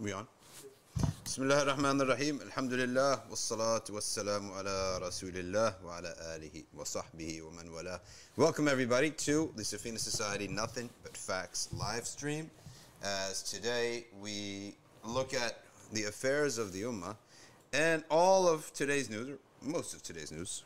[0.00, 0.26] We on?
[1.22, 2.40] Bismillah ar-Rahman ar-Rahim.
[2.40, 3.20] Alhamdulillah.
[3.30, 8.00] Wassalatu wassalamu ala Rasulillah wa ala alihi wa sahbihi wa man wala.
[8.36, 12.50] Welcome everybody to the Safina Society Nothing But Facts live stream.
[13.04, 15.60] As today we look at
[15.92, 17.14] the affairs of the Ummah
[17.72, 20.64] and all of today's news, or most of today's news,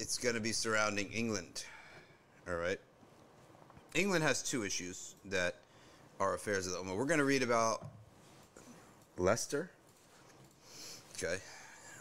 [0.00, 1.64] it's going to be surrounding England.
[2.48, 2.80] All right.
[3.94, 5.54] England has two issues that
[6.20, 6.96] are affairs of the Ummah.
[6.96, 7.86] We're going to read about
[9.18, 9.70] Leicester.
[11.16, 11.36] Okay.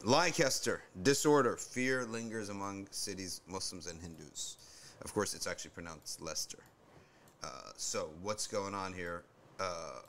[0.03, 4.57] Leicester, disorder, fear lingers among cities, Muslims, and Hindus.
[5.03, 6.59] Of course, it's actually pronounced Leicester.
[7.43, 9.23] Uh, so, what's going on here?
[9.59, 9.99] Uh,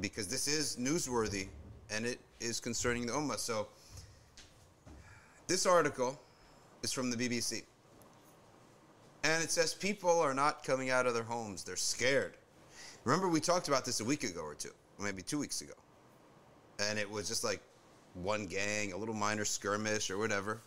[0.00, 1.48] because this is newsworthy
[1.90, 3.38] and it is concerning the Ummah.
[3.38, 3.68] So,
[5.46, 6.18] this article
[6.82, 7.62] is from the BBC.
[9.24, 12.36] And it says people are not coming out of their homes, they're scared.
[13.04, 15.74] Remember, we talked about this a week ago or two, maybe two weeks ago
[16.90, 17.60] and it was just like
[18.14, 20.60] one gang, a little minor skirmish or whatever.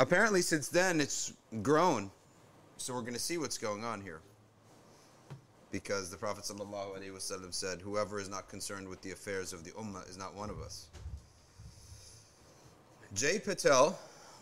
[0.00, 2.10] Apparently, since then, it's grown.
[2.76, 4.20] So we're going to see what's going on here.
[5.70, 10.08] Because the Prophet ﷺ said, Whoever is not concerned with the affairs of the Ummah
[10.08, 10.86] is not one of us.
[13.14, 13.96] Jay Patel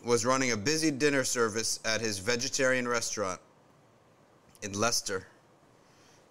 [0.04, 3.40] was running a busy dinner service at his vegetarian restaurant
[4.62, 5.26] in Leicester.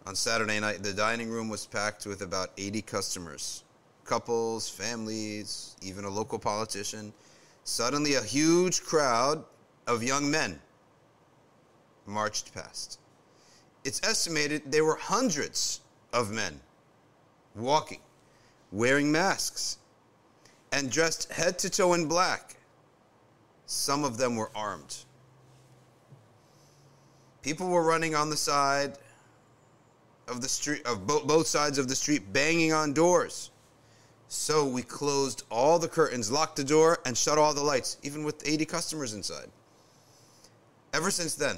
[0.05, 3.63] On Saturday night, the dining room was packed with about 80 customers
[4.03, 7.13] couples, families, even a local politician.
[7.63, 9.45] Suddenly, a huge crowd
[9.87, 10.59] of young men
[12.05, 12.99] marched past.
[13.85, 15.81] It's estimated there were hundreds
[16.11, 16.59] of men
[17.55, 18.01] walking,
[18.71, 19.77] wearing masks,
[20.71, 22.55] and dressed head to toe in black.
[23.65, 24.97] Some of them were armed.
[27.41, 28.97] People were running on the side
[30.31, 33.51] of the street of both sides of the street banging on doors
[34.33, 38.23] so we closed all the curtains, locked the door, and shut all the lights, even
[38.23, 39.49] with 80 customers inside.
[40.93, 41.57] Ever since then,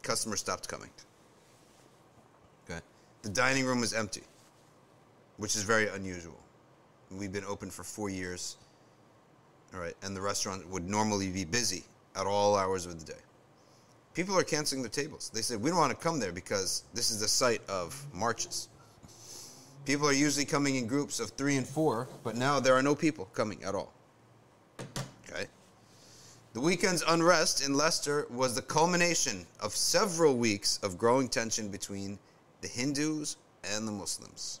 [0.00, 0.88] customers stopped coming.
[2.64, 2.80] Okay.
[3.20, 4.22] The dining room was empty,
[5.36, 6.40] which is very unusual.
[7.10, 8.56] We've been open for four years.
[9.74, 11.84] All right, and the restaurant would normally be busy
[12.16, 13.20] at all hours of the day.
[14.20, 15.30] People are canceling their tables.
[15.32, 18.68] They said, We don't want to come there because this is the site of marches.
[19.86, 22.94] People are usually coming in groups of three and four, but now there are no
[22.94, 23.94] people coming at all.
[24.78, 25.46] Okay?
[26.52, 32.18] The weekend's unrest in Leicester was the culmination of several weeks of growing tension between
[32.60, 33.38] the Hindus
[33.74, 34.60] and the Muslims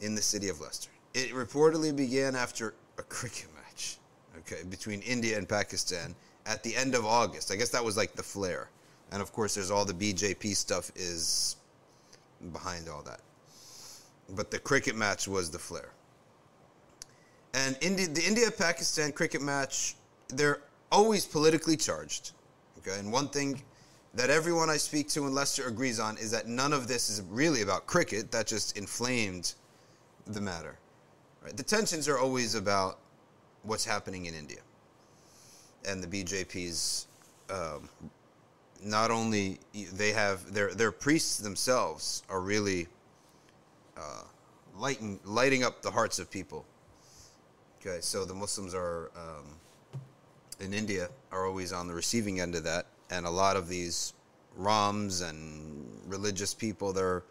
[0.00, 0.88] in the city of Leicester.
[1.12, 3.98] It reportedly began after a cricket match,
[4.38, 6.14] okay, between India and Pakistan
[6.46, 7.50] at the end of August.
[7.52, 8.68] I guess that was like the flare.
[9.10, 11.56] And of course, there's all the BJP stuff is
[12.52, 13.20] behind all that
[14.34, 15.90] but the cricket match was the flare.
[17.54, 19.94] And India, the India Pakistan cricket match,
[20.28, 22.32] they're always politically charged.
[22.78, 23.62] Okay, and one thing
[24.14, 27.22] that everyone I speak to in Leicester agrees on is that none of this is
[27.30, 28.30] really about cricket.
[28.30, 29.54] That just inflamed
[30.26, 30.78] the matter.
[31.42, 31.56] Right?
[31.56, 32.98] The tensions are always about
[33.62, 34.60] what's happening in India
[35.86, 37.06] and the BJP's.
[37.50, 37.88] Um,
[38.84, 39.60] not only
[39.92, 42.88] they have their their priests themselves are really
[43.96, 44.22] uh,
[44.76, 46.64] lighting, lighting up the hearts of people.
[47.80, 49.44] Okay, so the Muslims are um,
[50.60, 54.14] in India are always on the receiving end of that, and a lot of these
[54.56, 57.22] Rams and religious people, they're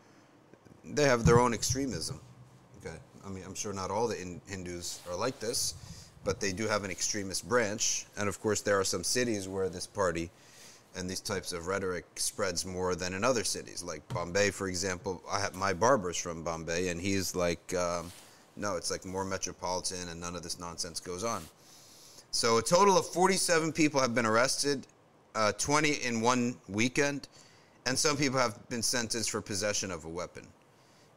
[0.83, 2.19] they have their own extremism.
[2.79, 2.95] Okay,
[3.25, 5.75] I mean, I'm sure not all the in- Hindus are like this,
[6.23, 9.69] but they do have an extremist branch, and of course, there are some cities where
[9.69, 10.29] this party
[10.95, 15.21] and these types of rhetoric spreads more than in other cities, like Bombay, for example.
[15.31, 18.11] I have my barber's from Bombay, and he's like, um,
[18.55, 21.43] no, it's like more metropolitan, and none of this nonsense goes on.
[22.31, 24.85] So a total of 47 people have been arrested,
[25.35, 27.27] uh, 20 in one weekend,
[27.85, 30.45] and some people have been sentenced for possession of a weapon.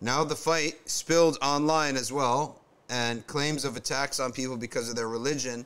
[0.00, 2.60] Now the fight spilled online as well,
[2.90, 5.64] and claims of attacks on people because of their religion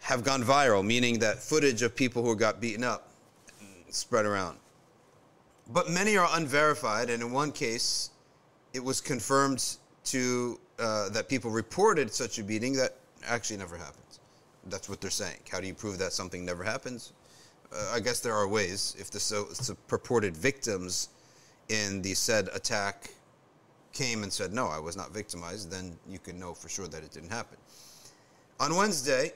[0.00, 3.10] have gone viral, meaning that footage of people who got beaten up
[3.90, 4.58] spread around.
[5.70, 8.10] But many are unverified, and in one case,
[8.72, 12.96] it was confirmed to uh, that people reported such a beating that
[13.26, 14.20] actually never happens.
[14.66, 15.40] That's what they're saying.
[15.50, 17.12] How do you prove that something never happens?
[17.72, 18.96] Uh, I guess there are ways.
[18.98, 19.48] If the so,
[19.88, 21.10] purported victims
[21.68, 23.10] in the said attack
[23.98, 27.02] came and said, no, I was not victimized, then you can know for sure that
[27.02, 27.58] it didn't happen.
[28.60, 29.32] On Wednesday,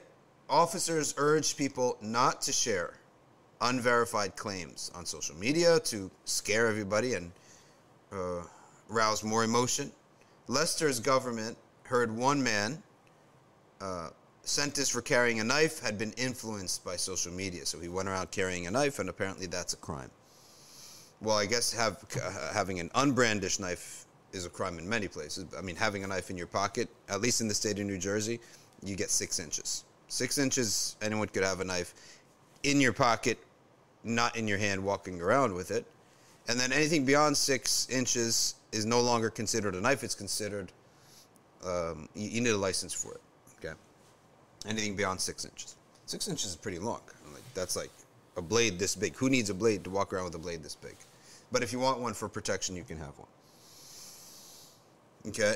[0.49, 2.93] officers urged people not to share
[3.59, 7.31] unverified claims on social media to scare everybody and
[8.13, 8.41] uh,
[8.87, 9.91] rouse more emotion.
[10.47, 12.81] Leicester's government heard one man
[13.81, 14.09] uh,
[14.43, 17.65] sentenced for carrying a knife had been influenced by social media.
[17.65, 20.11] So he went around carrying a knife, and apparently that's a crime.
[21.21, 24.02] Well, I guess have, uh, having an unbrandished knife
[24.33, 25.45] is a crime in many places.
[25.57, 27.97] I mean, having a knife in your pocket, at least in the state of New
[27.97, 28.39] Jersey,
[28.83, 29.85] you get six inches.
[30.07, 31.93] Six inches, anyone could have a knife
[32.63, 33.37] in your pocket,
[34.03, 35.85] not in your hand, walking around with it.
[36.47, 40.03] And then anything beyond six inches is no longer considered a knife.
[40.03, 40.71] It's considered,
[41.65, 43.21] um, you, you, need a license for it.
[43.57, 43.73] Okay.
[44.67, 45.77] Anything beyond six inches.
[46.05, 47.01] Six inches is pretty long.
[47.31, 47.91] Like, that's like
[48.35, 49.15] a blade this big.
[49.15, 50.95] Who needs a blade to walk around with a blade this big?
[51.51, 53.27] But if you want one for protection, you can have one.
[55.27, 55.55] Okay.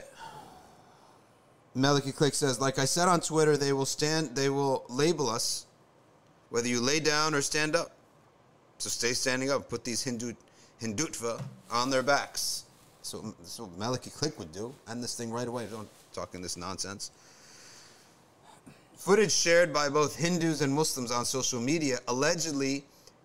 [1.76, 5.66] Maliki Click says, like I said on Twitter, they will stand, they will label us,
[6.50, 7.92] whether you lay down or stand up.
[8.80, 9.70] So stay standing up.
[9.70, 10.34] Put these Hindu
[10.82, 11.42] Hindutva
[11.72, 12.64] on their backs.
[13.02, 14.74] So that's what Meliki Click would do.
[14.90, 15.68] End this thing right away.
[15.72, 17.12] Don't talk in this nonsense.
[18.96, 22.84] Footage shared by both Hindus and Muslims on social media, allegedly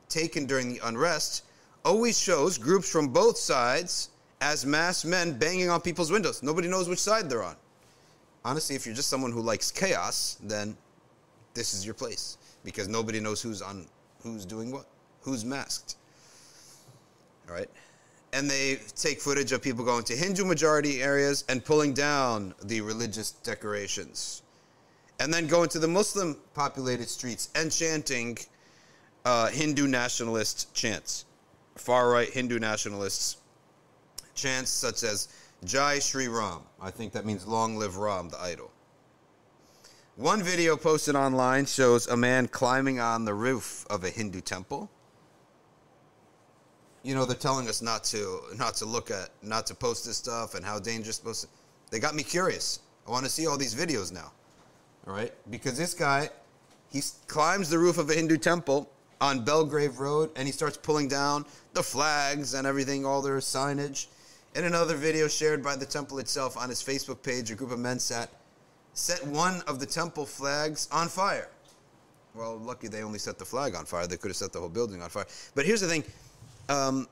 [0.08, 1.44] taken during the unrest,
[1.84, 4.10] always shows groups from both sides
[4.42, 6.42] as masked men banging on people's windows.
[6.42, 7.54] Nobody knows which side they're on.
[8.44, 10.76] Honestly, if you're just someone who likes chaos, then
[11.54, 13.86] this is your place because nobody knows who's on
[14.22, 14.86] who's doing what,
[15.20, 15.96] who's masked.
[17.48, 17.70] All right?
[18.32, 22.80] And they take footage of people going to Hindu majority areas and pulling down the
[22.80, 24.42] religious decorations.
[25.20, 28.38] And then going to the Muslim populated streets and chanting
[29.24, 31.26] uh, Hindu nationalist chants,
[31.76, 33.36] far right Hindu nationalists
[34.34, 35.28] chants such as
[35.64, 36.60] Jai Shri Ram.
[36.80, 38.70] I think that means long live Ram, the idol.
[40.16, 44.90] One video posted online shows a man climbing on the roof of a Hindu temple.
[47.02, 50.18] You know, they're telling us not to not to look at not to post this
[50.18, 51.48] stuff and how dangerous supposed to
[51.90, 52.80] they got me curious.
[53.06, 54.32] I want to see all these videos now.
[55.06, 55.32] All right?
[55.50, 56.28] Because this guy
[56.90, 58.90] he climbs the roof of a Hindu temple
[59.20, 64.08] on Belgrave Road and he starts pulling down the flags and everything, all their signage.
[64.54, 67.78] In another video shared by the temple itself on his Facebook page, a group of
[67.78, 68.28] men sat,
[68.92, 71.48] set one of the temple flags on fire.
[72.34, 74.06] Well, lucky they only set the flag on fire.
[74.06, 75.26] They could have set the whole building on fire.
[75.54, 76.04] But here's the thing.
[76.68, 77.08] Um,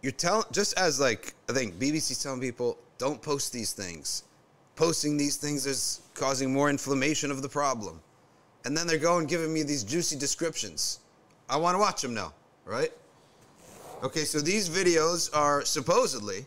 [0.00, 4.22] you're telling, just as like, I think BBC's telling people, don't post these things.
[4.76, 8.00] Posting these things is causing more inflammation of the problem.
[8.64, 11.00] And then they're going giving me these juicy descriptions.
[11.48, 12.32] I want to watch them now,
[12.64, 12.92] right?
[14.02, 16.44] Okay, so these videos are supposedly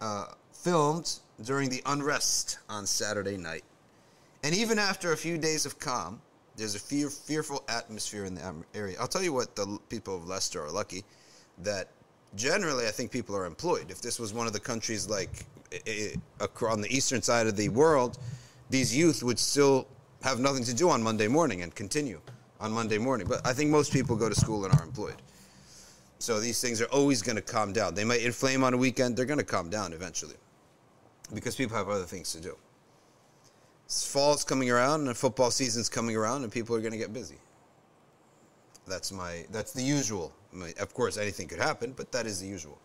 [0.00, 3.64] uh, filmed during the unrest on Saturday night.
[4.44, 6.20] And even after a few days of calm,
[6.56, 8.96] there's a fear, fearful atmosphere in the area.
[9.00, 11.02] I'll tell you what the people of Leicester are lucky
[11.58, 11.88] that
[12.36, 13.90] generally I think people are employed.
[13.90, 15.44] If this was one of the countries like
[16.62, 18.18] on the eastern side of the world,
[18.70, 19.88] these youth would still
[20.22, 22.20] have nothing to do on Monday morning and continue
[22.60, 23.26] on Monday morning.
[23.28, 25.16] But I think most people go to school and are employed.
[26.22, 27.96] So these things are always going to calm down.
[27.96, 30.36] They might inflame on a weekend, they're going to calm down eventually
[31.34, 32.56] because people have other things to do.
[33.88, 37.38] Fall's coming around and football season's coming around and people are going to get busy.
[38.86, 40.32] That's my that's the usual.
[40.78, 42.78] Of course anything could happen, but that is the usual.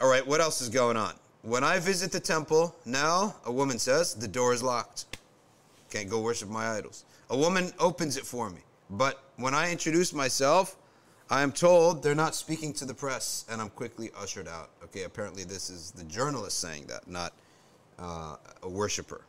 [0.00, 1.14] All right, what else is going on?
[1.42, 5.16] When I visit the temple, now a woman says the door is locked.
[5.90, 7.04] Can't go worship my idols.
[7.30, 8.62] A woman opens it for me.
[8.90, 10.76] But when I introduce myself,
[11.30, 14.70] I am told they're not speaking to the press, and I'm quickly ushered out.
[14.84, 17.32] Okay, apparently this is the journalist saying that, not
[17.98, 19.22] uh, a worshiper.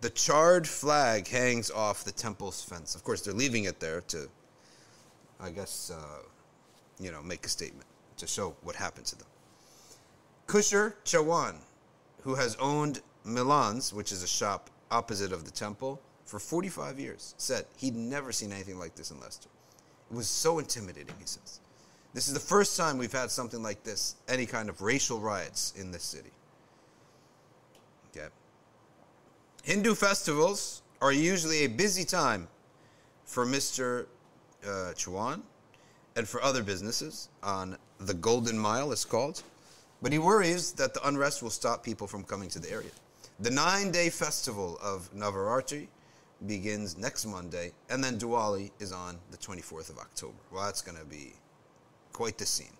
[0.00, 2.94] The charred flag hangs off the temple's fence.
[2.94, 4.28] Of course, they're leaving it there to,
[5.38, 6.22] I guess, uh,
[6.98, 9.26] you know, make a statement to show what happened to them.
[10.46, 11.56] Kusher Chawan,
[12.22, 17.34] who has owned Milan's, which is a shop opposite of the temple, for 45 years,
[17.38, 19.48] said he'd never seen anything like this in Leicester.
[20.10, 21.60] Was so intimidating, he says.
[22.12, 25.72] This is the first time we've had something like this, any kind of racial riots
[25.78, 26.30] in this city.
[28.10, 28.26] Okay.
[29.62, 32.48] Hindu festivals are usually a busy time
[33.24, 34.06] for Mr.
[34.66, 35.42] Uh, Chuan
[36.16, 39.42] and for other businesses on the Golden Mile, it's called.
[40.02, 42.90] But he worries that the unrest will stop people from coming to the area.
[43.38, 45.86] The nine day festival of Navaratri
[46.46, 50.38] begins next Monday, and then Diwali is on the 24th of October.
[50.50, 51.34] Well, that's going to be
[52.12, 52.72] quite the scene.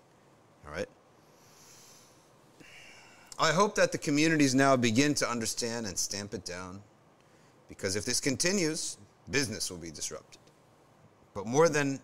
[0.65, 0.87] All right?
[3.39, 6.81] I hope that the communities now begin to understand and stamp it down,
[7.69, 8.97] because if this continues,
[9.29, 10.41] business will be disrupted.
[11.33, 11.99] But more than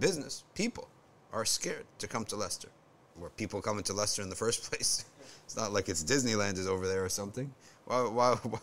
[0.00, 0.88] business, people
[1.32, 2.68] are scared to come to Leicester.
[3.16, 5.04] were people coming to Leicester in the first place?
[5.44, 7.52] It's not like it's Disneyland is over there or something.
[7.84, 8.60] Why, why, why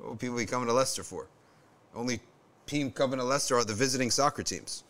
[0.00, 1.26] what would people be coming to Leicester for?
[1.94, 2.20] Only
[2.66, 4.84] team coming to Leicester are the visiting soccer teams.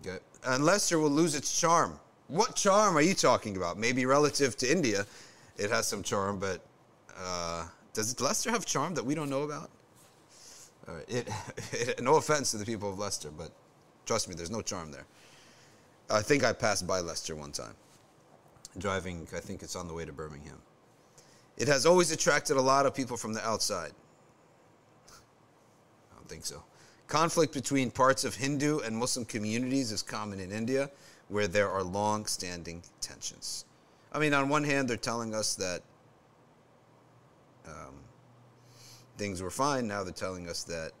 [0.00, 0.18] Okay.
[0.44, 1.98] And Leicester will lose its charm.
[2.28, 3.78] What charm are you talking about?
[3.78, 5.06] Maybe relative to India,
[5.56, 6.60] it has some charm, but
[7.18, 9.70] uh, does Leicester have charm that we don't know about?
[11.08, 11.28] It,
[11.72, 13.50] it, no offense to the people of Leicester, but
[14.06, 15.06] trust me, there's no charm there.
[16.10, 17.74] I think I passed by Leicester one time,
[18.78, 20.58] driving, I think it's on the way to Birmingham.
[21.56, 23.92] It has always attracted a lot of people from the outside.
[26.28, 26.62] Think so.
[27.06, 30.90] Conflict between parts of Hindu and Muslim communities is common in India,
[31.28, 33.64] where there are long standing tensions.
[34.12, 35.82] I mean, on one hand, they're telling us that
[37.66, 37.94] um,
[39.16, 39.86] things were fine.
[39.88, 40.92] Now they're telling us that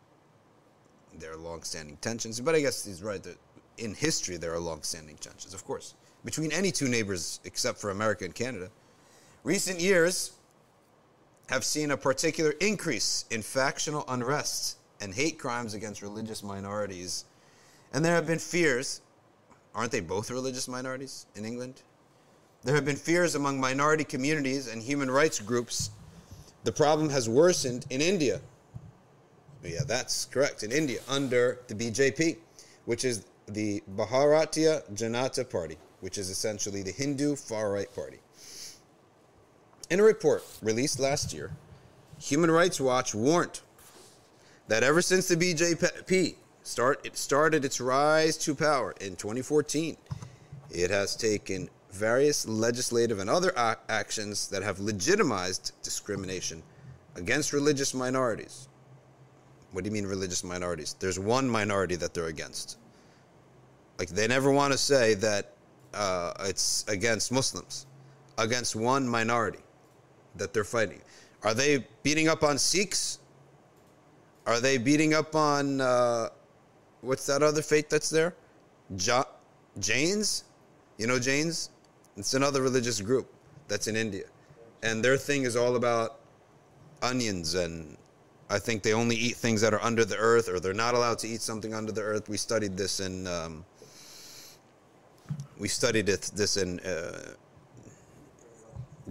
[1.18, 2.40] there are long-standing tensions.
[2.40, 3.38] But I guess he's right that
[3.78, 5.94] in history there are long-standing tensions, of course,
[6.24, 8.70] between any two neighbors except for America and Canada.
[9.44, 10.32] Recent years
[11.48, 17.24] have seen a particular increase in factional unrest and hate crimes against religious minorities.
[17.92, 19.00] And there have been fears,
[19.74, 21.82] aren't they both religious minorities in England?
[22.64, 25.90] There have been fears among minority communities and human rights groups
[26.64, 28.40] the problem has worsened in India.
[29.64, 30.62] Yeah, that's correct.
[30.62, 32.36] In India, under the BJP,
[32.84, 38.18] which is the Bharatiya Janata Party, which is essentially the Hindu far right party.
[39.90, 41.52] In a report released last year,
[42.20, 43.60] Human Rights Watch warned
[44.68, 49.96] that ever since the BJP start, it started its rise to power in 2014,
[50.70, 53.52] it has taken various legislative and other
[53.88, 56.62] actions that have legitimized discrimination
[57.16, 58.68] against religious minorities.
[59.72, 60.94] What do you mean religious minorities?
[60.98, 62.78] There's one minority that they're against.
[63.98, 65.52] Like they never want to say that
[65.94, 67.86] uh, it's against Muslims,
[68.36, 69.60] against one minority
[70.36, 71.00] that they're fighting.
[71.42, 73.17] Are they beating up on Sikhs?
[74.48, 76.30] Are they beating up on uh,
[77.02, 78.34] what's that other faith that's there?
[78.98, 79.24] Ja-
[79.78, 80.44] Jains?
[80.96, 81.68] You know Jains?
[82.16, 83.30] It's another religious group
[83.68, 84.24] that's in India.
[84.82, 86.20] And their thing is all about
[87.02, 87.98] onions and
[88.48, 91.18] I think they only eat things that are under the earth or they're not allowed
[91.18, 92.30] to eat something under the earth.
[92.30, 93.66] We studied this in um,
[95.58, 97.32] we studied this in uh,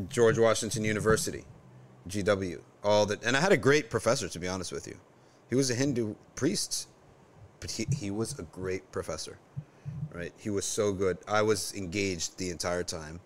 [0.10, 1.44] George Washington University,
[2.10, 2.60] GW.
[2.84, 4.98] All that, and I had a great professor to be honest with you.
[5.50, 6.88] He was a Hindu priest,
[7.60, 9.38] but he, he was a great professor
[10.18, 10.34] right?
[10.38, 11.18] He was so good.
[11.27, 13.20] I was engaged the entire time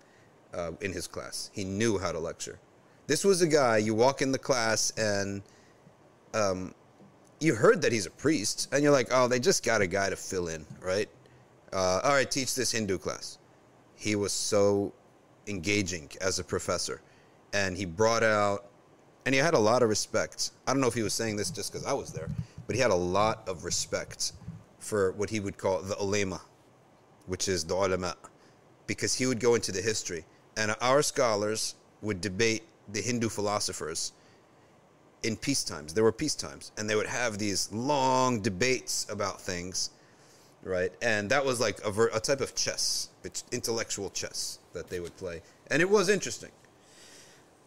[0.53, 1.49] uh, in his class.
[1.53, 2.59] He knew how to lecture.
[3.07, 5.41] This was a guy you walk in the class and
[6.33, 6.73] um,
[7.39, 10.09] you heard that he's a priest, and you're like, oh, they just got a guy
[10.09, 11.09] to fill in, right?
[11.73, 13.39] Uh, all right, teach this Hindu class.
[13.95, 14.93] He was so
[15.47, 17.01] engaging as a professor,
[17.51, 18.65] and he brought out,
[19.25, 20.51] and he had a lot of respect.
[20.67, 22.29] I don't know if he was saying this just because I was there,
[22.67, 24.33] but he had a lot of respect
[24.79, 26.41] for what he would call the ulema,
[27.27, 28.15] which is the ulama,
[28.87, 30.25] because he would go into the history,
[30.57, 34.11] and our scholars would debate the Hindu philosophers
[35.23, 35.93] in peace times.
[35.93, 39.91] There were peace times, and they would have these long debates about things,
[40.63, 40.91] right?
[41.01, 44.99] And that was like a, ver- a type of chess, it's intellectual chess that they
[44.99, 46.51] would play, and it was interesting.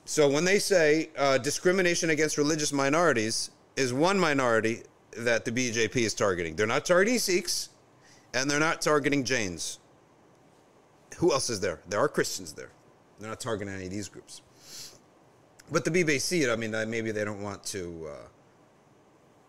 [0.04, 4.82] So when they say uh, discrimination against religious minorities is one minority
[5.16, 7.70] that the BJP is targeting, they're not targeting Sikhs
[8.34, 9.78] and they're not targeting Jains.
[11.18, 11.80] Who else is there?
[11.88, 12.70] There are Christians there.
[13.18, 14.42] They're not targeting any of these groups.
[15.70, 18.08] But the BBC, I mean, maybe they don't want to.
[18.10, 18.28] Uh,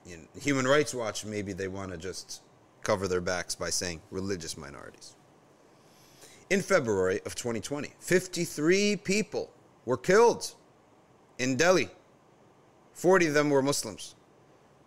[0.06, 2.42] you know, Human Rights Watch, maybe they want to just
[2.84, 5.16] cover their backs by saying religious minorities.
[6.52, 9.50] In February of 2020, 53 people
[9.86, 10.54] were killed
[11.38, 11.90] in Delhi.
[12.94, 14.16] 40 of them were Muslims,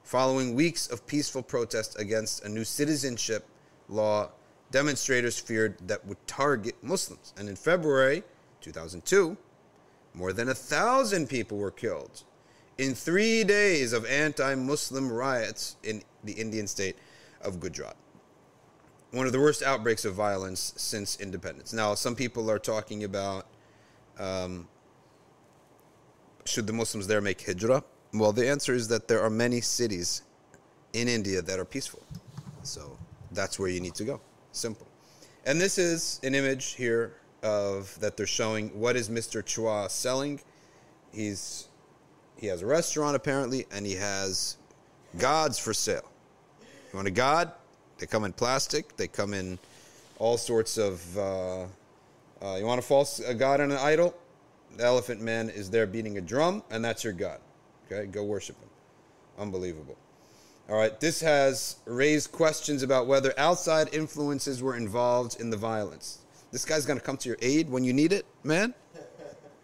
[0.02, 3.46] following weeks of peaceful protest against a new citizenship
[3.88, 4.30] law
[4.70, 7.32] demonstrators feared that would target Muslims.
[7.36, 8.22] And in February
[8.60, 9.36] 2002,
[10.14, 12.24] more than a thousand people were killed
[12.78, 16.96] in three days of anti Muslim riots in the Indian state
[17.42, 17.96] of Gujarat.
[19.10, 21.72] One of the worst outbreaks of violence since independence.
[21.72, 23.46] Now, some people are talking about
[24.18, 24.68] um,
[26.48, 27.84] should the Muslims there make hijrah?
[28.12, 30.22] Well, the answer is that there are many cities
[30.92, 32.02] in India that are peaceful.
[32.62, 32.98] So
[33.32, 34.20] that's where you need to go.
[34.52, 34.86] Simple.
[35.44, 39.42] And this is an image here of that they're showing what is Mr.
[39.42, 40.40] Chua selling.
[41.12, 41.68] He's
[42.36, 44.56] he has a restaurant apparently, and he has
[45.18, 46.10] gods for sale.
[46.60, 47.52] You want a god?
[47.98, 48.96] They come in plastic.
[48.96, 49.58] They come in
[50.18, 51.66] all sorts of uh,
[52.40, 54.14] Uh, you want a false a god and an idol?
[54.76, 57.40] The elephant man is there beating a drum, and that's your god.
[57.90, 58.68] Okay, go worship him.
[59.38, 59.96] Unbelievable.
[60.68, 66.18] All right, this has raised questions about whether outside influences were involved in the violence.
[66.52, 68.74] This guy's going to come to your aid when you need it, man.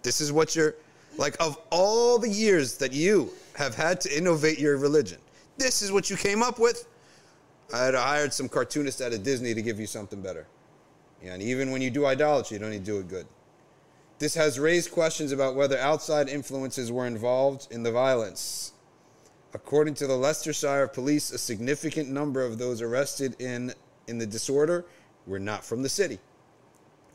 [0.02, 0.74] This is what you're
[1.16, 5.18] like of all the years that you have had to innovate your religion.
[5.58, 6.86] This is what you came up with.
[7.72, 10.46] I had hired some cartoonists out of Disney to give you something better.
[11.22, 13.26] Yeah, and even when you do idolatry, you don't need to do it good.
[14.18, 18.72] This has raised questions about whether outside influences were involved in the violence.
[19.52, 23.72] According to the Leicestershire police, a significant number of those arrested in,
[24.06, 24.84] in the disorder
[25.26, 26.18] were not from the city.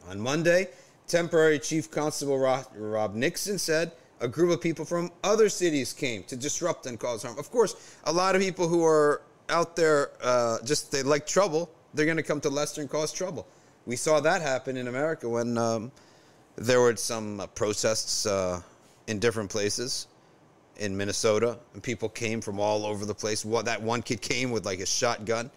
[0.08, 0.70] On Monday,
[1.08, 3.92] temporary Chief Constable Rob Nixon said
[4.22, 7.38] a group of people from other cities came to disrupt and cause harm.
[7.38, 11.70] Of course, a lot of people who are out there uh, just they like trouble,
[11.94, 13.48] they're going to come to Leicester and cause trouble.
[13.86, 15.92] We saw that happen in America when um,
[16.60, 18.62] there were some uh, protests uh,
[19.08, 20.08] in different places
[20.78, 23.46] in Minnesota, and people came from all over the place.
[23.46, 25.50] What that one kid came with like a shotgun,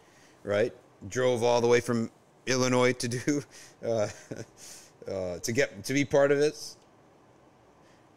[0.45, 0.73] right?
[1.09, 2.11] Drove all the way from
[2.47, 3.43] Illinois to do
[3.85, 4.09] uh,
[5.09, 6.77] uh, to get to be part of this.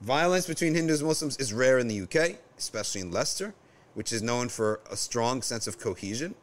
[0.02, 3.56] Violence between Hindus and Muslims is rare in the UK, especially in Leicester,
[3.96, 6.36] which is known for a strong sense of cohesion.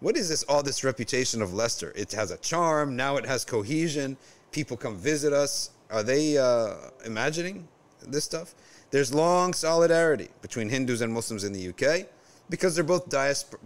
[0.00, 1.92] What is this, all this reputation of Leicester?
[1.94, 4.16] It has a charm, now it has cohesion.
[4.54, 5.70] People come visit us.
[5.90, 7.66] Are they uh, imagining
[8.06, 8.54] this stuff?
[8.92, 12.06] There's long solidarity between Hindus and Muslims in the UK
[12.48, 13.58] because they're both diaspor-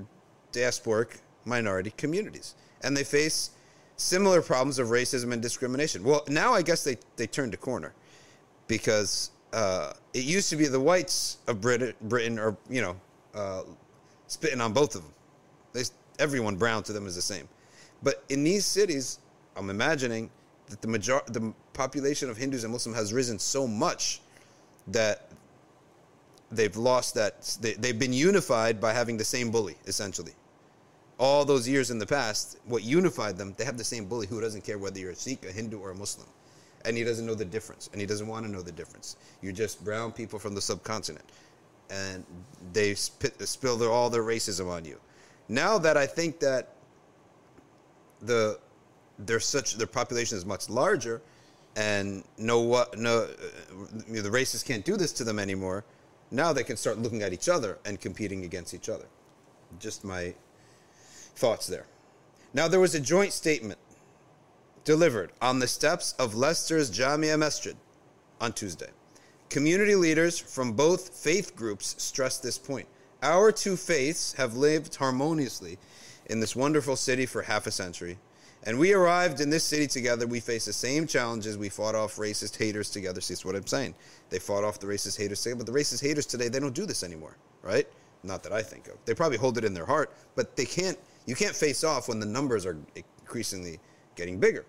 [0.51, 3.51] diasporic minority communities and they face
[3.99, 6.03] similar problems of racism and discrimination.
[6.03, 7.93] Well, now I guess they, they turned a corner
[8.67, 12.97] because uh, it used to be the whites of Britain, Britain or, you know,
[13.35, 13.65] uh,
[14.27, 15.13] spitting on both of them.
[15.75, 15.83] They,
[16.19, 17.47] everyone brown to them is the same.
[18.03, 19.19] But in these cities,
[19.55, 20.31] I'm imagining
[20.69, 24.21] that the major the population of Hindus and Muslims has risen so much
[24.89, 25.31] that
[26.51, 30.33] they've lost that they, they've been unified by having the same bully essentially.
[31.19, 34.41] All those years in the past what unified them they have the same bully who
[34.41, 36.29] doesn't care whether you're a sikh a hindu or a muslim.
[36.85, 39.17] And he doesn't know the difference and he doesn't want to know the difference.
[39.43, 41.25] You're just brown people from the subcontinent
[41.91, 42.25] and
[42.73, 44.99] they spit, spill their, all their racism on you.
[45.49, 46.75] Now that I think that
[48.21, 48.59] the
[49.19, 51.21] there's such their population is much larger,
[51.77, 53.27] and no what no uh,
[54.09, 55.85] the racists can't do this to them anymore.
[56.31, 59.07] Now they can start looking at each other and competing against each other.
[59.79, 60.35] Just my
[61.35, 61.87] thoughts there.
[62.55, 63.79] Now there was a joint statement
[64.85, 67.77] delivered on the steps of Leicester's Jamia Masjid
[68.41, 68.91] on Tuesday.
[69.51, 72.87] Community leaders from both faith groups stressed this point.
[73.23, 75.79] Our two faiths have lived harmoniously
[76.27, 78.19] in this wonderful city for half a century.
[78.65, 80.27] And we arrived in this city together.
[80.27, 81.57] We face the same challenges.
[81.57, 83.21] We fought off racist haters together.
[83.21, 83.95] See, that's what I'm saying.
[84.31, 85.65] They fought off the racist haters together.
[85.65, 87.87] But the racist haters today, they don't do this anymore, right?
[88.25, 88.95] Not that I think of.
[89.05, 90.99] They probably hold it in their heart, but they can't.
[91.27, 92.77] You can't face off when the numbers are
[93.21, 93.79] increasingly
[94.17, 94.65] getting bigger.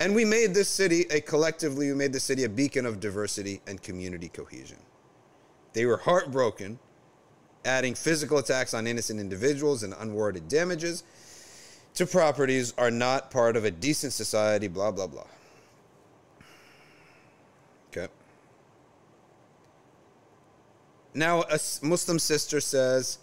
[0.00, 1.88] And we made this city a collectively.
[1.88, 4.78] We made the city a beacon of diversity and community cohesion.
[5.72, 6.78] They were heartbroken
[7.64, 11.04] adding physical attacks on innocent individuals and unwarranted damages
[11.98, 15.26] to properties are not part of a decent society, blah, blah, blah.
[17.90, 18.06] Okay.
[21.12, 23.18] Now, a Muslim sister says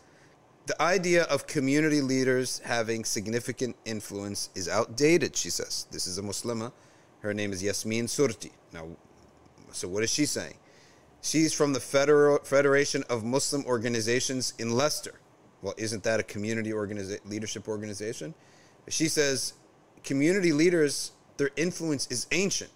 [0.66, 5.88] the idea of community leaders having significant influence is outdated, she says.
[5.92, 6.74] This is a Muslima.
[7.22, 8.52] Her name is Yasmin Surti.
[8.74, 8.88] Now,
[9.72, 10.56] so what is she saying?
[11.22, 15.14] She's from the Federal Federation of Muslim Organizations in Leicester.
[15.62, 18.34] Well, isn't that a community organiza- leadership organization?
[18.88, 19.54] She says
[20.04, 22.72] community leaders, their influence is ancient.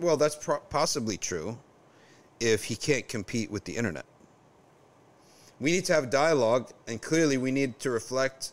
[0.00, 1.58] Well, that's pro- possibly true
[2.40, 4.04] if he can't compete with the internet.
[5.60, 8.52] We need to have dialogue, and clearly we need to reflect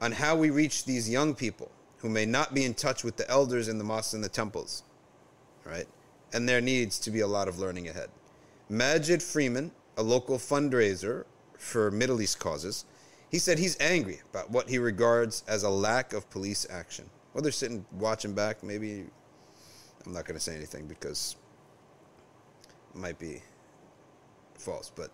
[0.00, 3.28] on how we reach these young people who may not be in touch with the
[3.28, 4.84] elders in the mosques and the temples,
[5.64, 5.88] right?
[6.32, 8.08] and there needs to be a lot of learning ahead.
[8.68, 11.24] Majid Freeman, a local fundraiser
[11.56, 12.84] for Middle East causes,
[13.30, 17.08] he said he's angry about what he regards as a lack of police action.
[17.34, 18.62] Well, they're sitting watching back.
[18.62, 19.04] Maybe
[20.04, 21.36] I'm not going to say anything because
[22.94, 23.42] it might be
[24.58, 25.10] false, but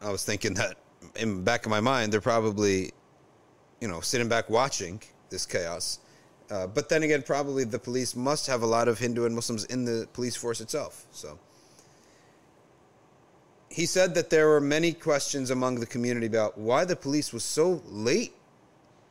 [0.00, 0.76] I was thinking that
[1.16, 2.92] in the back of my mind, they're probably,
[3.80, 5.98] you know, sitting back watching this chaos
[6.50, 9.64] uh, but then again, probably the police must have a lot of Hindu and Muslims
[9.64, 11.06] in the police force itself.
[11.10, 11.38] So
[13.76, 17.44] he said that there were many questions among the community about why the police was
[17.44, 18.32] so late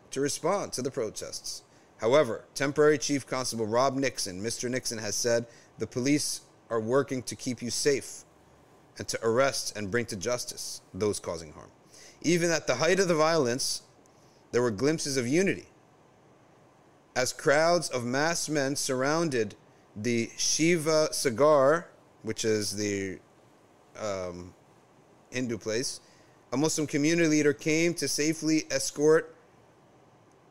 [0.09, 1.61] to respond to the protests.
[2.01, 4.67] However, temporary Chief Constable Rob Nixon, Mr.
[4.67, 5.45] Nixon, has said
[5.77, 8.23] the police are working to keep you safe
[8.97, 11.69] and to arrest and bring to justice those causing harm.
[12.23, 13.83] Even at the height of the violence,
[14.51, 15.67] there were glimpses of unity.
[17.15, 19.53] As crowds of masked men surrounded
[19.95, 21.85] the Shiva Sagar,
[22.23, 23.19] which is the
[23.99, 24.53] um,
[25.31, 25.99] Hindu place,
[26.53, 29.35] a Muslim community leader came to safely escort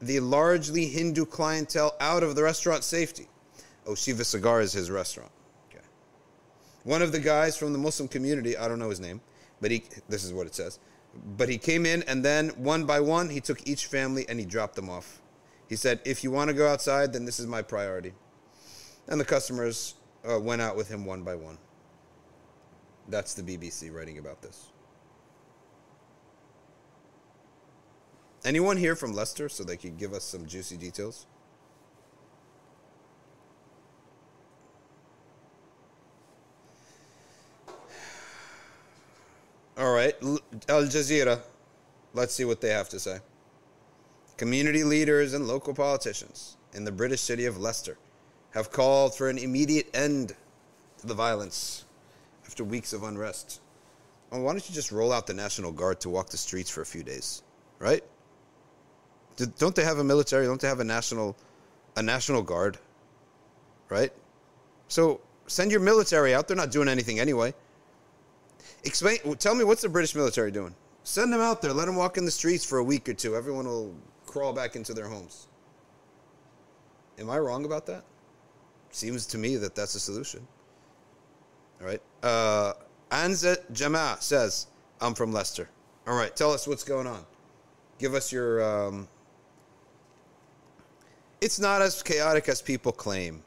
[0.00, 3.28] the largely Hindu clientele out of the restaurant safety.
[3.86, 5.30] Oh, Shiva Sagar is his restaurant.
[5.70, 5.84] Okay.
[6.84, 9.20] One of the guys from the Muslim community, I don't know his name,
[9.60, 10.78] but he this is what it says.
[11.36, 14.46] But he came in and then one by one he took each family and he
[14.46, 15.20] dropped them off.
[15.68, 18.12] He said, "If you want to go outside, then this is my priority."
[19.06, 19.94] And the customers
[20.28, 21.58] uh, went out with him one by one.
[23.08, 24.70] That's the BBC writing about this.
[28.44, 31.26] Anyone here from Leicester so they could give us some juicy details?
[39.76, 40.14] All right,
[40.68, 41.40] Al Jazeera.
[42.12, 43.18] Let's see what they have to say.
[44.36, 47.98] Community leaders and local politicians in the British city of Leicester
[48.50, 50.34] have called for an immediate end
[50.98, 51.83] to the violence
[52.54, 53.60] after weeks of unrest.
[54.30, 56.86] Why don't you just roll out the National Guard to walk the streets for a
[56.86, 57.42] few days,
[57.80, 58.04] right?
[59.58, 60.46] Don't they have a military?
[60.46, 61.36] Don't they have a national,
[61.96, 62.78] a national guard?
[63.88, 64.12] Right.
[64.86, 66.46] So send your military out.
[66.46, 67.54] They're not doing anything anyway.
[68.84, 69.18] Explain.
[69.38, 70.76] Tell me what's the British military doing?
[71.02, 71.72] Send them out there.
[71.72, 73.34] Let them walk in the streets for a week or two.
[73.34, 75.48] Everyone will crawl back into their homes.
[77.18, 78.04] Am I wrong about that?
[78.92, 80.46] Seems to me that that's a solution.
[81.80, 82.02] All right.
[82.22, 82.72] Uh,
[83.10, 84.66] Anza Jama says,
[85.00, 85.68] I'm from Leicester.
[86.06, 86.34] All right.
[86.34, 87.24] Tell us what's going on.
[87.98, 89.08] Give us your um,
[91.44, 93.42] it's not as chaotic as people claim.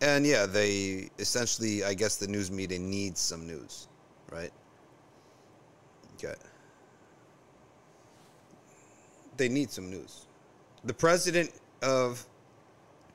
[0.00, 3.88] And yeah, they essentially, I guess the news media needs some news,
[4.30, 4.52] right?
[6.14, 6.34] Okay.
[9.36, 10.26] They need some news.
[10.84, 11.50] The president
[11.82, 12.24] of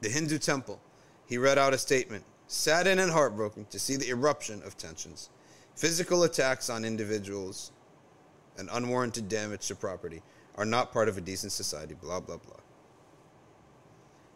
[0.02, 0.82] the Hindu temple,
[1.26, 5.30] he read out a statement saddened and heartbroken to see the eruption of tensions,
[5.76, 7.72] physical attacks on individuals,
[8.58, 10.22] and unwarranted damage to property
[10.56, 12.58] are not part of a decent society, blah, blah, blah.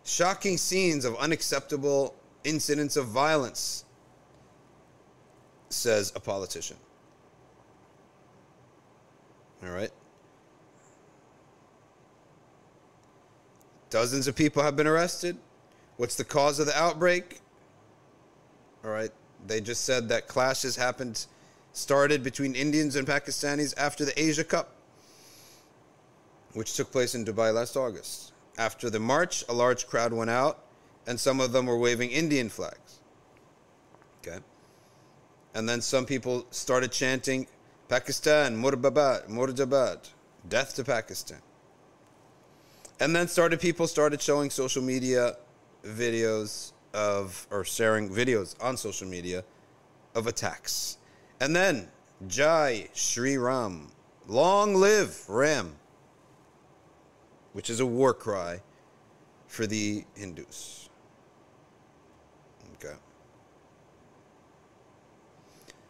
[0.06, 3.84] Shocking scenes of unacceptable incidents of violence,
[5.68, 6.78] says a politician.
[9.62, 9.92] All right.
[13.90, 15.38] Dozens of people have been arrested.
[15.98, 17.42] What's the cause of the outbreak?
[18.86, 19.12] All right.
[19.48, 21.26] They just said that clashes happened,
[21.74, 24.76] started between Indians and Pakistanis after the Asia Cup,
[26.54, 28.32] which took place in Dubai last August.
[28.58, 30.60] After the march, a large crowd went out,
[31.08, 33.00] and some of them were waving Indian flags.
[34.22, 34.38] Okay.
[35.54, 37.48] And then some people started chanting,
[37.90, 40.10] Pakistan, Murdabat, Murdabat,
[40.48, 41.42] death to Pakistan.
[43.00, 45.38] And then started people started showing social media
[45.86, 49.44] videos of or sharing videos on social media
[50.16, 50.98] of attacks.
[51.40, 51.90] And then
[52.28, 53.92] Jai Shri Ram,
[54.28, 55.76] long live Ram
[57.56, 58.60] which is a war cry
[59.48, 60.90] for the Hindus.
[62.74, 62.96] Okay.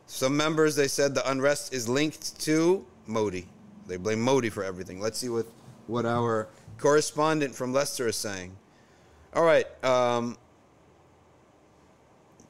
[0.06, 3.48] Some members, they said the unrest is linked to Modi.
[3.88, 5.00] They blame Modi for everything.
[5.00, 5.48] Let's see what,
[5.88, 8.56] what our correspondent from Leicester is saying.
[9.34, 9.66] All right.
[9.84, 10.38] Um,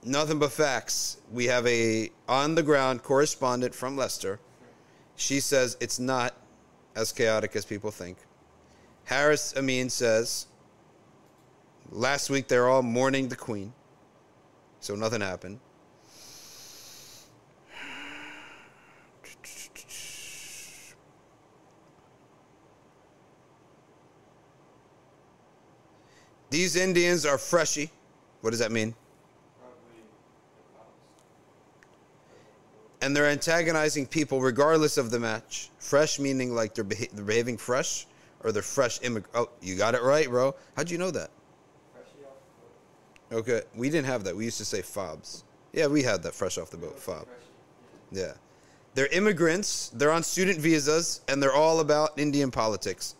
[0.06, 1.18] nothing but facts.
[1.32, 4.40] We have a on the ground correspondent from Leicester.
[5.16, 6.36] She says it's not
[6.96, 8.18] as chaotic as people think.
[9.06, 10.48] Harris Amin says,
[11.92, 13.74] last week they're all mourning the Queen,
[14.80, 15.60] so nothing happened.
[26.50, 27.92] These Indians are freshy.
[28.40, 28.96] What does that mean?
[33.06, 35.70] And they're antagonizing people regardless of the match.
[35.78, 38.08] Fresh meaning like they're, beha- they're behaving fresh
[38.44, 39.28] or the fresh immigrant.
[39.36, 40.56] Oh, you got it right, bro.
[40.76, 41.30] How'd you know that?
[43.32, 44.36] Okay, we didn't have that.
[44.36, 45.44] We used to say fobs.
[45.72, 47.28] Yeah, we had that fresh off the boat, fob.
[48.12, 48.34] Yeah.
[48.96, 53.14] They're immigrants, they're on student visas, and they're all about Indian politics.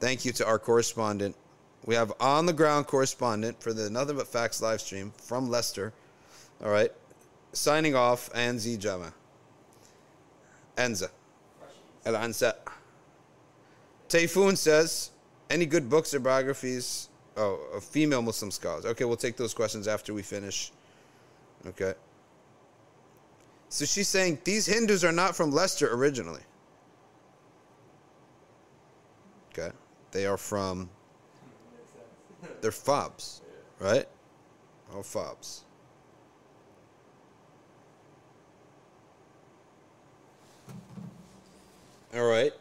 [0.00, 1.36] Thank you to our correspondent.
[1.86, 5.92] We have on the ground correspondent for the Nothing But Facts live stream from Leicester.
[6.64, 6.90] All right.
[7.52, 9.12] Signing off, Anzi Jama.
[10.76, 11.10] Anza.
[12.04, 12.54] El Ansa.
[14.08, 15.10] Tayfun says,
[15.48, 18.84] Any good books or biographies oh, of female Muslim scholars?
[18.84, 20.72] Okay, we'll take those questions after we finish.
[21.66, 21.94] Okay.
[23.68, 26.42] So she's saying these Hindus are not from Leicester originally.
[29.52, 29.70] Okay.
[30.10, 30.88] They are from
[32.60, 33.42] they're fobs,
[33.78, 34.06] right?
[34.94, 35.64] All fobs.
[42.14, 42.52] All right.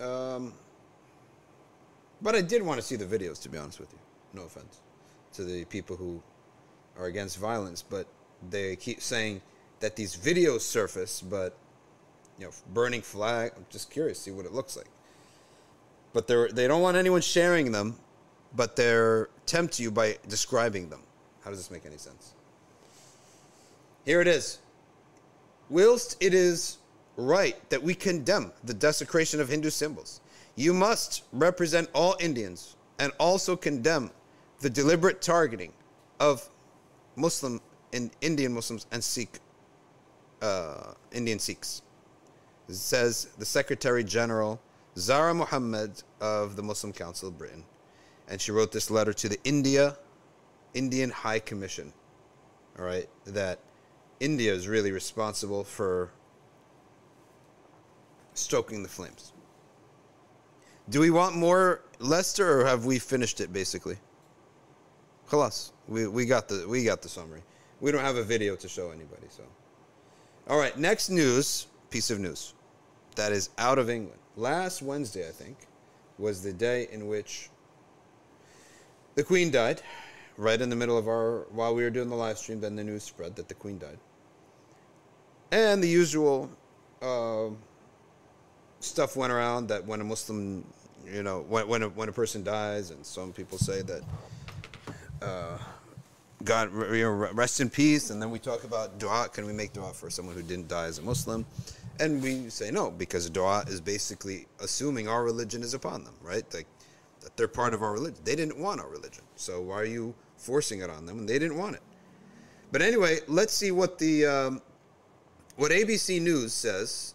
[0.00, 0.52] Um,
[2.22, 3.98] but I did want to see the videos, to be honest with you.
[4.32, 4.80] No offense
[5.34, 6.22] to the people who
[6.98, 8.06] are against violence, but
[8.50, 9.42] they keep saying
[9.80, 11.56] that these videos surface, but
[12.38, 13.52] you know, burning flag.
[13.56, 14.88] I'm just curious, to see what it looks like.
[16.12, 17.96] But they they don't want anyone sharing them,
[18.54, 21.00] but they're tempt you by describing them.
[21.42, 22.32] How does this make any sense?
[24.04, 24.58] Here it is.
[25.68, 26.78] Whilst it is
[27.16, 30.20] right that we condemn the desecration of Hindu symbols,
[30.54, 34.10] you must represent all Indians and also condemn
[34.60, 35.72] the deliberate targeting
[36.20, 36.48] of
[37.14, 37.60] Muslim
[37.92, 39.40] and Indian Muslims and Sikh
[40.42, 41.82] uh, Indian Sikhs.
[42.68, 44.60] It says the Secretary General
[44.98, 47.64] Zara Mohammed of the Muslim Council of Britain,
[48.28, 49.96] and she wrote this letter to the India
[50.74, 51.92] Indian High Commission.
[52.78, 53.60] All right, that
[54.20, 56.10] India is really responsible for
[58.38, 59.32] stoking the flames.
[60.88, 63.96] Do we want more Leicester, or have we finished it basically?
[65.28, 67.42] Khalas, we we got the we got the summary.
[67.80, 69.42] We don't have a video to show anybody, so.
[70.48, 72.54] All right, next news piece of news
[73.16, 74.20] that is out of England.
[74.36, 75.56] Last Wednesday, I think,
[76.18, 77.50] was the day in which
[79.16, 79.82] the Queen died.
[80.38, 82.84] Right in the middle of our while we were doing the live stream, then the
[82.84, 83.98] news spread that the Queen died,
[85.50, 86.50] and the usual.
[87.02, 87.48] Uh,
[88.86, 90.64] stuff went around that when a Muslim,
[91.06, 94.02] you know, when when a, when a person dies, and some people say that
[95.22, 95.58] uh,
[96.44, 99.32] God, rest in peace, and then we talk about du'a.
[99.32, 101.44] Can we make du'a for someone who didn't die as a Muslim?
[101.98, 106.44] And we say no because du'a is basically assuming our religion is upon them, right?
[106.54, 106.66] Like
[107.22, 108.20] that they're part of our religion.
[108.24, 111.18] They didn't want our religion, so why are you forcing it on them?
[111.18, 111.82] And they didn't want it.
[112.70, 114.62] But anyway, let's see what the um,
[115.56, 117.14] what ABC News says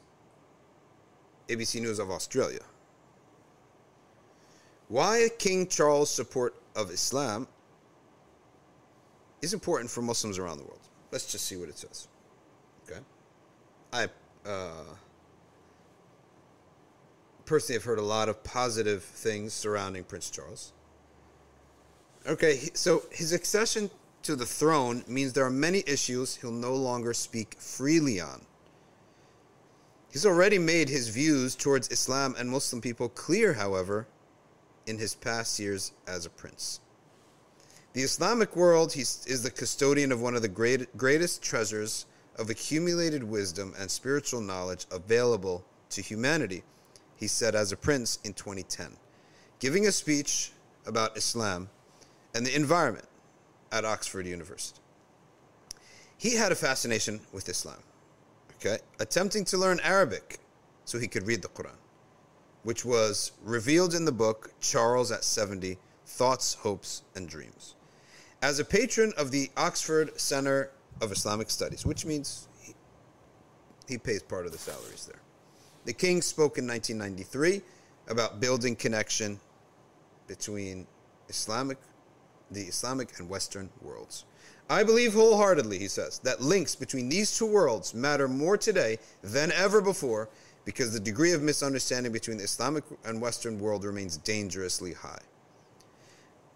[1.52, 2.62] ABC News of Australia.
[4.88, 7.48] Why King Charles' support of Islam
[9.42, 10.80] is important for Muslims around the world.
[11.12, 12.08] Let's just see what it says.
[12.90, 13.00] Okay.
[13.92, 14.08] I
[14.48, 14.96] uh,
[17.46, 20.74] personally have heard a lot of positive things surrounding Prince Charles.
[22.28, 23.90] Okay, so his accession
[24.24, 28.46] to the throne means there are many issues he'll no longer speak freely on.
[30.12, 34.08] He's already made his views towards Islam and Muslim people clear, however,
[34.86, 36.82] in his past years as a prince.
[37.94, 42.06] The Islamic world is the custodian of one of the great, greatest treasures
[42.38, 46.64] of accumulated wisdom and spiritual knowledge available to humanity,
[47.16, 48.98] he said as a prince in 2010,
[49.60, 50.52] giving a speech
[50.86, 51.70] about Islam
[52.34, 53.08] and the environment
[53.72, 54.80] at Oxford University.
[56.18, 57.80] He had a fascination with Islam
[58.64, 60.40] okay, attempting to learn Arabic
[60.86, 61.78] so he could read the Quran,
[62.64, 67.76] which was revealed in the book Charles at 70 Thoughts, Hopes, and Dreams.
[68.42, 70.72] As a patron of the Oxford Center
[71.02, 72.74] of Islamic Studies, which means he,
[73.88, 75.22] he pays part of the salaries there.
[75.86, 77.62] The king spoke in 1993
[78.08, 79.40] about building connection
[80.28, 80.86] between
[81.30, 81.78] Islamic,
[82.52, 84.26] the Islamic and Western worlds.
[84.72, 89.52] I believe wholeheartedly, he says, that links between these two worlds matter more today than
[89.52, 90.30] ever before
[90.64, 95.20] because the degree of misunderstanding between the Islamic and Western world remains dangerously high.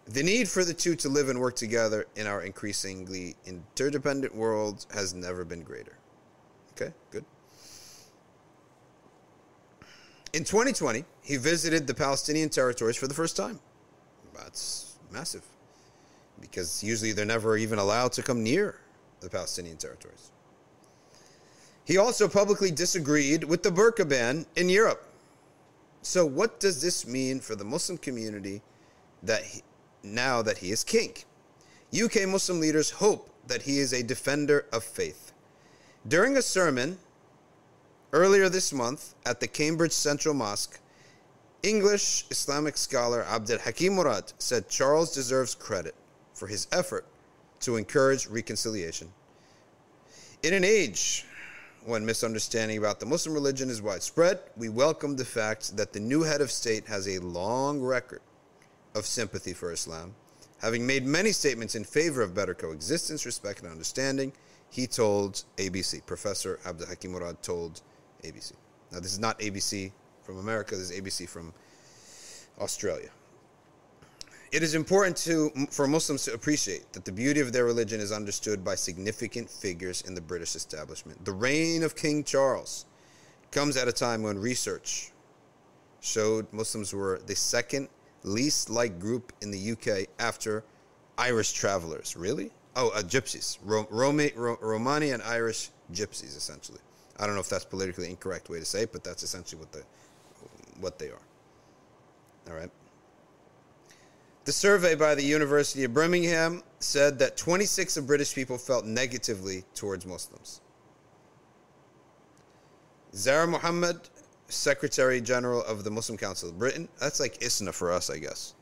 [0.05, 4.85] The need for the two to live and work together in our increasingly interdependent world
[4.93, 5.97] has never been greater.
[6.71, 7.25] Okay, good.
[10.31, 13.59] In 2020, he visited the Palestinian territories for the first time.
[14.33, 15.43] That's massive
[16.41, 18.79] because usually they're never even allowed to come near
[19.21, 20.31] the Palestinian territories.
[21.83, 25.07] He also publicly disagreed with the burqa ban in Europe.
[26.01, 28.61] So, what does this mean for the Muslim community
[29.23, 29.61] that he,
[30.03, 31.13] now that he is king?
[31.93, 35.31] UK Muslim leaders hope that he is a defender of faith.
[36.07, 36.97] During a sermon
[38.13, 40.79] earlier this month at the Cambridge Central Mosque,
[41.63, 45.95] English Islamic scholar Abdal Hakim Murad said Charles deserves credit
[46.35, 47.05] for his effort
[47.61, 49.11] to encourage reconciliation.
[50.43, 51.25] In an age
[51.85, 56.21] when misunderstanding about the Muslim religion is widespread, we welcome the fact that the new
[56.21, 58.21] head of state has a long record
[58.95, 60.15] of sympathy for Islam,
[60.59, 64.31] having made many statements in favor of better coexistence, respect, and understanding,
[64.69, 66.05] he told ABC.
[66.05, 67.81] Professor Abdal Hakim Murad told
[68.23, 68.53] ABC.
[68.91, 69.91] Now, this is not ABC
[70.23, 71.53] from America, this is ABC from
[72.59, 73.09] Australia.
[74.55, 78.13] It is important to, for Muslims to appreciate that the beauty of their religion is
[78.13, 81.25] understood by significant figures in the British establishment.
[81.25, 82.85] The reign of King Charles
[83.51, 85.11] comes at a time when research
[85.99, 87.89] showed Muslims were the second
[88.23, 90.63] least liked group in the UK after
[91.17, 92.15] Irish travelers.
[92.15, 92.49] Really?
[92.77, 93.57] Oh, uh, gypsies.
[93.61, 96.79] Ro- Roma- Ro- Romani and Irish gypsies, essentially.
[97.19, 99.73] I don't know if that's politically incorrect way to say it, but that's essentially what
[99.73, 99.83] the
[100.79, 101.25] what they are.
[102.47, 102.71] All right.
[104.45, 109.63] The survey by the University of Birmingham said that 26 of British people felt negatively
[109.73, 110.61] towards Muslims.
[113.15, 113.97] Zara Mohammed,
[114.47, 118.53] Secretary General of the Muslim Council of Britain, that's like ISNA for us, I guess,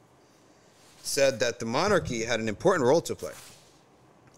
[1.01, 3.33] said that the monarchy had an important role to play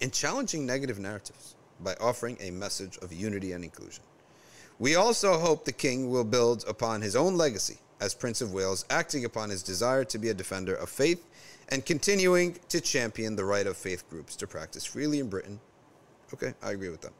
[0.02, 4.04] in challenging negative narratives by offering a message of unity and inclusion.
[4.80, 8.84] We also hope the king will build upon his own legacy as Prince of Wales,
[8.90, 11.24] acting upon his desire to be a defender of faith
[11.69, 15.60] and continuing to champion the right of faith groups to practice freely in Britain.
[16.34, 17.13] Okay, I agree with that.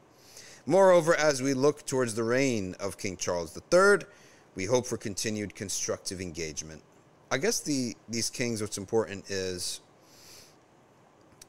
[0.66, 4.06] Moreover, as we look towards the reign of King Charles III,
[4.54, 6.82] we hope for continued constructive engagement.
[7.30, 9.80] I guess the these kings, what's important is,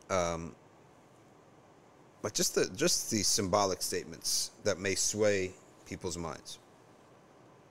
[0.09, 0.55] um,
[2.21, 5.53] but just the just the symbolic statements that may sway
[5.87, 6.59] people's minds.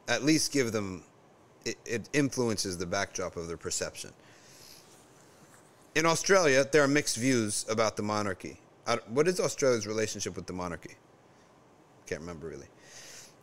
[0.09, 1.03] At least give them,
[1.65, 4.13] it, it influences the backdrop of their perception.
[5.97, 8.59] In Australia, there are mixed views about the monarchy.
[9.09, 10.95] What is Australia's relationship with the monarchy?
[12.07, 12.67] Can't remember really.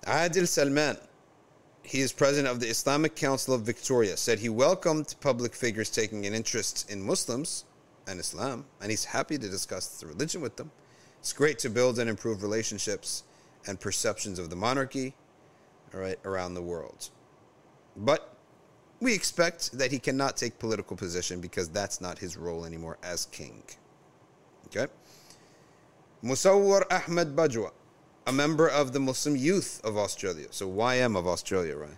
[0.06, 0.98] Adil Salman,
[1.82, 6.28] he is president of the Islamic Council of Victoria, said he welcomed public figures taking
[6.28, 7.66] an interest in Muslims
[8.06, 10.70] and Islam, and he's happy to discuss the religion with them.
[11.22, 13.24] It's great to build and improve relationships
[13.66, 15.16] and perceptions of the monarchy
[15.92, 17.10] all right, around the world.
[17.98, 18.33] But
[19.04, 23.26] we expect that he cannot take political position because that's not his role anymore as
[23.26, 23.62] king.
[24.68, 24.92] Okay?
[26.24, 27.72] Musawwar Ahmed Bajwa,
[28.26, 31.98] a member of the Muslim Youth of Australia, so YM of Australia, right?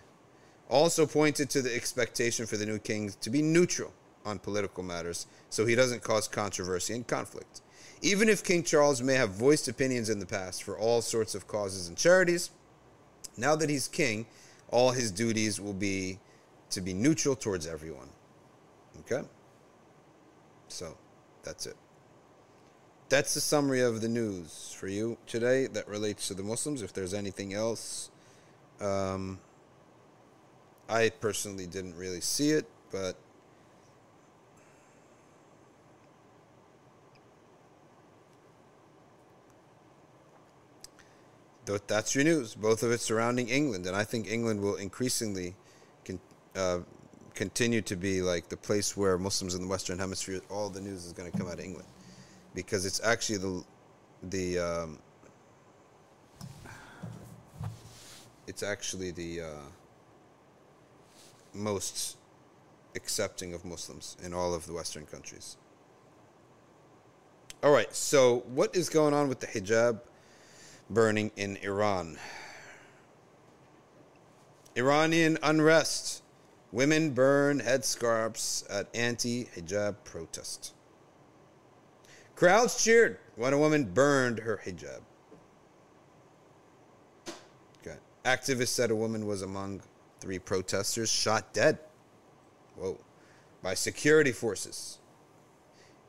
[0.68, 3.92] Also pointed to the expectation for the new king to be neutral
[4.24, 7.60] on political matters so he doesn't cause controversy and conflict.
[8.02, 11.46] Even if King Charles may have voiced opinions in the past for all sorts of
[11.46, 12.50] causes and charities,
[13.36, 14.26] now that he's king,
[14.70, 16.18] all his duties will be
[16.70, 18.08] to be neutral towards everyone.
[19.00, 19.26] Okay?
[20.68, 20.96] So,
[21.42, 21.76] that's it.
[23.08, 26.82] That's the summary of the news for you today that relates to the Muslims.
[26.82, 28.10] If there's anything else,
[28.80, 29.38] um,
[30.88, 33.16] I personally didn't really see it, but
[41.86, 42.54] that's your news.
[42.54, 45.54] Both of it surrounding England, and I think England will increasingly
[46.56, 46.78] uh,
[47.34, 51.04] continue to be like the place where Muslims in the Western Hemisphere, all the news
[51.04, 51.88] is going to come out of England,
[52.54, 53.64] because it's actually the
[54.24, 54.98] the um,
[58.46, 59.68] it's actually the uh,
[61.54, 62.16] most
[62.94, 65.56] accepting of Muslims in all of the Western countries.
[67.62, 70.00] All right, so what is going on with the hijab?
[70.88, 72.18] burning in Iran.
[74.76, 76.22] Iranian unrest.
[76.76, 80.74] Women burn headscarves at anti hijab protest.
[82.34, 85.00] Crowds cheered when a woman burned her hijab.
[87.80, 87.96] Okay.
[88.26, 89.80] Activists said a woman was among
[90.20, 91.78] three protesters shot dead.
[92.74, 92.98] Whoa.
[93.62, 94.98] By security forces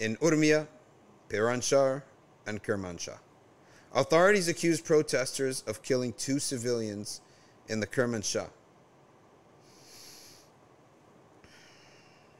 [0.01, 0.67] in Urmia,
[1.29, 2.03] Piranshahr,
[2.45, 3.19] and Kermanshah.
[3.93, 7.21] Authorities accused protesters of killing two civilians
[7.69, 8.49] in the Kermanshah.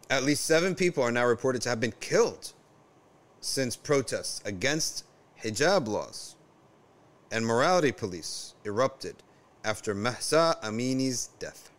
[0.10, 2.54] At least seven people are now reported to have been killed
[3.42, 5.04] since protests against
[5.44, 6.36] hijab laws
[7.32, 9.16] and morality police erupted
[9.64, 11.72] after Mahsa Amini's death.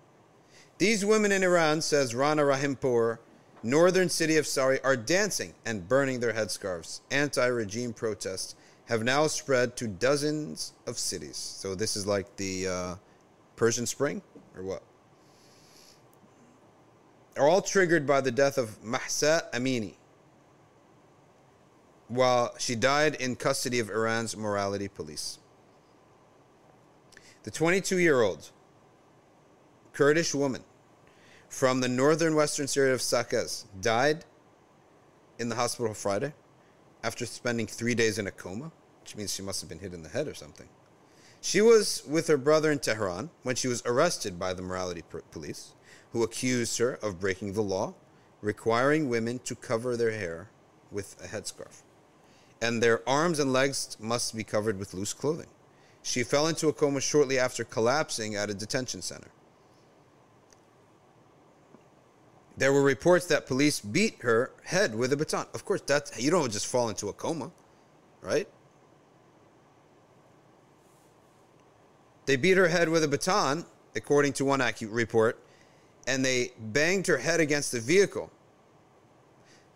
[0.76, 3.18] These women in Iran, says Rana Rahimpour,
[3.62, 7.00] northern city of Sari, are dancing and burning their headscarves.
[7.10, 8.54] Anti regime protests
[8.86, 11.36] have now spread to dozens of cities.
[11.36, 12.94] So this is like the uh,
[13.56, 14.22] Persian Spring,
[14.56, 14.82] or what?
[17.38, 19.94] Are all triggered by the death of Mahsa Amini,
[22.08, 25.38] while she died in custody of Iran's morality police.
[27.44, 28.50] The 22 year old
[29.92, 30.64] Kurdish woman
[31.48, 34.24] from the northern western Syria of Saqqez died
[35.38, 36.34] in the hospital Friday
[37.04, 40.02] after spending three days in a coma, which means she must have been hit in
[40.02, 40.68] the head or something.
[41.40, 45.72] She was with her brother in Tehran when she was arrested by the morality police,
[46.12, 47.94] who accused her of breaking the law,
[48.40, 50.48] requiring women to cover their hair
[50.90, 51.82] with a headscarf.
[52.60, 55.48] And their arms and legs must be covered with loose clothing.
[56.02, 59.28] She fell into a coma shortly after collapsing at a detention center.
[62.56, 65.46] There were reports that police beat her head with a baton.
[65.54, 67.52] Of course, that's you don't just fall into a coma,
[68.20, 68.48] right?
[72.26, 75.38] They beat her head with a baton, according to one report,
[76.08, 78.30] and they banged her head against the vehicle.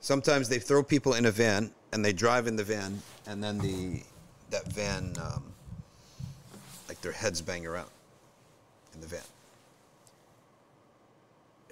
[0.01, 3.59] Sometimes they throw people in a van and they drive in the van, and then
[3.59, 4.03] the
[4.51, 5.45] that van, um,
[6.89, 7.91] like their heads bang around
[8.95, 9.23] in the van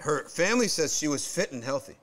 [0.00, 1.96] her family says she was fit and healthy.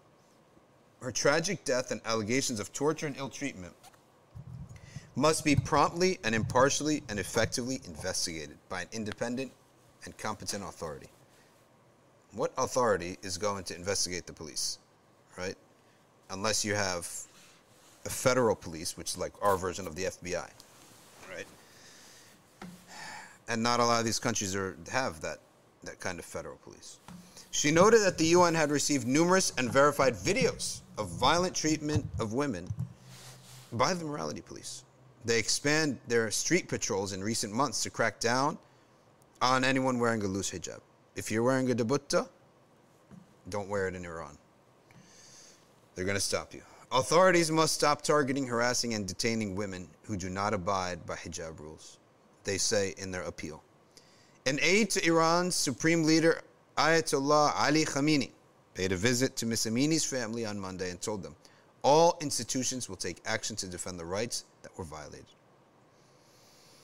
[1.01, 3.73] Her tragic death and allegations of torture and ill treatment
[5.15, 9.51] must be promptly and impartially and effectively investigated by an independent
[10.05, 11.07] and competent authority.
[12.33, 14.77] What authority is going to investigate the police,
[15.37, 15.55] right?
[16.29, 17.09] Unless you have
[18.05, 20.49] a federal police, which is like our version of the FBI,
[21.29, 21.45] right?
[23.47, 25.39] And not a lot of these countries are, have that,
[25.83, 26.97] that kind of federal police.
[27.51, 32.33] She noted that the UN had received numerous and verified videos of violent treatment of
[32.33, 32.67] women
[33.73, 34.83] by the morality police.
[35.25, 38.57] They expand their street patrols in recent months to crack down
[39.41, 40.79] on anyone wearing a loose hijab.
[41.17, 42.29] If you're wearing a dupatta,
[43.49, 44.37] don't wear it in Iran.
[45.95, 46.61] They're going to stop you.
[46.91, 51.97] Authorities must stop targeting, harassing, and detaining women who do not abide by hijab rules,
[52.43, 53.63] they say in their appeal.
[54.45, 56.39] An aide to Iran's supreme leader
[56.77, 58.29] Ayatollah Ali Khamenei
[58.75, 59.65] paid a visit to Ms.
[59.65, 61.35] Amini's family on Monday and told them
[61.81, 65.25] all institutions will take action to defend the rights that were violated.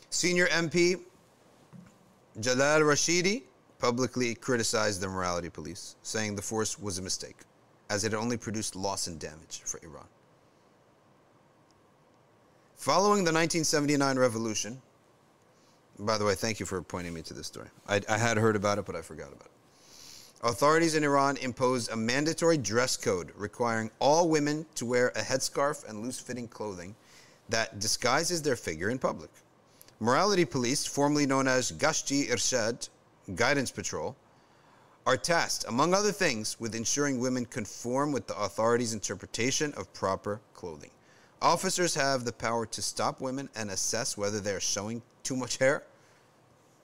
[0.10, 1.00] Senior MP
[2.40, 3.44] Jalal Rashidi
[3.84, 7.36] publicly criticized the morality police, saying the force was a mistake,
[7.90, 10.06] as it only produced loss and damage for Iran.
[12.78, 14.82] Following the 1979 revolution,
[16.00, 17.68] by the way, thank you for pointing me to this story.
[17.86, 20.48] I, I had heard about it, but I forgot about it.
[20.50, 25.90] Authorities in Iran imposed a mandatory dress code requiring all women to wear a headscarf
[25.90, 26.96] and loose fitting clothing
[27.50, 29.30] that disguises their figure in public.
[30.00, 32.88] Morality police, formerly known as Gasht-e Ershad,
[33.36, 34.16] Guidance Patrol,
[35.06, 40.40] are tasked, among other things, with ensuring women conform with the authorities' interpretation of proper
[40.54, 40.92] clothing.
[41.42, 45.58] Officers have the power to stop women and assess whether they are showing too much
[45.58, 45.84] hair,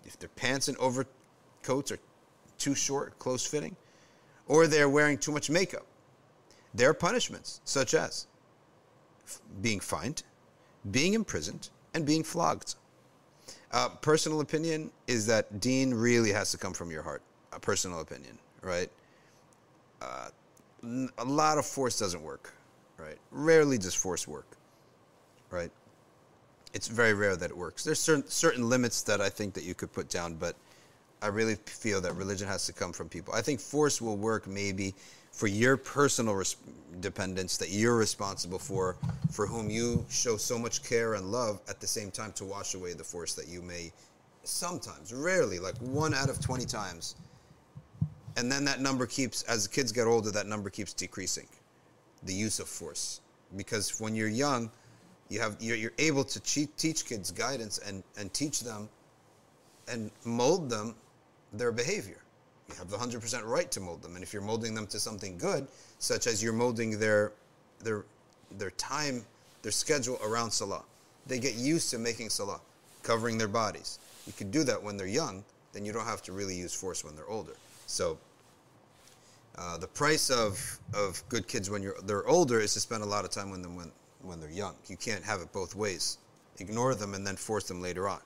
[0.05, 1.99] if their pants and overcoats are
[2.57, 3.75] too short, close fitting,
[4.47, 5.85] or they're wearing too much makeup.
[6.73, 8.27] There are punishments, such as
[9.61, 10.23] being fined,
[10.91, 12.75] being imprisoned, and being flogged.
[13.72, 17.22] Uh, personal opinion is that Deen really has to come from your heart.
[17.53, 18.89] A personal opinion, right?
[20.01, 20.30] Uh,
[21.17, 22.53] a lot of force doesn't work,
[22.97, 23.17] right?
[23.32, 24.47] Rarely does force work,
[25.51, 25.72] right?
[26.74, 27.84] It's very rare that it works.
[27.84, 30.55] There's certain certain limits that I think that you could put down, but
[31.22, 33.34] I really feel that religion has to come from people.
[33.34, 34.93] I think force will work maybe
[35.39, 36.57] for your personal res-
[36.99, 38.97] dependence that you're responsible for,
[39.31, 42.73] for whom you show so much care and love at the same time to wash
[42.73, 43.89] away the force that you may
[44.43, 47.15] sometimes, rarely, like one out of 20 times.
[48.35, 51.47] And then that number keeps, as kids get older, that number keeps decreasing,
[52.23, 53.21] the use of force.
[53.55, 54.69] Because when you're young,
[55.29, 58.89] you have, you're, you're able to teach kids guidance and, and teach them
[59.87, 60.95] and mold them
[61.53, 62.19] their behavior.
[62.70, 64.15] You have the 100% right to mold them.
[64.15, 65.67] And if you're molding them to something good,
[65.99, 67.32] such as you're molding their,
[67.84, 68.05] their,
[68.57, 69.26] their time,
[69.61, 70.84] their schedule around Salah,
[71.26, 72.61] they get used to making Salah,
[73.03, 73.99] covering their bodies.
[74.28, 75.43] You can do that when they're young,
[75.74, 77.53] then you don't have to really use force when they're older.
[77.88, 78.17] So,
[79.57, 83.05] uh, the price of, of good kids when you're, they're older is to spend a
[83.05, 83.91] lot of time with them when,
[84.22, 84.76] when they're young.
[84.88, 86.17] You can't have it both ways.
[86.59, 88.20] Ignore them and then force them later on.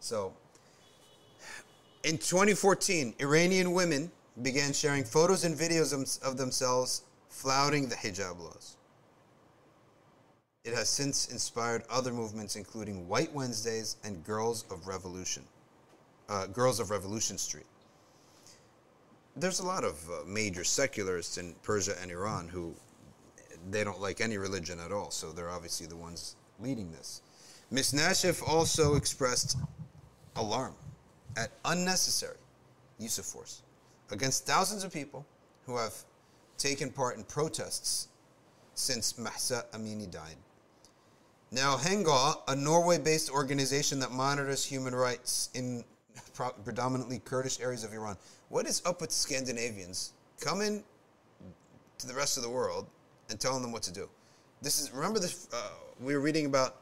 [0.00, 0.32] So,
[2.04, 4.10] in 2014, Iranian women
[4.42, 8.76] began sharing photos and videos of themselves flouting the hijab laws.
[10.64, 15.44] It has since inspired other movements, including White Wednesdays and Girls of Revolution,
[16.28, 17.66] uh, Girls of Revolution Street.
[19.36, 22.74] There's a lot of uh, major secularists in Persia and Iran who
[23.70, 27.22] they don't like any religion at all, so they're obviously the ones leading this.
[27.70, 27.92] Ms.
[27.92, 29.56] Nashif also expressed
[30.36, 30.74] alarm
[31.36, 32.36] at unnecessary
[32.98, 33.62] use of force
[34.10, 35.24] against thousands of people
[35.66, 35.94] who have
[36.58, 38.08] taken part in protests
[38.74, 40.36] since Mahsa Amini died.
[41.50, 45.84] Now, Hengaw, a Norway based organization that monitors human rights in
[46.64, 48.16] predominantly Kurdish areas of Iran,
[48.48, 50.82] what is up with Scandinavians coming
[51.98, 52.86] to the rest of the world
[53.28, 54.08] and telling them what to do?
[54.62, 55.70] This is, remember this, uh,
[56.00, 56.76] we were reading about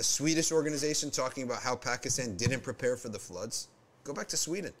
[0.00, 3.68] a Swedish organization talking about how Pakistan didn't prepare for the floods?
[4.02, 4.72] Go back to Sweden.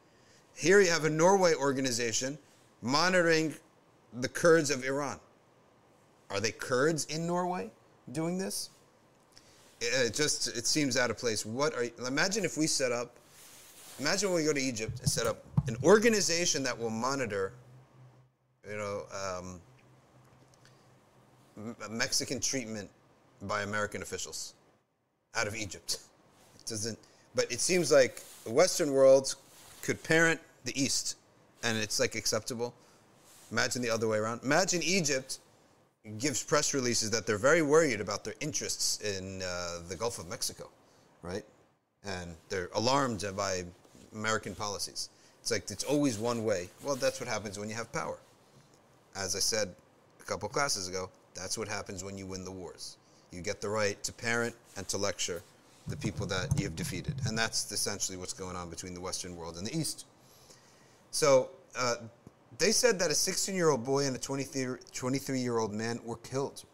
[0.56, 2.38] Here you have a Norway organization
[2.80, 3.54] monitoring
[4.14, 5.20] the Kurds of Iran.
[6.30, 7.70] Are they Kurds in Norway
[8.12, 8.70] doing this?
[9.82, 11.44] It just it seems out of place.
[11.44, 13.16] What are you, imagine if we set up
[13.98, 17.52] imagine when we go to Egypt and set up an organization that will monitor
[18.68, 19.02] you know
[19.36, 19.60] um,
[21.90, 22.88] Mexican treatment
[23.42, 24.54] by American officials
[25.34, 25.98] out of Egypt.
[26.58, 26.98] It doesn't
[27.34, 29.34] but it seems like the Western world
[29.82, 31.16] could parent the East
[31.62, 32.74] and it's like acceptable.
[33.50, 34.40] Imagine the other way around.
[34.42, 35.38] Imagine Egypt
[36.18, 40.28] gives press releases that they're very worried about their interests in uh, the Gulf of
[40.28, 40.68] Mexico,
[41.22, 41.44] right?
[42.04, 43.64] And they're alarmed by
[44.14, 45.10] American policies.
[45.40, 46.68] It's like it's always one way.
[46.82, 48.18] Well, that's what happens when you have power.
[49.16, 49.74] As I said
[50.20, 52.96] a couple classes ago, that's what happens when you win the wars.
[53.32, 55.42] You get the right to parent and to lecture
[55.86, 57.14] the people that you've defeated.
[57.26, 60.06] And that's essentially what's going on between the Western world and the East.
[61.10, 61.96] So uh,
[62.58, 66.16] they said that a 16 year old boy and a 23 year old man were
[66.16, 66.64] killed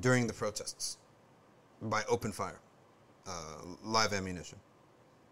[0.00, 0.96] during the protests
[1.82, 2.60] by open fire,
[3.26, 4.58] uh, live ammunition,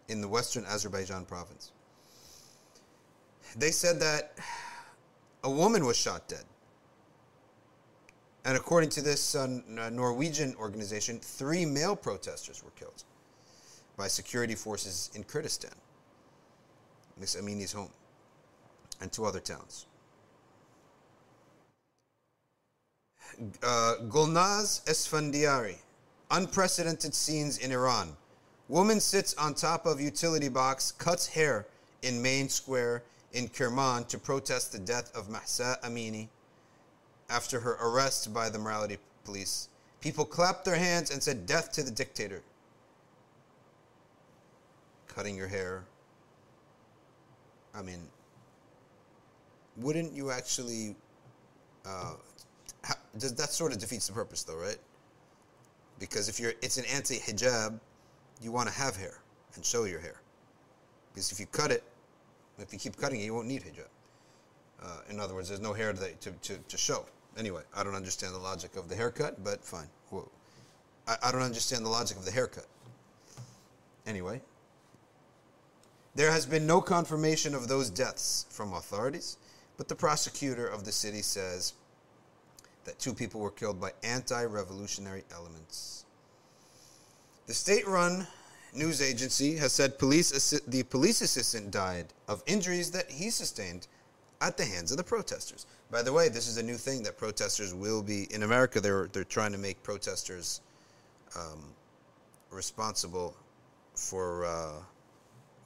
[0.08, 1.72] in the western Azerbaijan province.
[3.56, 4.38] They said that
[5.44, 6.44] a woman was shot dead.
[8.45, 9.61] And according to this uh,
[9.93, 13.05] Norwegian organization, three male protesters were killed
[13.97, 15.74] by security forces in Kurdistan,
[17.18, 17.91] Miss Amini's home
[19.01, 19.86] and two other towns.
[23.62, 25.76] Uh, Gulnaz Esfandiari,
[26.30, 28.16] unprecedented scenes in Iran.
[28.68, 31.66] Woman sits on top of utility box, cuts hair
[32.03, 36.28] in main square in Kerman to protest the death of Mahsa Amini
[37.30, 39.68] after her arrest by the morality police.
[40.00, 42.42] People clapped their hands and said, Death to the dictator.
[45.08, 45.84] Cutting your hair.
[47.74, 48.00] I mean,
[49.76, 50.96] wouldn't you actually?
[51.86, 52.14] Uh,
[52.84, 54.78] ha- does that sort of defeats the purpose, though, right?
[55.98, 57.78] Because if you're, it's an anti-hijab,
[58.40, 59.18] you want to have hair
[59.54, 60.20] and show your hair.
[61.12, 61.82] Because if you cut it,
[62.58, 63.88] if you keep cutting it, you won't need hijab.
[64.82, 67.04] Uh, in other words, there's no hair to, to, to, to, show.
[67.38, 69.88] Anyway, I don't understand the logic of the haircut, but fine.
[71.06, 72.66] I, I don't understand the logic of the haircut.
[74.06, 74.40] Anyway,
[76.14, 79.36] there has been no confirmation of those deaths from authorities.
[79.80, 81.72] But the prosecutor of the city says
[82.84, 86.04] that two people were killed by anti revolutionary elements.
[87.46, 88.26] The state run
[88.74, 93.86] news agency has said police assi- the police assistant died of injuries that he sustained
[94.42, 95.64] at the hands of the protesters.
[95.91, 98.80] By the way, this is a new thing that protesters will be in America.
[98.80, 100.61] They're they're trying to make protesters
[101.36, 101.64] um,
[102.51, 103.34] responsible
[103.95, 104.72] for uh,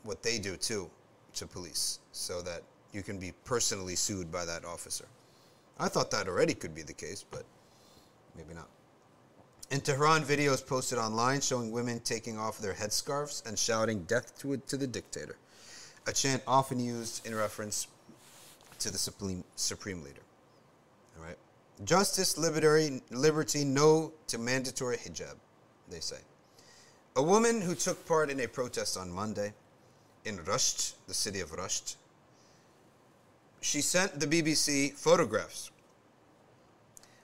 [0.03, 0.91] what they do too
[1.35, 2.63] to police, so that
[2.93, 5.05] you can be personally sued by that officer.
[5.79, 7.45] I thought that already could be the case, but
[8.37, 8.69] maybe not.
[9.71, 14.57] In Tehran, videos posted online showing women taking off their headscarves and shouting death to,
[14.57, 15.37] to the dictator,
[16.07, 17.89] a chant often used in reference
[18.79, 20.23] to the supreme, supreme leader.
[21.19, 21.37] All right?
[21.85, 25.37] Justice, liberty, liberty, no to mandatory hijab,
[25.91, 26.19] they say.
[27.17, 29.53] A woman who took part in a protest on Monday
[30.25, 31.97] in Rasht, the city of Rasht,
[33.61, 35.71] she sent the BBC photographs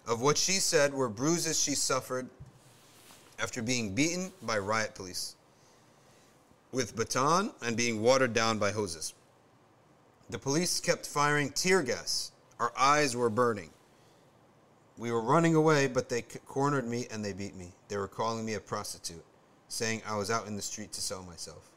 [0.07, 2.29] of what she said were bruises she suffered
[3.39, 5.35] after being beaten by riot police
[6.73, 9.15] with baton and being watered down by hoses.
[10.31, 12.31] The police kept firing tear gas.
[12.61, 13.71] Our eyes were burning.
[14.97, 17.73] We were running away, but they cornered me and they beat me.
[17.89, 19.25] They were calling me a prostitute,
[19.69, 21.69] saying I was out in the street to sell myself.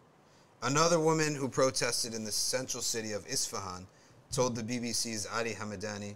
[0.62, 3.88] Another woman who protested in the central city of Isfahan
[4.32, 6.16] told the BBC's Ali Hamedani,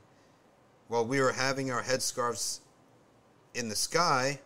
[0.89, 2.59] while we were having our headscarves
[3.55, 4.39] in the sky,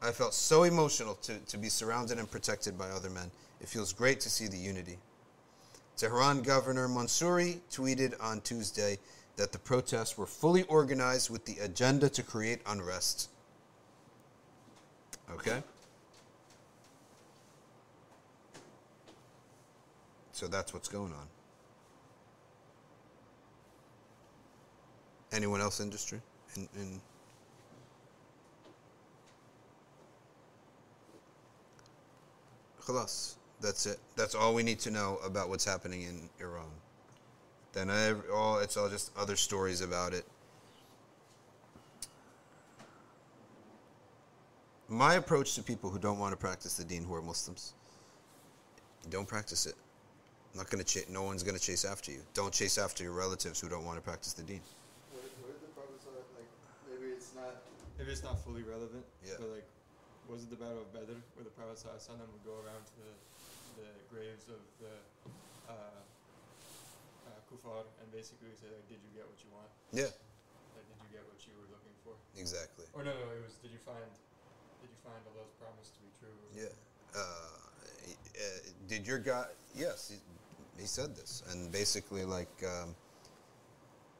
[0.00, 3.30] I felt so emotional to, to be surrounded and protected by other men.
[3.60, 4.98] It feels great to see the unity.
[5.96, 8.98] Tehran Governor Mansouri tweeted on Tuesday
[9.36, 13.28] that the protests were fully organized with the agenda to create unrest.
[15.32, 15.62] Okay?
[20.32, 21.26] So that's what's going on.
[25.32, 26.20] Anyone else industry?
[26.56, 27.00] In, in
[32.86, 33.98] خلاص that's it.
[34.14, 36.68] That's all we need to know about what's happening in Iran.
[37.72, 40.26] Then I, all it's all just other stories about it.
[44.86, 47.72] My approach to people who don't want to practice the deen who are Muslims,
[49.08, 49.76] don't practice it.
[50.54, 51.08] not going to chase.
[51.08, 52.20] No one's going to chase after you.
[52.34, 54.60] Don't chase after your relatives who don't want to practice the deen.
[55.10, 56.04] What, what did the Prophet?
[56.36, 56.44] Like
[56.92, 57.62] maybe it's not
[57.96, 59.06] maybe it's not fully relevant.
[59.24, 59.40] Yeah.
[59.40, 59.68] But like,
[60.28, 63.08] was it the Battle of Badr where the Prophet would go around to the,
[63.76, 64.94] the graves of the
[65.68, 69.70] uh, uh, kuffar and basically say like, "Did you get what you want?
[69.92, 70.10] Yeah,
[70.74, 72.86] Like, did you get what you were looking for?" exactly.
[72.94, 74.06] Or no, no, it was, "Did you find,
[74.82, 76.74] did you find Allah's promise to be true?" Yeah.
[77.14, 78.58] Uh, uh,
[78.88, 79.48] did your God?
[79.74, 80.18] Yes, he,
[80.80, 82.94] he said this, and basically, like, um,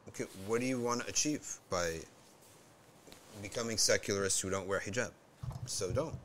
[0.09, 1.99] okay, what do you want to achieve by
[3.41, 5.11] becoming secularists who don't wear hijab?
[5.65, 6.15] So don't.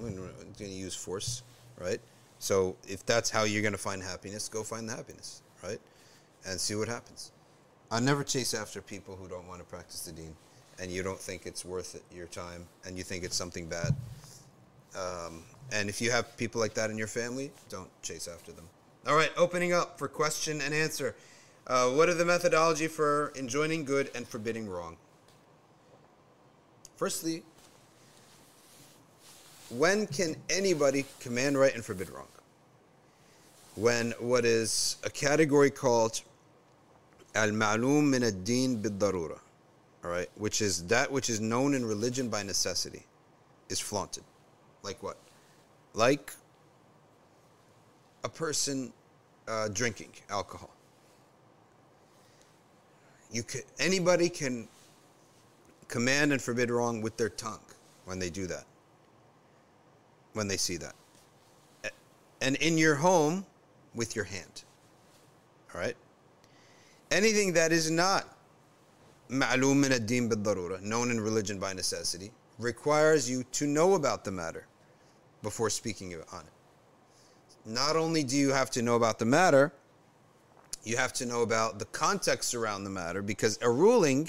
[0.00, 1.42] We're going to use force,
[1.78, 2.00] right?
[2.38, 5.80] So if that's how you're going to find happiness, go find the happiness, right?
[6.46, 7.32] And see what happens.
[7.90, 10.34] I never chase after people who don't want to practice the deen,
[10.80, 13.94] and you don't think it's worth it, your time, and you think it's something bad.
[14.96, 18.68] Um, and if you have people like that in your family, don't chase after them.
[19.06, 21.14] All right, opening up for question and answer.
[21.66, 24.96] Uh, what are the methodology for enjoining good and forbidding wrong?
[26.96, 27.42] Firstly,
[29.70, 32.28] when can anybody command right and forbid wrong?
[33.74, 36.22] When what is a category called
[37.34, 39.38] al-ma'lum min ad-din bid-darura,
[40.04, 43.04] all right, which is that which is known in religion by necessity,
[43.68, 44.24] is flaunted.
[44.82, 45.18] Like what?
[45.94, 46.32] Like
[48.24, 48.92] a person
[49.48, 50.70] uh, drinking alcohol.
[53.30, 54.68] You can, anybody can
[55.88, 57.60] command and forbid wrong with their tongue
[58.04, 58.64] when they do that,
[60.36, 60.94] when they see that.
[62.40, 63.46] And in your home,
[63.94, 64.64] with your hand.
[65.74, 65.96] All right?
[67.10, 68.36] Anything that is not
[69.30, 70.28] ma'lum min ad-din
[70.82, 74.66] known in religion by necessity, requires you to know about the matter
[75.42, 76.52] before speaking on it.
[77.64, 79.72] Not only do you have to know about the matter,
[80.84, 84.28] you have to know about the context around the matter because a ruling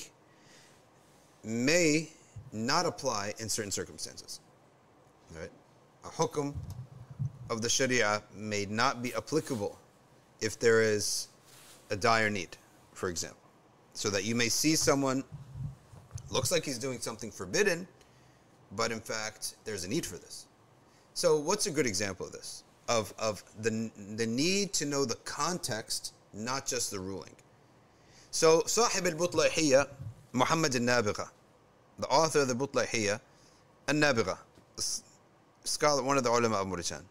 [1.43, 2.09] may
[2.51, 4.39] not apply in certain circumstances.
[5.39, 5.51] Right?
[6.07, 6.53] A hukum
[7.49, 9.77] of the Sharia may not be applicable
[10.39, 11.27] if there is
[11.89, 12.55] a dire need,
[12.93, 13.39] for example.
[13.93, 15.23] So that you may see someone
[16.29, 17.87] looks like he's doing something forbidden,
[18.75, 20.47] but in fact there's a need for this.
[21.13, 22.63] So what's a good example of this?
[22.87, 27.35] Of of the the need to know the context, not just the ruling.
[28.31, 29.89] So Sahib al-Butlahiyya,
[30.31, 31.27] Muhammad al-Nabigha,
[31.99, 33.19] the author of the Butlahiyya,
[33.89, 34.37] al-Nabigha,
[35.67, 37.05] scholar, one of the ulama of Mauritania.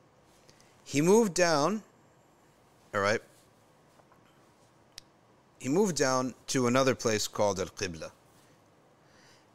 [0.84, 1.82] He moved down,
[2.94, 3.20] all right,
[5.58, 8.10] he moved down to another place called Al Qibla.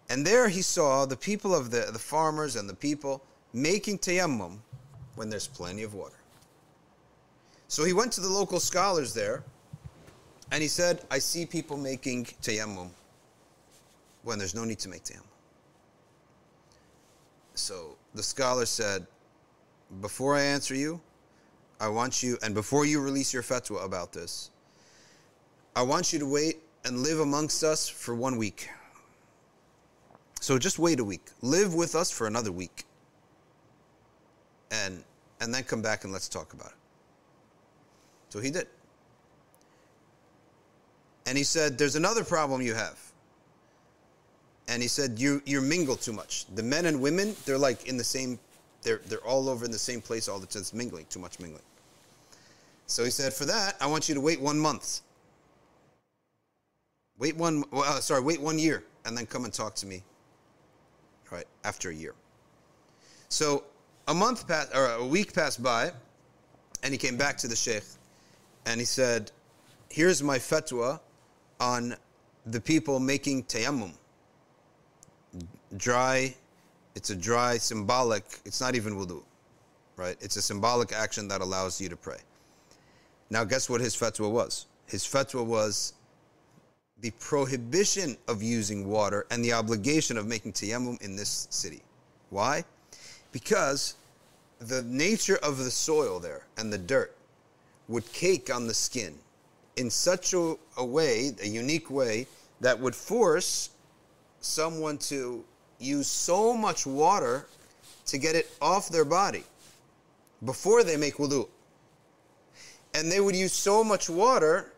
[0.10, 3.24] And there he saw the people of the, the farmers and the people
[3.54, 4.58] making tayammum
[5.16, 6.18] when there's plenty of water.
[7.68, 9.44] So he went to the local scholars there
[10.52, 12.90] and he said, I see people making tayammum
[14.24, 15.32] when there's no need to make tayammum.
[17.56, 19.06] So the scholar said,
[20.02, 21.02] Before I answer you,
[21.80, 24.52] I want you, and before you release your fatwa about this,
[25.76, 28.70] I want you to wait and live amongst us for one week.
[30.40, 31.28] So just wait a week.
[31.42, 32.86] Live with us for another week.
[34.72, 35.04] And
[35.40, 36.78] and then come back and let's talk about it.
[38.30, 38.68] So he did.
[41.26, 43.11] And he said, There's another problem you have.
[44.72, 46.46] And he said, You you mingle too much.
[46.56, 48.40] The men and women, they're like in the same
[48.84, 50.62] they're they're all over in the same place all the time.
[50.62, 51.64] It's mingling, too much mingling.
[52.88, 55.02] So he said, For that, I want you to wait one month.
[57.20, 60.04] Wait one, uh, sorry, wait one year and then come and talk to me.
[61.30, 62.16] Right after a year.
[63.28, 63.66] So
[64.08, 65.92] a month passed, or a week passed by,
[66.82, 67.84] and he came back to the sheikh,
[68.66, 69.32] and he said,
[69.90, 71.00] "Here's my fatwa
[71.60, 71.96] on
[72.46, 73.94] the people making tayammum.
[75.78, 76.36] Dry,
[76.96, 78.24] it's a dry symbolic.
[78.46, 79.24] It's not even wudu,
[79.96, 80.18] right?
[80.20, 82.20] It's a symbolic action that allows you to pray."
[83.30, 84.66] Now, guess what his fatwa was?
[84.86, 85.94] His fatwa was
[87.00, 91.82] the prohibition of using water and the obligation of making tayammum in this city.
[92.30, 92.66] Why?
[93.32, 93.96] Because
[94.60, 97.16] the nature of the soil there and the dirt
[97.88, 99.18] would cake on the skin
[99.78, 102.28] in such a, a way, a unique way,
[102.60, 103.70] that would force
[104.42, 105.44] someone to
[105.82, 107.48] use so much water
[108.06, 109.44] to get it off their body
[110.46, 111.48] before they make wudu.
[112.94, 114.74] And they would use so much water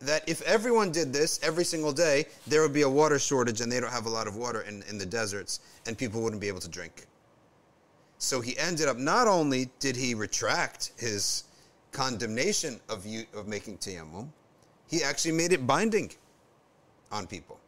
[0.00, 3.70] that if everyone did this every single day, there would be a water shortage and
[3.70, 6.48] they don't have a lot of water in, in the deserts and people wouldn't be
[6.48, 7.06] able to drink.
[8.18, 11.44] So he ended up not only did he retract his
[11.92, 14.28] condemnation of you of making tayammum,
[14.88, 16.10] he actually made it binding
[17.12, 17.58] on people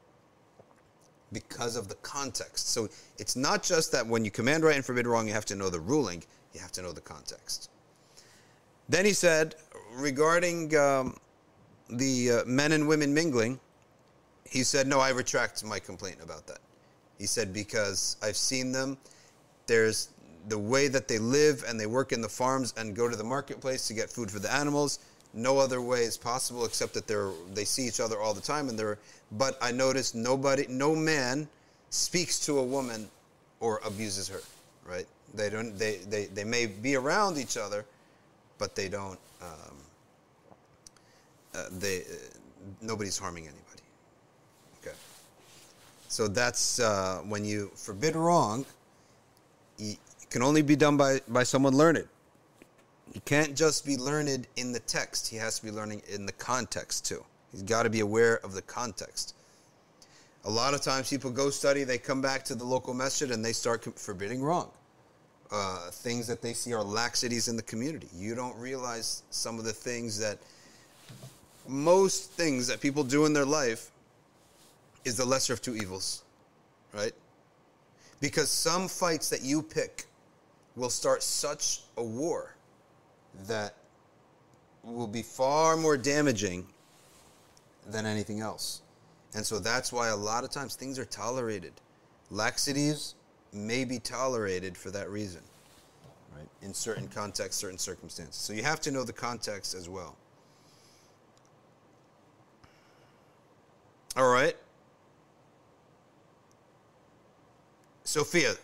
[1.32, 2.70] because of the context.
[2.70, 5.56] So it's not just that when you command right and forbid wrong, you have to
[5.56, 7.70] know the ruling, you have to know the context.
[8.88, 9.54] Then he said,
[9.94, 11.16] regarding um,
[11.88, 13.60] the uh, men and women mingling,
[14.44, 16.58] he said, No, I retract my complaint about that.
[17.18, 18.98] He said, Because I've seen them.
[19.66, 20.08] There's
[20.48, 23.24] the way that they live and they work in the farms and go to the
[23.24, 24.98] marketplace to get food for the animals.
[25.32, 28.68] No other way is possible except that they're they see each other all the time
[28.68, 28.98] and they're
[29.32, 31.48] but I noticed nobody no man
[31.90, 33.08] speaks to a woman
[33.60, 34.40] or abuses her,
[34.86, 35.06] right?
[35.34, 37.84] They don't they, they, they may be around each other,
[38.58, 39.76] but they don't um,
[41.54, 42.04] uh, they uh,
[42.80, 43.82] nobody's harming anybody.
[44.80, 44.96] Okay.
[46.08, 48.64] So that's uh, when you forbid wrong,
[49.78, 49.98] it
[50.30, 52.06] can only be done by, by someone learned.
[53.12, 56.32] He can't just be learned in the text, he has to be learning in the
[56.32, 57.24] context too.
[57.52, 59.34] He's got to be aware of the context.
[60.44, 63.44] A lot of times people go study, they come back to the local masjid and
[63.44, 64.70] they start forbidding wrong.
[65.52, 68.08] Uh, things that they see are laxities in the community.
[68.14, 70.38] You don't realize some of the things that
[71.66, 73.90] most things that people do in their life
[75.04, 76.22] is the lesser of two evils,
[76.94, 77.12] right?
[78.20, 80.06] Because some fights that you pick
[80.76, 82.54] will start such a war
[83.46, 83.74] that
[84.82, 86.66] will be far more damaging
[87.90, 88.82] than anything else.
[89.34, 91.72] And so that's why a lot of times things are tolerated.
[92.32, 93.14] Laxities
[93.52, 95.42] may be tolerated for that reason,
[96.34, 96.48] right?
[96.62, 98.36] In certain contexts, certain circumstances.
[98.36, 100.16] So you have to know the context as well.
[104.16, 104.56] All right.
[108.04, 108.54] Sophia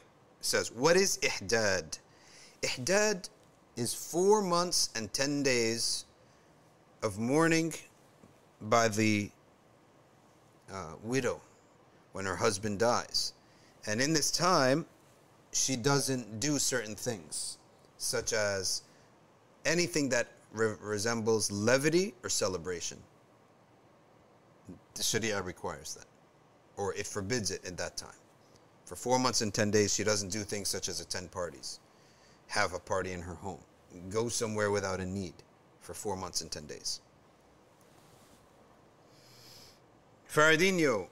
[0.40, 1.98] says, What is ihdad?
[2.62, 3.28] Ihdad
[3.76, 6.04] is four months and ten days
[7.02, 7.72] of mourning
[8.62, 9.30] by the
[10.72, 11.40] uh, widow
[12.12, 13.32] when her husband dies.
[13.86, 14.86] And in this time,
[15.52, 17.58] she doesn't do certain things,
[17.98, 18.82] such as
[19.64, 22.98] anything that re- resembles levity or celebration.
[24.94, 26.06] The Sharia requires that,
[26.76, 28.18] or it forbids it at that time.
[28.84, 31.80] For four months and 10 days, she doesn't do things such as attend parties,
[32.48, 33.60] have a party in her home,
[34.10, 35.34] go somewhere without a need
[35.80, 37.00] for four months and 10 days.
[40.32, 41.06] Faradinho,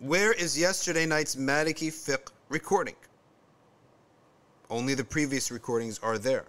[0.00, 2.96] where is yesterday night's Maliki fiqh recording?
[4.70, 6.46] Only the previous recordings are there.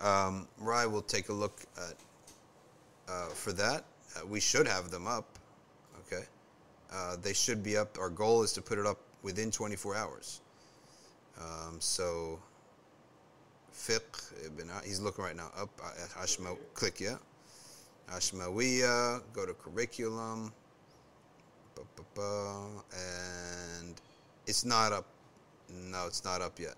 [0.00, 1.94] Um, Rai will take a look at
[3.08, 3.84] uh, for that.
[4.16, 5.38] Uh, we should have them up.
[6.06, 6.24] Okay,
[6.92, 7.98] uh, they should be up.
[7.98, 10.40] Our goal is to put it up within 24 hours.
[11.40, 12.38] Um, so,
[13.74, 15.70] fiqh he's looking right now up.
[15.82, 17.16] Uh, Ashma, click yeah.
[18.14, 20.52] Ashmawiya, go to curriculum,
[22.92, 24.00] and
[24.46, 25.06] it's not up.
[25.90, 26.74] No, it's not up yet.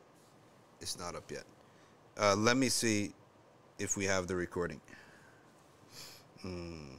[0.81, 1.45] It's not up yet.
[2.17, 3.13] Uh, let me see
[3.79, 4.81] if we have the recording.
[6.43, 6.95] Hmm.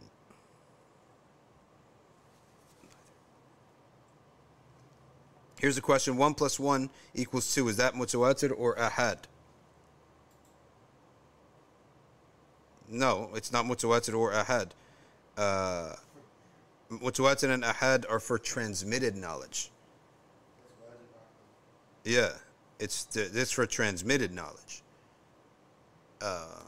[5.59, 7.69] Here's a question: One plus one equals two.
[7.69, 9.19] Is that mutawatir or ahad?
[12.89, 14.71] No, it's not mutawatir or ahad.
[15.38, 15.93] Uh,
[16.91, 19.71] mutawatir and ahad are for transmitted knowledge.
[22.03, 22.29] Yeah,
[22.79, 24.83] it's this for transmitted knowledge.
[26.21, 26.61] Uh,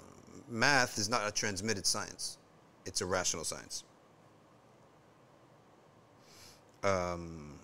[0.50, 2.38] math is not a transmitted science;
[2.86, 3.84] it's a rational science.
[6.84, 7.57] Um,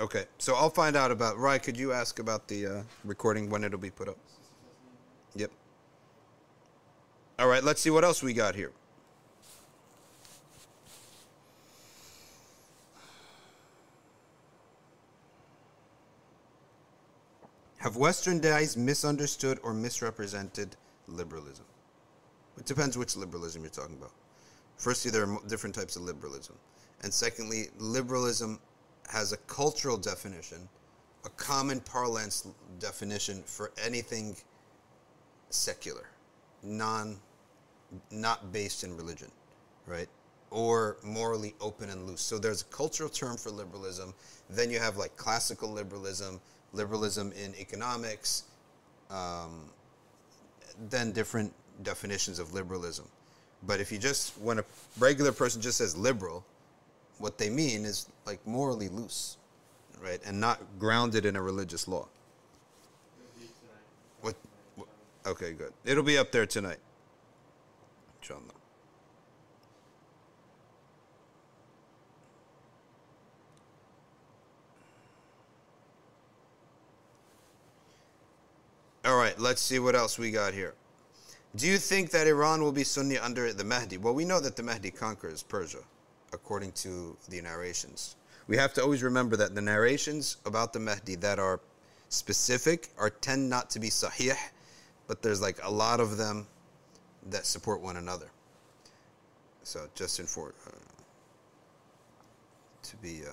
[0.00, 1.38] Okay, so I'll find out about.
[1.38, 4.16] Rai, could you ask about the uh, recording when it'll be put up?
[5.34, 5.50] Yep.
[7.38, 8.72] All right, let's see what else we got here.
[17.76, 20.76] Have Western guys misunderstood or misrepresented
[21.08, 21.66] liberalism?
[22.56, 24.12] It depends which liberalism you're talking about.
[24.78, 26.56] Firstly, there are different types of liberalism.
[27.02, 28.60] And secondly, liberalism
[29.10, 30.68] has a cultural definition,
[31.24, 32.46] a common parlance
[32.78, 34.36] definition for anything
[35.48, 36.06] secular,
[36.62, 37.16] non,
[38.12, 39.28] not based in religion,
[39.86, 40.08] right?
[40.52, 42.20] Or morally open and loose.
[42.20, 44.14] So there's a cultural term for liberalism.
[44.48, 46.40] Then you have like classical liberalism,
[46.72, 48.44] liberalism in economics,
[49.10, 49.64] um,
[50.88, 51.52] then different
[51.82, 53.08] definitions of liberalism.
[53.64, 54.64] But if you just, when a
[55.00, 56.44] regular person just says liberal,
[57.20, 59.36] what they mean is like morally loose,
[60.02, 60.20] right?
[60.24, 62.08] And not grounded in a religious law.
[64.22, 64.34] What?
[64.74, 64.88] what
[65.26, 65.72] okay, good.
[65.84, 66.78] It'll be up there tonight.
[68.22, 68.40] Inshallah.
[79.04, 80.74] All right, let's see what else we got here.
[81.56, 83.98] Do you think that Iran will be Sunni under the Mahdi?
[83.98, 85.78] Well, we know that the Mahdi conquers Persia,
[86.32, 88.16] according to the narrations.
[88.46, 91.60] We have to always remember that the narrations about the Mahdi that are
[92.08, 94.36] specific are tend not to be sahih,
[95.06, 96.46] but there's like a lot of them
[97.30, 98.30] that support one another.
[99.62, 100.70] So just in for uh,
[102.82, 103.32] to be uh,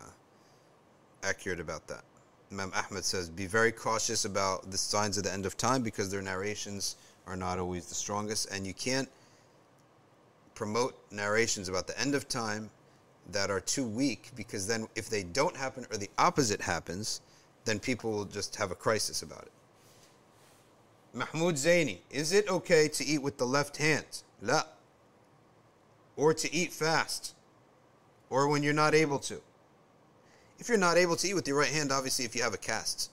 [1.23, 2.03] accurate about that.
[2.51, 6.09] Imam Ahmed says, be very cautious about the signs of the end of time because
[6.09, 6.95] their narrations
[7.25, 9.09] are not always the strongest, and you can't
[10.55, 12.69] promote narrations about the end of time
[13.31, 17.21] that are too weak because then if they don't happen or the opposite happens,
[17.65, 19.51] then people will just have a crisis about it.
[21.13, 24.05] Mahmoud Zaini, is it okay to eat with the left hand?
[24.41, 24.63] La.
[26.15, 27.35] Or to eat fast?
[28.29, 29.41] Or when you're not able to?
[30.59, 32.57] If you're not able to eat with your right hand, obviously, if you have a
[32.57, 33.11] cast,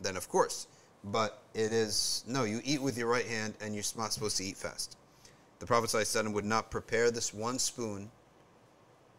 [0.00, 0.66] then of course.
[1.02, 4.44] But it is, no, you eat with your right hand and you're not supposed to
[4.44, 4.96] eat fast.
[5.58, 8.10] The Prophet would not prepare this one spoon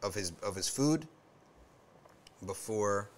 [0.05, 1.07] of his, of his food
[2.45, 3.09] before,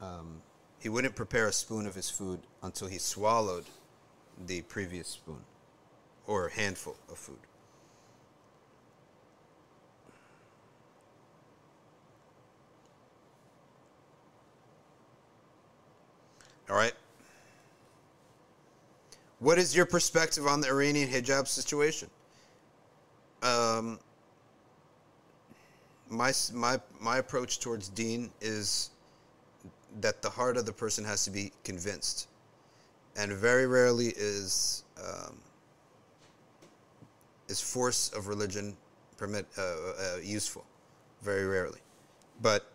[0.00, 0.40] um,
[0.78, 3.66] he wouldn't prepare a spoon of his food until he swallowed
[4.46, 5.40] the previous spoon
[6.26, 7.38] or handful of food.
[16.68, 16.94] All right.
[19.38, 22.10] What is your perspective on the Iranian hijab situation?
[23.42, 24.00] Um,
[26.08, 28.90] my, my, my approach towards Deen is
[30.00, 32.28] that the heart of the person has to be convinced.
[33.16, 35.36] And very rarely is, um,
[37.48, 38.76] is force of religion
[39.16, 40.64] permit, uh, uh, useful.
[41.22, 41.80] Very rarely.
[42.42, 42.70] But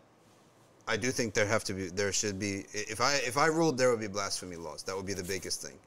[0.87, 3.77] I do think there have to be there should be if I if I ruled
[3.77, 4.83] there would be blasphemy laws.
[4.83, 5.77] That would be the biggest thing.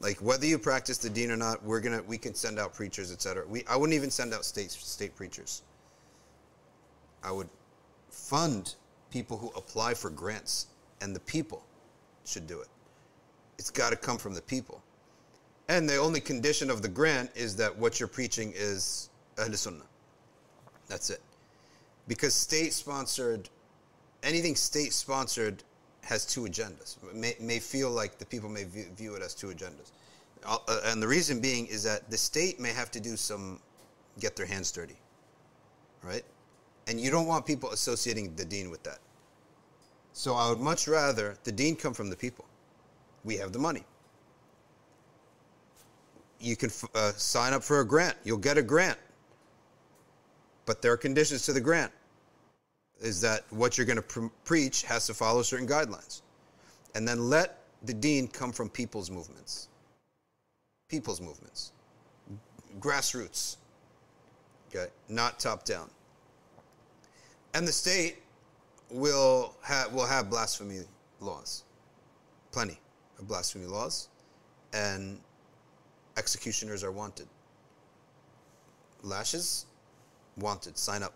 [0.00, 3.12] Like whether you practice the deen or not, we're gonna we can send out preachers,
[3.12, 3.44] etc.
[3.46, 5.62] We I wouldn't even send out state state preachers.
[7.22, 7.48] I would
[8.10, 8.74] fund
[9.10, 10.66] people who apply for grants,
[11.00, 11.64] and the people
[12.24, 12.68] should do it.
[13.58, 14.82] It's got to come from the people.
[15.68, 19.84] And the only condition of the grant is that what you're preaching is Ahl Sunnah.
[20.88, 21.20] That's it.
[22.08, 23.48] Because state sponsored
[24.22, 25.62] anything state sponsored
[26.02, 26.96] has two agendas.
[27.14, 29.92] May, may feel like the people may view, view it as two agendas.
[30.44, 33.60] Uh, and the reason being is that the state may have to do some,
[34.18, 34.96] get their hands dirty,
[36.02, 36.24] right?
[36.88, 38.98] And you don't want people associating the deen with that.
[40.12, 42.44] So I would much rather the deen come from the people.
[43.24, 43.84] We have the money.
[46.40, 48.16] You can uh, sign up for a grant.
[48.24, 48.98] You'll get a grant.
[50.66, 51.92] But there are conditions to the grant
[53.00, 56.22] is that what you're going to pre- preach has to follow certain guidelines.
[56.94, 59.68] And then let the deen come from people's movements.
[60.88, 61.72] People's movements.
[62.78, 63.56] Grassroots.
[64.68, 64.90] Okay?
[65.08, 65.90] Not top down.
[67.54, 68.16] And the state
[68.90, 70.80] will have, will have blasphemy
[71.20, 71.64] laws.
[72.50, 72.78] Plenty
[73.18, 74.08] of blasphemy laws.
[74.72, 75.18] And
[76.16, 77.26] executioners are wanted.
[79.02, 79.66] Lashes,
[80.36, 80.78] wanted.
[80.78, 81.14] Sign up.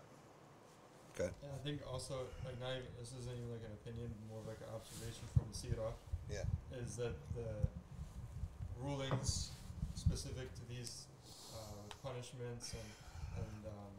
[1.15, 1.29] Okay.
[1.41, 4.61] Yeah, I think also like not even this isn't even like an opinion, more like
[4.61, 5.93] an observation from the Sirah.
[6.29, 6.45] Yeah.
[6.77, 7.49] Is that the
[8.77, 9.49] rulings
[9.95, 11.07] specific to these
[11.57, 12.89] uh, punishments and
[13.41, 13.96] and um,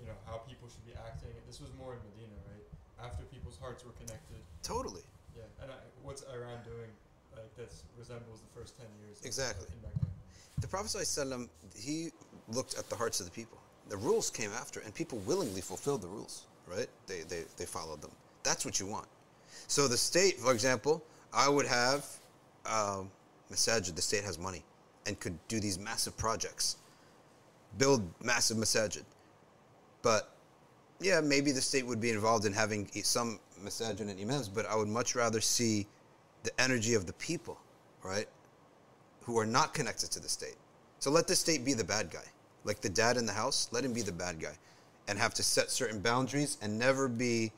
[0.00, 1.34] you know how people should be acting.
[1.46, 2.66] This was more in Medina, right?
[3.06, 4.38] After people's hearts were connected.
[4.62, 5.02] Totally.
[5.36, 6.90] Yeah, and I, what's Iran doing?
[7.34, 9.18] Like that resembles the first ten years.
[9.24, 9.66] Exactly.
[9.70, 10.06] In Mecca.
[10.60, 12.10] The Prophet ﷺ, he
[12.48, 13.58] looked at the hearts of the people.
[13.88, 16.88] The rules came after, and people willingly fulfilled the rules, right?
[17.06, 18.10] They, they, they followed them.
[18.42, 19.06] That's what you want.
[19.68, 22.04] So the state, for example, I would have
[22.66, 23.10] um,
[23.52, 24.64] masajid, the state has money
[25.06, 26.76] and could do these massive projects,
[27.78, 29.04] build massive masajid.
[30.02, 30.30] But
[31.00, 34.76] yeah, maybe the state would be involved in having some masajid and imams, but I
[34.76, 35.86] would much rather see
[36.42, 37.58] the energy of the people,
[38.02, 38.28] right?
[39.28, 40.56] who are not connected to the state.
[41.00, 42.24] So let the state be the bad guy.
[42.64, 44.54] Like the dad in the house, let him be the bad guy
[45.06, 47.52] and have to set certain boundaries and never be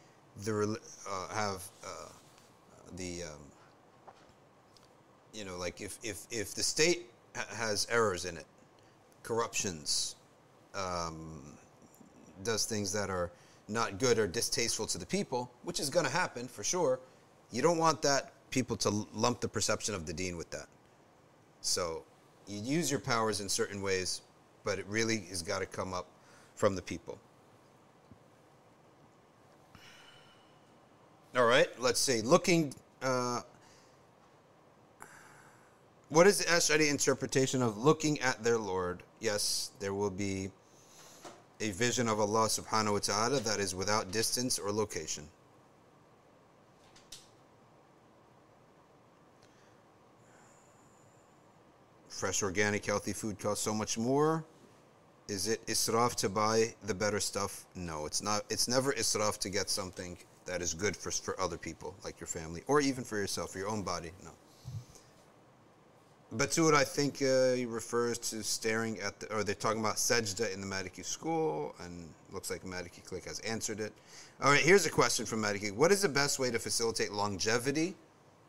[0.44, 0.76] the
[1.08, 2.08] uh, have uh,
[2.96, 3.40] the um,
[5.32, 8.46] you know like if if if the state ha- has errors in it,
[9.22, 10.16] corruptions,
[10.74, 11.40] um,
[12.44, 13.30] does things that are
[13.68, 17.00] not good or distasteful to the people, which is going to happen for sure.
[17.52, 20.66] You don't want that people to lump the perception of the deen with that.
[21.60, 22.02] So
[22.46, 24.22] you use your powers in certain ways,
[24.64, 26.06] but it really has got to come up
[26.54, 27.18] from the people.
[31.36, 32.22] All right, let's see.
[32.22, 33.42] Looking, uh,
[36.08, 39.04] what is the Ash'ari interpretation of looking at their Lord?
[39.20, 40.50] Yes, there will be
[41.60, 45.24] a vision of Allah subhanahu wa ta'ala that is without distance or location.
[52.08, 54.44] Fresh, organic, healthy food costs so much more.
[55.28, 57.64] Is it israf to buy the better stuff?
[57.74, 58.42] No, it's not.
[58.50, 62.26] It's never israf to get something that is good for, for other people, like your
[62.26, 64.10] family, or even for yourself, for your own body.
[64.24, 64.30] No.
[66.36, 70.54] Batur, I think uh, he refers to staring at the, or they're talking about sajda
[70.54, 73.92] in the Maliki school, and looks like Maliki Click has answered it.
[74.40, 75.72] All right, here's a question from Maliki.
[75.72, 77.96] What is the best way to facilitate longevity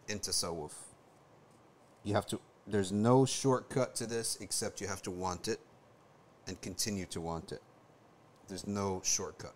[0.09, 0.73] in tasawwuf?
[2.03, 5.59] You have to, there's no shortcut to this except you have to want it
[6.47, 7.61] and continue to want it.
[8.47, 9.53] There's no shortcut.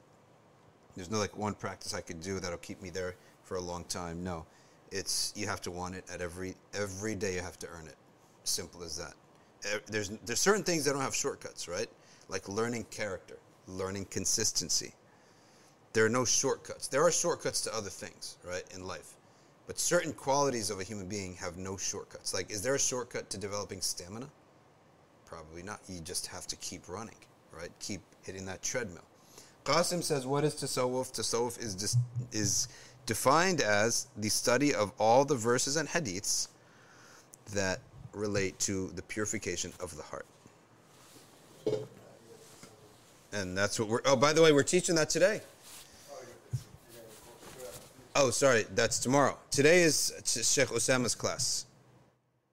[0.95, 3.83] There's no like one practice I could do that'll keep me there for a long
[3.83, 4.23] time.
[4.23, 4.45] No.
[4.91, 7.95] It's you have to want it at every every day you have to earn it.
[8.45, 9.13] Simple as that.
[9.65, 11.89] Eh, There's there's certain things that don't have shortcuts, right?
[12.29, 13.37] Like learning character,
[13.67, 14.93] learning consistency.
[15.93, 16.87] There are no shortcuts.
[16.87, 19.13] There are shortcuts to other things, right, in life.
[19.67, 22.33] But certain qualities of a human being have no shortcuts.
[22.33, 24.29] Like is there a shortcut to developing stamina?
[25.25, 25.79] Probably not.
[25.89, 27.17] You just have to keep running,
[27.51, 27.71] right?
[27.79, 29.03] Keep hitting that treadmill.
[29.63, 31.11] Qasim says, "What is tasawwuf?
[31.11, 31.97] Tasawwuf is just
[32.31, 32.67] is
[33.07, 36.49] defined as the study of all the verses and hadiths
[37.53, 37.79] that
[38.15, 40.25] relate to the purification of the heart."
[43.31, 44.01] And that's what we're.
[44.05, 45.41] Oh, by the way, we're teaching that today.
[48.17, 49.37] Oh, sorry, that's tomorrow.
[49.51, 51.65] Today is Sheikh Osama's class.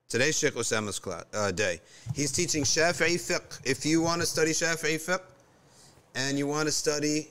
[0.08, 1.80] Today's Sheikh Osama's class, uh, day.
[2.14, 3.60] He's teaching Shafi'i fiqh.
[3.64, 5.22] If you want to study Shafi'i fiqh
[6.16, 7.30] and you want to study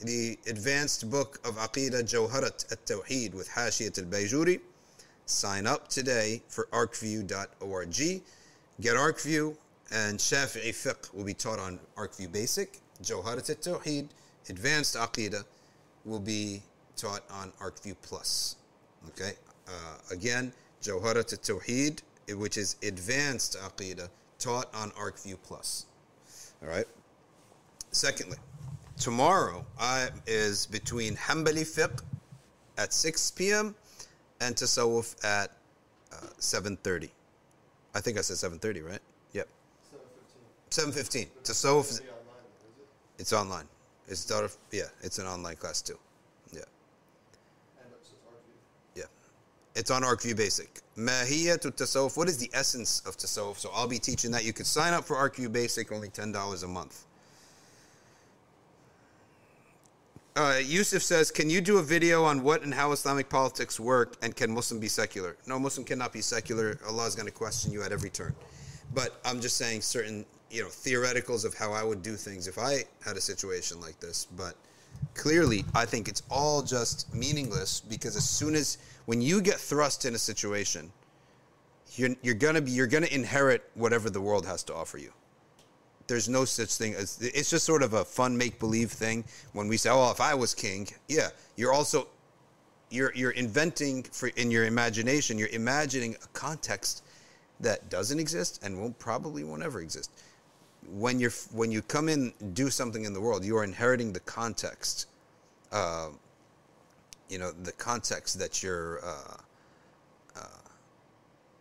[0.00, 4.60] the advanced book of Aqidah Jawharat at-Tawheed with Hashiyat al-Bayjuri,
[5.26, 8.22] sign up today for arcview.org.
[8.80, 9.56] Get ArcView
[9.92, 12.80] and Shafi'i fiqh will be taught on ArcView Basic.
[13.02, 14.08] Jawharat at-Tawheed,
[14.48, 15.44] advanced Aqidah
[16.04, 16.62] will be
[16.96, 18.56] taught on ArcView Plus.
[19.08, 19.32] Okay?
[19.68, 20.52] Uh, again,
[20.82, 22.00] Jawharat al-Tawheed,
[22.36, 24.08] which is advanced Aqidah,
[24.38, 25.86] taught on ArcView Plus.
[26.62, 26.86] All right?
[27.90, 28.38] Secondly,
[28.98, 32.00] tomorrow I is between Hanbali fiqh
[32.78, 33.74] at 6 p.m.
[34.42, 35.50] and Tasawwuf at
[36.12, 37.08] uh, 7.30.
[37.94, 38.98] I think I said 7.30, right?
[39.32, 39.48] Yep.
[40.70, 41.28] 7.15.
[41.44, 42.18] Tasawwuf, is- Be online,
[43.18, 43.68] it's online.
[44.08, 45.98] It's daughter, yeah, it's an online class too.
[46.52, 46.60] Yeah.
[47.78, 48.52] And it's just argue.
[48.96, 49.04] Yeah.
[49.76, 50.80] It's on ArcView Basic.
[50.96, 52.16] Mahiyatu Tasawwuf.
[52.16, 53.58] What is the essence of Tasawwuf?
[53.58, 54.44] So I'll be teaching that.
[54.44, 57.04] You can sign up for ArcView Basic, only $10 a month.
[60.34, 64.16] Uh, Yusuf says, Can you do a video on what and how Islamic politics work
[64.22, 65.36] and can Muslim be secular?
[65.46, 66.78] No, Muslim cannot be secular.
[66.88, 68.34] Allah is going to question you at every turn.
[68.94, 72.58] But I'm just saying certain, you know, theoreticals of how I would do things if
[72.58, 74.26] I had a situation like this.
[74.34, 74.54] But
[75.12, 80.06] clearly, I think it's all just meaningless because as soon as, when you get thrust
[80.06, 80.90] in a situation,
[81.94, 85.12] you're, you're gonna be, you're gonna inherit whatever the world has to offer you
[86.06, 89.68] there's no such thing as it's just sort of a fun make believe thing when
[89.68, 92.06] we say oh if i was king yeah you're also
[92.90, 97.02] you're you're inventing for in your imagination you're imagining a context
[97.62, 100.10] that doesn't exist and won't probably won't ever exist.
[100.92, 104.20] When you're when you come in do something in the world you are inheriting the
[104.20, 105.06] context
[105.70, 106.08] uh,
[107.28, 109.36] you know the context that you're uh,
[110.36, 110.40] uh,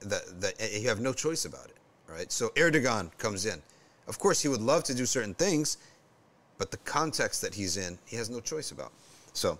[0.01, 1.77] that that you have no choice about it
[2.07, 2.31] right?
[2.31, 3.61] So erdogan comes in
[4.07, 5.77] of course, he would love to do certain things,
[6.57, 8.91] but the context that he's in, he has no choice about.
[9.33, 9.59] So,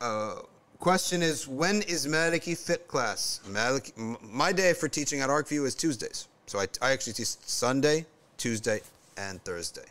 [0.00, 0.36] uh,
[0.78, 3.40] question is, when is Maliki fiqh class?
[3.48, 6.28] Maliki, my day for teaching at ArcView is Tuesdays.
[6.46, 8.04] So I, I actually teach Sunday,
[8.36, 8.80] Tuesday,
[9.16, 9.86] and Thursday.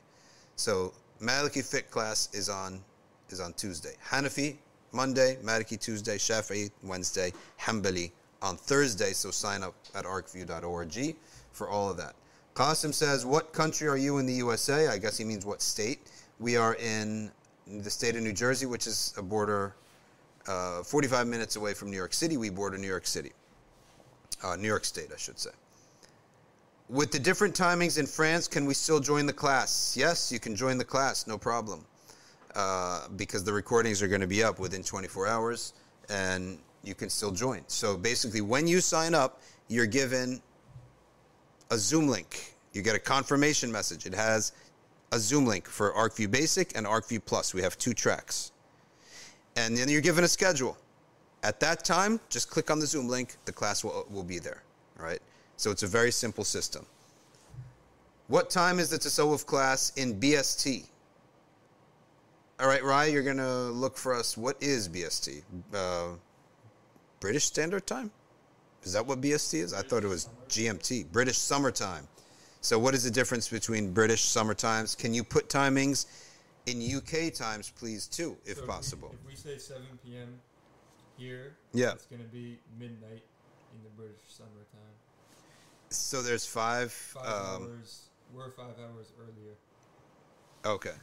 [0.56, 2.80] So Maliki fiqh class is on
[3.30, 3.96] is on Tuesday.
[4.08, 4.58] Hanafi
[4.92, 11.16] Monday, Maliki Tuesday, Shafi'i Wednesday, Hanbali on Thursday, so sign up at arcview.org
[11.52, 12.14] for all of that.
[12.54, 14.88] Qasim says, What country are you in the USA?
[14.88, 16.00] I guess he means what state.
[16.40, 17.32] We are in
[17.68, 19.76] the state of New Jersey, which is a border
[20.48, 22.38] uh, 45 minutes away from New York City.
[22.38, 23.32] We border New York City.
[24.44, 25.52] Uh, New York State, I should say.
[26.90, 29.96] With the different timings in France, can we still join the class?
[29.98, 31.86] Yes, you can join the class, no problem.
[32.56, 35.74] Uh, because the recordings are going to be up within 24 hours
[36.10, 37.64] and you can still join.
[37.68, 40.40] So basically, when you sign up, you're given
[41.74, 42.54] a Zoom link.
[42.74, 44.06] You get a confirmation message.
[44.06, 44.54] It has
[45.12, 47.54] a Zoom link for ArcView Basic and ArcView Plus.
[47.54, 48.52] We have two tracks.
[49.56, 50.78] And then you're given a schedule.
[51.44, 54.64] At that time, just click on the Zoom link, the class will, will be there.
[55.00, 55.20] All right?
[55.58, 56.86] So it's a very simple system.
[58.28, 60.86] What time is the Tasawwuf class in BST?
[62.60, 64.38] All right, Rye, you're going to look for us.
[64.38, 65.42] What is BST?
[65.74, 66.10] Uh,
[67.20, 68.12] British Standard Time?
[68.84, 69.74] Is that what BST is?
[69.74, 72.08] I thought it was GMT, British Summertime.
[72.62, 74.96] So, what is the difference between British summer times?
[74.96, 76.06] Can you put timings
[76.66, 79.10] in UK times, please, too, if So possible?
[79.26, 80.40] we, if we say 7 p.m.
[81.18, 81.92] here, Yeah.
[81.92, 83.24] it's going to be midnight
[83.74, 84.96] in the British summertime.
[85.90, 86.92] So, there's five.
[86.92, 88.04] Five Um, hours.
[88.34, 89.56] We're five hours earlier.
[90.66, 90.96] okay.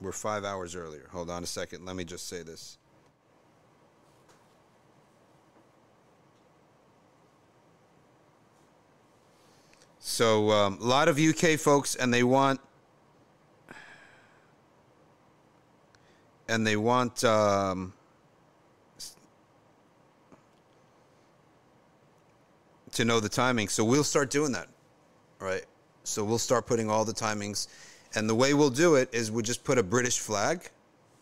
[0.00, 1.06] We're five hours earlier.
[1.12, 1.84] Hold on a second.
[1.84, 2.78] Let me just say this.
[10.10, 12.60] So, um, a lot of UK folks, and they want,
[16.48, 17.92] and they want, um,
[22.90, 23.68] to know the timing.
[23.68, 24.66] So we'll start doing that,
[25.38, 25.64] right?
[26.02, 27.68] So we'll start putting all the timings,
[28.16, 30.70] and the way we'll do it is we'll just put a British flag,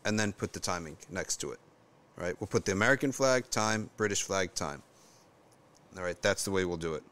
[0.07, 1.61] and then put the timing next to it,
[2.17, 2.35] right?
[2.41, 4.83] We'll put the American flag, time, British flag, time.
[5.95, 7.03] All right, that's the way we'll do it.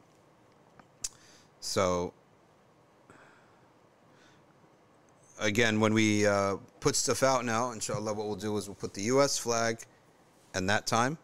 [1.66, 2.12] So
[5.40, 8.94] again, when we uh, put stuff out now, inshallah, what we'll do is we'll put
[8.94, 9.36] the U.S.
[9.36, 9.80] flag
[10.54, 11.18] and that time,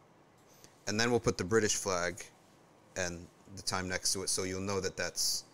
[0.89, 2.25] and then we'll put the British flag
[2.97, 3.25] and
[3.57, 5.45] the time next to it, so you'll know that that's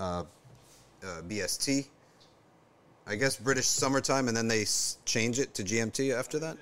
[0.00, 0.24] uh,
[1.02, 1.86] uh, BST.
[3.06, 6.56] I guess British summertime, and then they s- change it to GMT after that.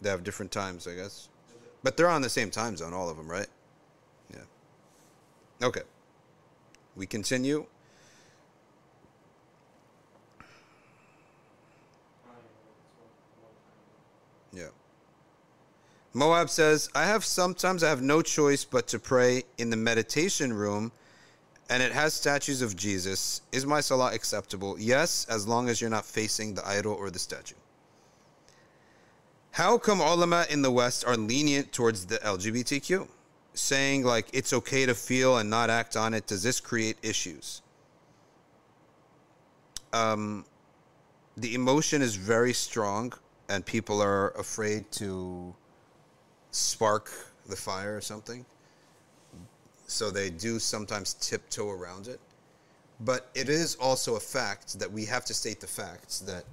[0.00, 1.28] They have different times, I guess,
[1.82, 3.48] but they're on the same time zone, all of them, right?
[4.32, 5.66] Yeah.
[5.66, 5.82] Okay.
[6.96, 7.66] We continue.
[14.52, 14.68] Yeah.
[16.12, 20.52] Moab says, I have sometimes I have no choice but to pray in the meditation
[20.52, 20.92] room
[21.70, 23.40] and it has statues of Jesus.
[23.50, 24.76] Is my salah acceptable?
[24.78, 27.54] Yes, as long as you're not facing the idol or the statue.
[29.52, 33.08] How come ulama in the West are lenient towards the LGBTQ?
[33.54, 36.26] Saying like it's okay to feel and not act on it.
[36.26, 37.62] Does this create issues?
[39.92, 40.44] Um,
[41.36, 43.12] the emotion is very strong
[43.48, 45.54] and people are afraid to
[46.50, 47.10] spark
[47.46, 48.44] the fire or something.
[49.86, 52.20] So they do sometimes tiptoe around it.
[53.00, 56.44] But it is also a fact that we have to state the facts that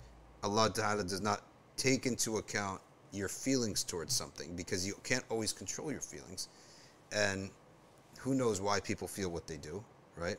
[0.44, 1.44] Allah Ta'ala does not
[1.78, 6.48] take into account your feelings towards something because you can't always control your feelings.
[7.12, 7.50] And
[8.20, 9.84] who knows why people feel what they do,
[10.16, 10.38] right?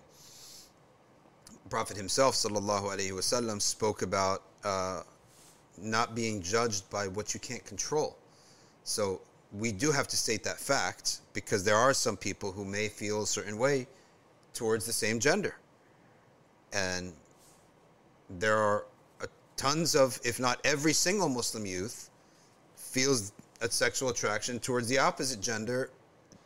[1.70, 5.02] Prophet himself, sallallahu alaihi wasallam, spoke about uh,
[5.78, 8.16] not being judged by what you can't control.
[8.84, 9.20] So
[9.52, 13.22] we do have to state that fact because there are some people who may feel
[13.22, 13.86] a certain way
[14.54, 15.56] towards the same gender.
[16.72, 17.12] And
[18.38, 18.86] there are
[19.56, 22.10] tons of, if not every single Muslim youth,
[22.76, 25.90] feels a sexual attraction towards the opposite gender.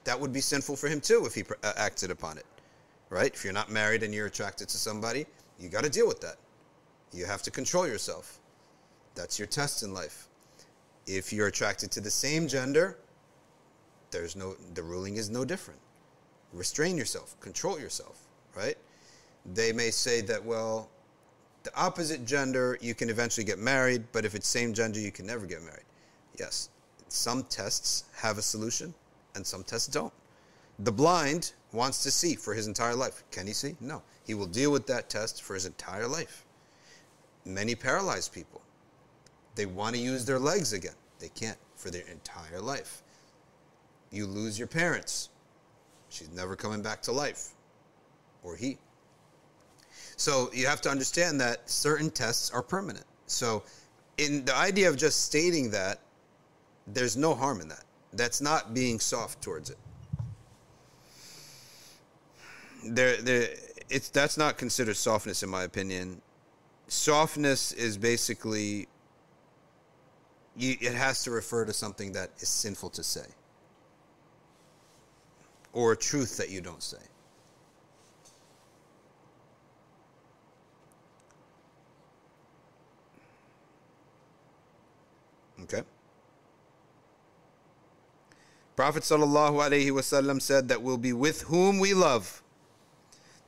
[0.07, 2.47] That would be sinful for him too if he uh, acted upon it,
[3.11, 3.35] right?
[3.35, 5.27] If you're not married and you're attracted to somebody,
[5.59, 6.37] you got to deal with that.
[7.13, 8.39] You have to control yourself.
[9.17, 10.29] That's your test in life.
[11.09, 12.99] If you're attracted to the same gender,
[14.13, 15.81] there's no the ruling is no different.
[16.53, 18.79] Restrain yourself, control yourself, right?
[19.55, 20.89] They may say that well,
[21.65, 25.27] the opposite gender you can eventually get married, but if it's same gender you can
[25.27, 25.89] never get married.
[26.39, 26.69] Yes,
[27.09, 28.95] some tests have a solution
[29.37, 30.13] and some tests don't.
[30.81, 33.23] The blind wants to see for his entire life.
[33.31, 33.77] Can he see?
[33.81, 34.03] No.
[34.27, 36.45] He will deal with that test for his entire life.
[37.45, 38.61] Many paralyzed people,
[39.55, 40.95] they want to use their legs again.
[41.21, 43.03] They can't for their entire life.
[44.11, 45.31] You lose your parents.
[46.09, 47.51] She's never coming back to life.
[48.43, 48.79] Or he.
[50.17, 53.07] So you have to understand that certain tests are permanent.
[53.27, 53.63] So
[54.19, 56.01] in the idea of just stating that
[56.87, 57.85] there's no harm in that.
[58.13, 59.79] That's not being soft towards it.
[62.85, 63.49] There, there,
[63.91, 66.23] it's that's not considered softness in my opinion.
[66.89, 68.87] Softness is basically
[70.57, 73.27] you, it has to refer to something that is sinful to say
[75.77, 76.97] or a truth that you don't say.
[85.63, 85.83] Okay.
[88.77, 92.43] Prophet wasallam said that we'll be with whom we love.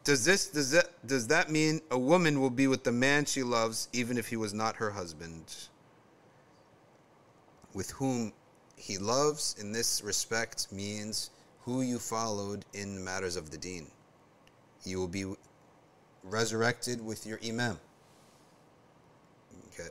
[0.02, 3.42] Does this does that does that mean a woman will be with the man she
[3.42, 5.54] loves even if he was not her husband?
[7.74, 8.32] With whom
[8.76, 11.28] he loves in this respect means
[11.60, 13.86] who you followed in matters of the deen.
[14.84, 15.26] You will be
[16.24, 17.78] resurrected with your imam.
[19.74, 19.90] Okay.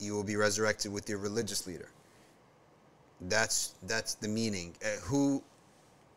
[0.00, 1.90] You will be resurrected with your religious leader.
[3.20, 4.74] That's that's the meaning.
[4.84, 5.42] Uh, who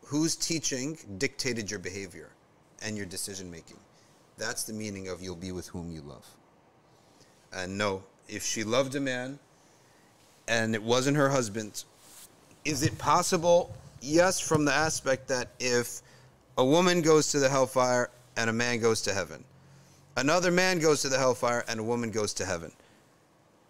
[0.05, 2.29] whose teaching dictated your behavior
[2.81, 3.77] and your decision making.
[4.37, 6.25] That's the meaning of you'll be with whom you love.
[7.53, 9.37] And no, if she loved a man
[10.47, 11.83] and it wasn't her husband,
[12.65, 13.75] is it possible?
[14.01, 16.01] Yes, from the aspect that if
[16.57, 19.43] a woman goes to the hellfire and a man goes to heaven,
[20.17, 22.71] another man goes to the hellfire and a woman goes to heaven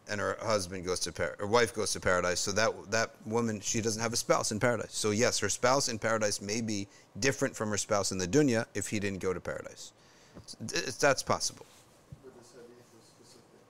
[0.09, 2.39] and her husband goes to par- her wife goes to paradise.
[2.39, 4.93] So that that woman she doesn't have a spouse in paradise.
[4.93, 6.87] So yes, her spouse in paradise may be
[7.19, 9.91] different from her spouse in the dunya if he didn't go to paradise.
[10.61, 11.65] It's- That's possible.
[12.23, 13.61] But this hadith was specific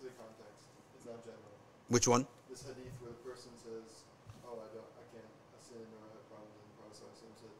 [0.00, 0.64] to the context.
[0.96, 1.52] It's not general.
[1.88, 2.26] Which one?
[2.50, 3.86] This hadith where the person says,
[4.44, 7.24] "Oh, I don't, I can't, I sin or I have problems," and the Prophet Sallallahu
[7.24, 7.54] Alaihi Wasallam said,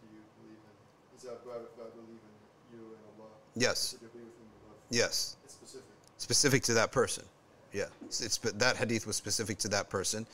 [0.00, 0.74] "Do you believe in?"
[1.12, 2.34] He said, "But I, but I believe in
[2.74, 3.94] you and Allah." Yes.
[3.94, 4.74] said, "You believe in whom.
[4.90, 5.36] Yes.
[5.44, 5.94] It's specific.
[6.18, 7.24] Specific to that person.
[7.72, 7.84] Yeah.
[8.06, 10.26] It's, it's but that hadith was specific to that person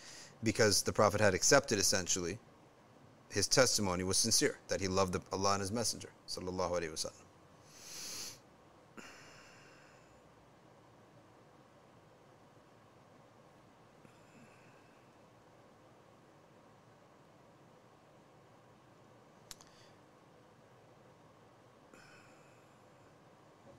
[0.43, 2.39] because the prophet had accepted essentially
[3.31, 7.13] his testimony was sincere that he loved Allah and his messenger sallallahu alaihi wasallam.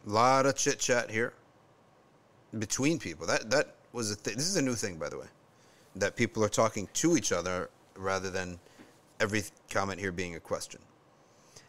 [0.08, 1.34] A lot of chit chat here
[2.59, 3.27] between people.
[3.27, 5.27] That that was a th- this is a new thing, by the way,
[5.97, 8.59] that people are talking to each other rather than
[9.21, 10.81] every comment here being a question.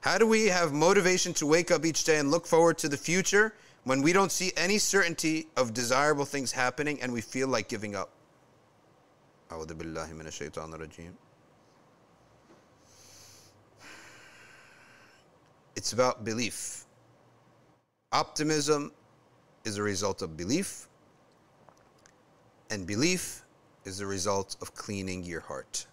[0.01, 2.97] How do we have motivation to wake up each day and look forward to the
[2.97, 3.53] future
[3.83, 7.95] when we don't see any certainty of desirable things happening and we feel like giving
[7.95, 8.09] up?
[9.51, 11.13] أعوذ بالله من الشيطان الرجيم.
[15.75, 16.85] It's about belief.
[18.11, 18.91] Optimism
[19.66, 20.86] is a result of belief,
[22.70, 23.42] and belief
[23.84, 25.86] is a result of cleaning your heart.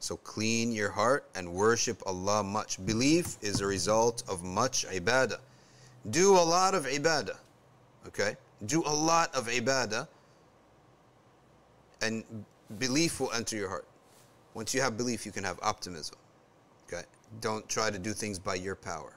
[0.00, 2.84] So clean your heart and worship Allah much.
[2.84, 5.38] Belief is a result of much ibadah.
[6.10, 7.36] Do a lot of ibadah.
[8.08, 8.36] Okay?
[8.66, 10.08] Do a lot of ibadah
[12.02, 12.24] and
[12.80, 13.86] belief will enter your heart.
[14.54, 16.16] Once you have belief, you can have optimism.
[16.88, 17.04] Okay?
[17.40, 19.12] Don't try to do things by your power.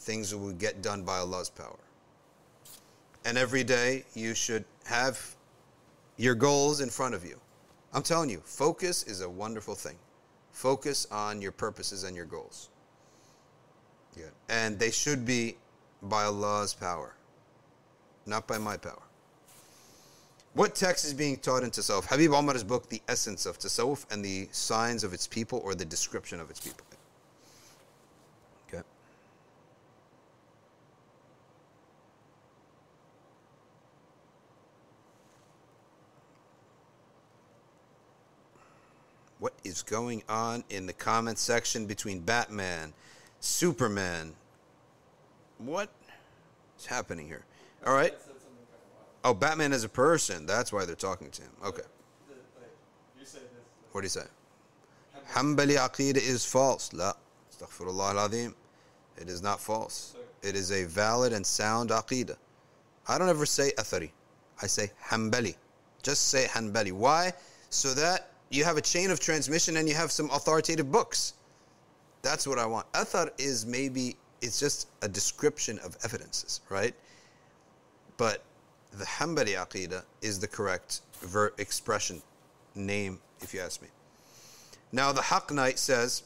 [0.00, 1.78] Things will get done by Allah's power.
[3.24, 5.36] And every day you should have
[6.16, 7.40] your goals in front of you.
[7.92, 9.96] I'm telling you, focus is a wonderful thing.
[10.52, 12.68] Focus on your purposes and your goals.
[14.16, 14.26] Yeah.
[14.48, 15.56] And they should be
[16.02, 17.14] by Allah's power,
[18.26, 19.02] not by my power.
[20.54, 22.04] What text is being taught in Tasawwuf?
[22.04, 25.84] Habib Omar's book, The Essence of Tasawwuf and the Signs of Its People or the
[25.84, 26.86] Description of Its People.
[39.44, 42.94] What is going on in the comment section between Batman,
[43.40, 44.32] Superman?
[45.58, 45.90] What
[46.78, 47.44] is happening here?
[47.86, 48.12] All right.
[48.12, 49.36] That said something kind of wild.
[49.36, 50.46] Oh, Batman as a person.
[50.46, 51.50] That's why they're talking to him.
[51.62, 51.82] Okay.
[52.26, 52.70] The, like,
[53.20, 53.66] you say this.
[53.92, 54.24] What do you say?
[55.32, 56.94] Hanbali Aqidah is false.
[56.94, 57.12] La.
[57.52, 58.54] Astaghfirullah al-Azim.
[59.18, 60.16] It is not false.
[60.42, 62.38] It is a valid and sound Aqidah.
[63.06, 64.10] I don't ever say Athari.
[64.62, 65.54] I say Hanbali.
[66.02, 66.92] Just say Hanbali.
[66.92, 67.34] Why?
[67.68, 71.34] So that you have a chain of transmission and you have some authoritative books.
[72.22, 72.90] That's what I want.
[72.92, 76.94] Athar is maybe, it's just a description of evidences, right?
[78.16, 78.44] But
[78.92, 81.00] the Hanbali Aqidah is the correct
[81.58, 82.22] expression,
[82.74, 83.88] name, if you ask me.
[84.92, 86.22] Now, the Haq Knight says,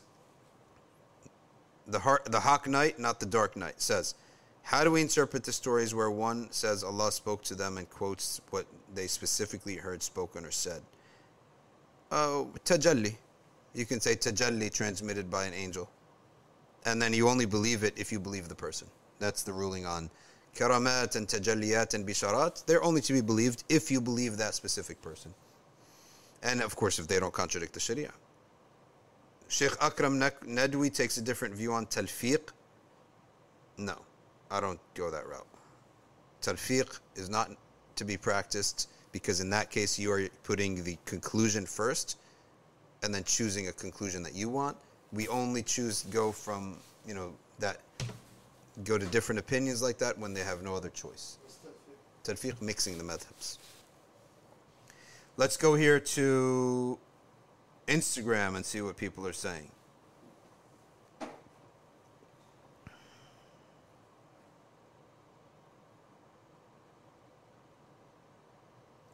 [1.87, 4.15] the, heart, the Haq Knight, not the Dark Knight, says,
[4.63, 8.43] how do we interpret the stories where one says Allah spoke to them and quotes
[8.51, 10.83] what they specifically heard spoken or said.
[12.11, 13.15] Oh, tajalli.
[13.75, 15.89] You can say tajalli transmitted by an angel.
[16.87, 18.89] And then you only believe it if you believe the person.
[19.19, 20.11] That's the ruling on
[20.57, 22.65] karamat and tajalliyat and bisharat.
[22.67, 25.35] They're only to be believed if you believe that specific person.
[26.43, 28.13] And of course, if they don't contradict the Sharia.
[29.49, 32.51] Sheikh Akram Nadwi takes a different view on talfiq.
[33.77, 33.97] No,
[34.51, 35.47] I don't go that route.
[36.43, 37.51] Talfiq is not
[37.97, 42.19] to be practiced because in that case you are putting the conclusion first
[43.03, 44.77] and then choosing a conclusion that you want.
[45.13, 47.81] We only choose go from, you know, that
[48.85, 51.39] go to different opinions like that when they have no other choice.
[52.25, 53.59] Talfiq mixing the madhabs.
[55.37, 56.99] Let's go here to
[57.87, 59.71] Instagram and see what people are saying.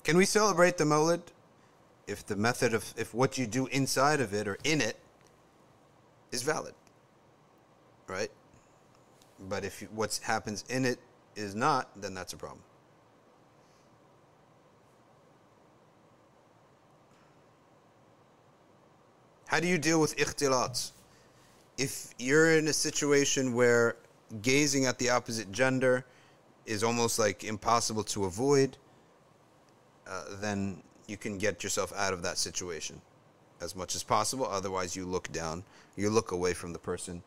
[0.04, 1.22] Can we celebrate the Mawlid
[2.06, 4.98] if the method of, if what you do inside of it or in it
[6.30, 6.74] is valid?
[8.06, 8.30] Right?
[9.48, 10.98] But if what happens in it
[11.34, 12.60] is not, then that's a problem.
[19.46, 20.90] How do you deal with ikhtilat?
[21.78, 23.96] If you're in a situation where
[24.42, 26.04] gazing at the opposite gender
[26.66, 28.76] is almost like impossible to avoid,
[30.08, 33.00] uh, then you can get yourself out of that situation
[33.60, 34.46] as much as possible.
[34.46, 35.64] Otherwise, you look down,
[35.96, 37.22] you look away from the person,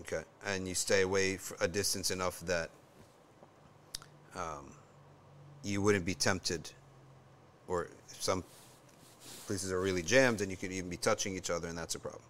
[0.00, 2.70] okay, and you stay away a distance enough that
[4.36, 4.72] um,
[5.62, 6.70] you wouldn't be tempted,
[7.66, 8.44] or if some
[9.46, 11.98] places are really jammed and you could even be touching each other, and that's a
[11.98, 12.22] problem.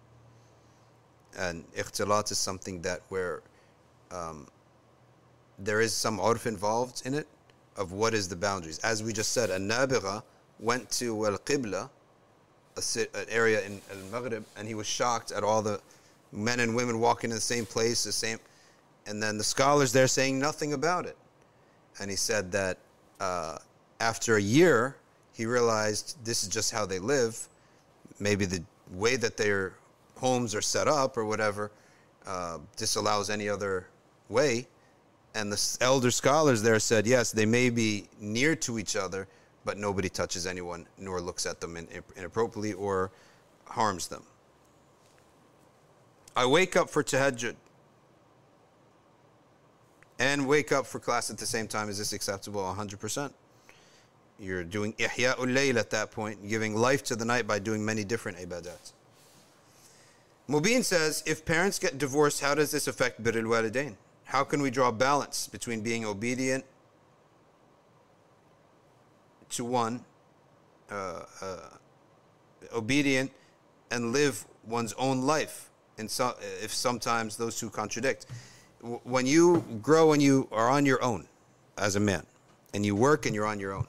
[1.37, 3.41] And ikhtilat is something that where
[4.11, 4.47] um,
[5.59, 7.27] there is some urf involved in it
[7.77, 8.79] of what is the boundaries.
[8.79, 10.23] As we just said, a nabigha
[10.59, 11.89] went to Al Qibla,
[12.95, 15.81] an area in Al Maghrib, and he was shocked at all the
[16.31, 18.39] men and women walking in the same place, the same.
[19.07, 21.17] And then the scholars there saying nothing about it.
[21.99, 22.77] And he said that
[23.19, 23.57] uh,
[23.99, 24.95] after a year,
[25.33, 27.47] he realized this is just how they live.
[28.19, 29.73] Maybe the way that their
[30.17, 31.71] homes are set up or whatever
[32.27, 33.87] uh, disallows any other
[34.27, 34.67] way.
[35.35, 39.27] And the elder scholars there said, yes, they may be near to each other,
[39.63, 41.77] but nobody touches anyone nor looks at them
[42.15, 43.11] inappropriately or
[43.65, 44.23] harms them.
[46.35, 47.55] I wake up for tahajjud
[50.17, 51.89] and wake up for class at the same time.
[51.89, 52.61] Is this acceptable?
[52.61, 53.31] 100%.
[54.39, 58.03] You're doing ihya'ul layl at that point, giving life to the night by doing many
[58.03, 58.93] different ibadat.
[60.49, 63.95] Mubin says, if parents get divorced, how does this affect birrul walidain?
[64.29, 66.63] How can we draw balance between being obedient
[69.49, 70.05] to one,
[70.91, 71.57] uh, uh,
[72.71, 73.31] obedient,
[73.89, 75.71] and live one's own life?
[75.97, 78.27] And so, if sometimes those two contradict.
[78.81, 81.27] When you grow and you are on your own
[81.79, 82.23] as a man,
[82.75, 83.87] and you work and you're on your own,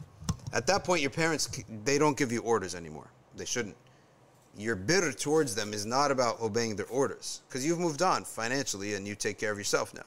[0.54, 1.50] at that point, your parents,
[1.84, 3.10] they don't give you orders anymore.
[3.36, 3.76] They shouldn't.
[4.56, 8.94] Your birr towards them is not about obeying their orders because you've moved on financially
[8.94, 10.06] and you take care of yourself now.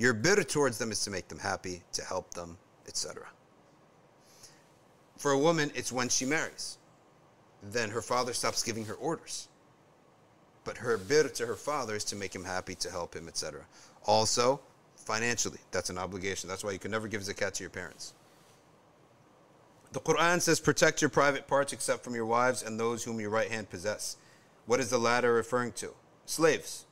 [0.00, 2.56] Your birr towards them is to make them happy, to help them,
[2.88, 3.26] etc.
[5.18, 6.78] For a woman, it's when she marries.
[7.62, 9.48] Then her father stops giving her orders.
[10.64, 13.66] But her birr to her father is to make him happy, to help him, etc.
[14.06, 14.62] Also,
[14.96, 16.48] financially, that's an obligation.
[16.48, 18.14] That's why you can never give zakat to your parents.
[19.92, 23.28] The Quran says, protect your private parts except from your wives and those whom your
[23.28, 24.16] right hand possess.
[24.64, 25.92] What is the latter referring to?
[26.24, 26.86] Slaves,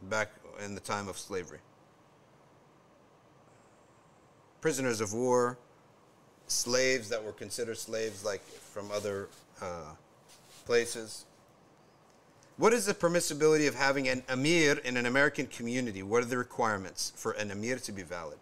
[0.00, 0.30] back
[0.64, 1.58] in the time of slavery.
[4.62, 5.58] Prisoners of war,
[6.46, 9.28] slaves that were considered slaves like from other
[9.60, 9.92] uh,
[10.64, 11.26] places.
[12.56, 16.02] What is the permissibility of having an emir in an American community?
[16.02, 18.38] What are the requirements for an emir to be valid?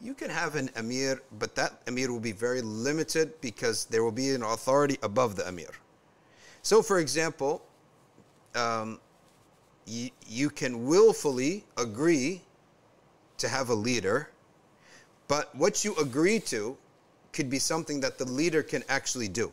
[0.00, 4.12] you can have an emir, but that emir will be very limited because there will
[4.12, 5.70] be an authority above the emir.
[6.62, 7.62] So, for example,
[8.54, 8.98] um,
[9.86, 12.42] you can willfully agree
[13.38, 14.30] to have a leader,
[15.30, 16.76] but what you agree to
[17.32, 19.52] could be something that the leader can actually do,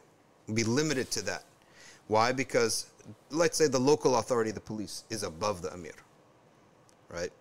[0.56, 1.44] be limited to that.
[2.08, 2.32] Why?
[2.32, 2.88] Because
[3.30, 5.94] let's say the local authority, the police, is above the emir,
[7.10, 7.32] right?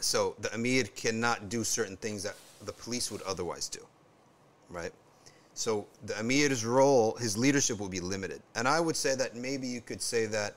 [0.00, 2.34] So the Amir cannot do certain things that
[2.64, 3.80] the police would otherwise do,
[4.68, 4.92] right?
[5.54, 8.42] So the Amir's role, his leadership will be limited.
[8.56, 10.56] And I would say that maybe you could say that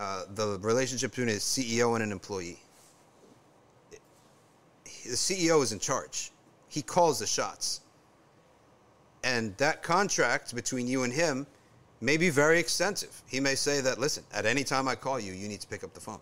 [0.00, 2.58] uh, the relationship between a CEO and an employee,
[5.04, 6.32] the CEO is in charge.
[6.68, 7.80] he calls the shots.
[9.24, 11.46] And that contract between you and him
[12.00, 13.22] may be very extensive.
[13.26, 15.84] He may say that, listen, at any time I call you, you need to pick
[15.84, 16.20] up the phone.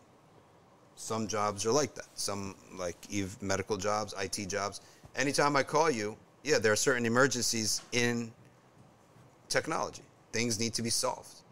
[0.97, 2.09] Some jobs are like that.
[2.15, 2.97] Some, like
[3.41, 4.81] medical jobs, IT jobs.
[5.15, 8.33] Anytime I call you, yeah, there are certain emergencies in
[9.49, 10.03] technology.
[10.33, 11.43] Things need to be solved.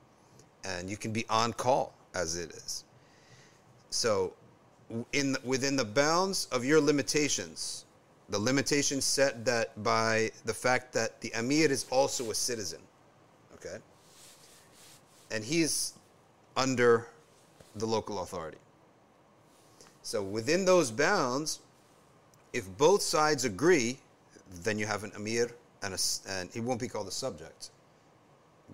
[0.65, 2.85] And you can be on call as it is.
[3.91, 4.33] So,
[5.13, 7.85] in within the bounds of your limitations,
[8.29, 12.81] the limitation set that by the fact that the Amir is also a citizen,
[13.55, 13.79] okay?
[15.31, 15.95] And he's
[16.57, 17.09] under
[17.77, 18.59] the local authority.
[20.03, 21.61] So within those bounds,
[22.53, 23.99] if both sides agree,
[24.63, 25.51] then you have an Amir
[25.83, 25.99] and, a,
[26.29, 27.71] and it won't be called a subject,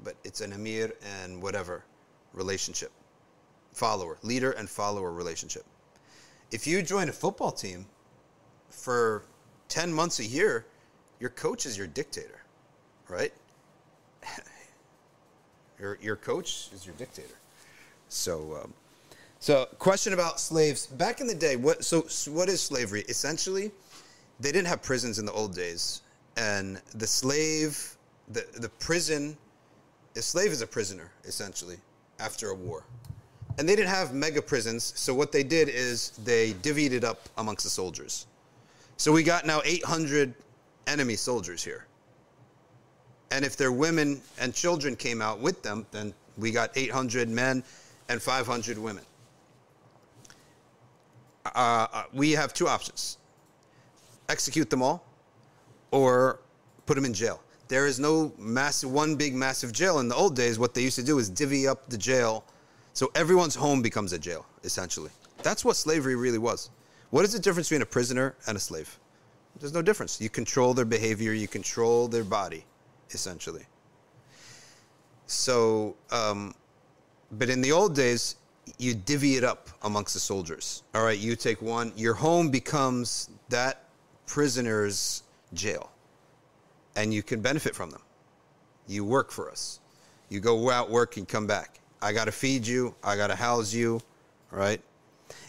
[0.04, 1.84] but it's an Amir and whatever
[2.32, 2.92] relationship.
[3.72, 5.64] Follower, leader and follower relationship.
[6.52, 7.86] If you join a football team
[8.68, 9.24] for
[9.68, 10.66] 10 months a year,
[11.18, 12.42] your coach is your dictator,
[13.08, 13.32] right?
[15.80, 17.34] your, your coach is your dictator.
[18.10, 18.74] So, um,
[19.40, 20.86] so question about slaves.
[20.86, 23.02] Back in the day, what, so, so what is slavery?
[23.08, 23.70] Essentially,
[24.38, 26.02] they didn't have prisons in the old days.
[26.36, 27.96] And the slave,
[28.28, 29.38] the, the prison,
[30.16, 31.76] a slave is a prisoner, essentially,
[32.20, 32.84] after a war.
[33.62, 37.28] And they didn't have mega prisons, so what they did is they divvied it up
[37.38, 38.26] amongst the soldiers.
[38.96, 40.34] So we got now 800
[40.88, 41.86] enemy soldiers here.
[43.30, 47.62] And if their women and children came out with them, then we got 800 men
[48.08, 49.04] and 500 women.
[51.46, 53.18] Uh, uh, we have two options
[54.28, 55.04] execute them all
[55.92, 56.40] or
[56.86, 57.40] put them in jail.
[57.68, 60.00] There is no massive, one big massive jail.
[60.00, 62.44] In the old days, what they used to do is divvy up the jail
[62.92, 65.10] so everyone's home becomes a jail, essentially.
[65.42, 66.70] That's what slavery really was.
[67.10, 68.98] What is the difference between a prisoner and a slave?
[69.60, 70.20] There's no difference.
[70.20, 72.64] You control their behavior, you control their body,
[73.10, 73.66] essentially.
[75.26, 76.54] So, um,
[77.32, 78.36] but in the old days,
[78.78, 80.82] you divvy it up amongst the soldiers.
[80.94, 83.84] All right, you take one, your home becomes that
[84.26, 85.22] prisoner's
[85.54, 85.90] jail,
[86.96, 88.02] and you can benefit from them.
[88.86, 89.80] You work for us.
[90.28, 91.80] You go out, work, and come back.
[92.02, 94.02] I got to feed you, I got to house you,
[94.50, 94.80] right?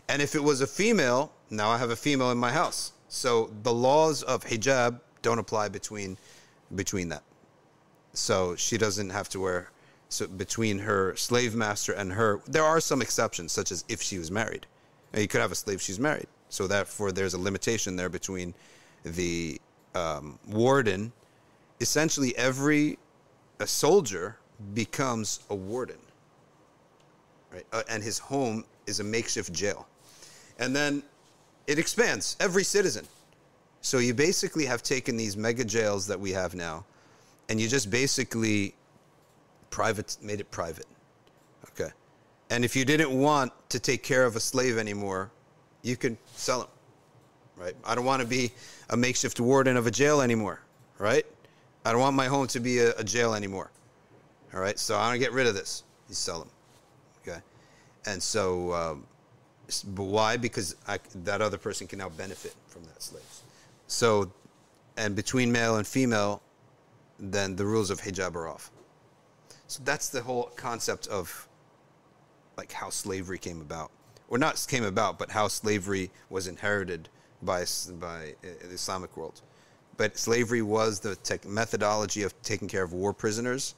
[0.08, 2.94] And if it was a female, now I have a female in my house.
[3.10, 6.18] So the laws of hijab don't apply between
[6.76, 7.24] between that.
[8.14, 9.70] So she doesn't have to wear
[10.10, 12.42] so between her slave master and her.
[12.48, 14.68] There are some exceptions, such as if she was married.
[15.16, 16.28] You could have a slave she's married.
[16.50, 18.54] So therefore, there's a limitation there between
[19.04, 19.60] the
[19.96, 21.12] um, warden.
[21.80, 23.00] Essentially, every
[23.60, 24.38] a soldier
[24.74, 25.98] becomes a warden,
[27.54, 27.66] right?
[27.72, 29.88] Uh, and his home is a makeshift jail.
[30.60, 31.04] And then
[31.68, 33.08] it expands every citizen.
[33.82, 36.86] So you basically have taken these mega jails that we have now,
[37.50, 38.74] and you just basically
[39.70, 40.86] private made it private.
[41.72, 41.92] Okay.
[42.50, 45.32] And if you didn't want to take care of a slave anymore,
[45.82, 46.68] you could sell him.
[47.58, 47.76] Right?
[47.86, 48.52] I don't want to be
[48.90, 50.62] a makeshift warden of a jail anymore.
[50.98, 51.26] Right?
[51.86, 53.70] I don't want my home to be a, a jail anymore.
[54.54, 54.80] All right.
[54.80, 55.84] So I want to get rid of this.
[56.08, 56.50] You sell them.
[58.06, 59.08] And so um,
[59.84, 60.38] but why?
[60.38, 63.24] Because I, that other person can now benefit from that slave.
[63.88, 64.32] So,
[64.98, 66.42] and between male and female,
[67.20, 68.72] then the rules of hijab are off.
[69.68, 71.48] So that's the whole concept of
[72.58, 73.92] like how slavery came about,
[74.28, 77.10] or not came about, but how slavery was inherited
[77.42, 77.66] by
[78.00, 79.42] by uh, the Islamic world.
[79.96, 81.18] But slavery was the
[81.48, 83.76] methodology of taking care of war prisoners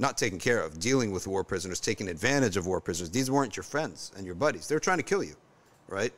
[0.00, 3.10] not taken care of, dealing with war prisoners, taking advantage of war prisoners.
[3.10, 4.66] These weren't your friends and your buddies.
[4.66, 5.36] They were trying to kill you,
[5.88, 6.12] right?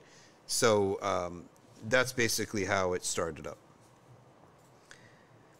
[0.46, 1.44] So um,
[1.88, 3.58] that's basically how it started up.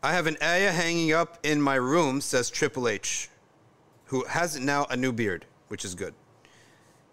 [0.05, 3.29] I have an ayah hanging up in my room, says Triple H,
[4.07, 6.15] who has now a new beard, which is good.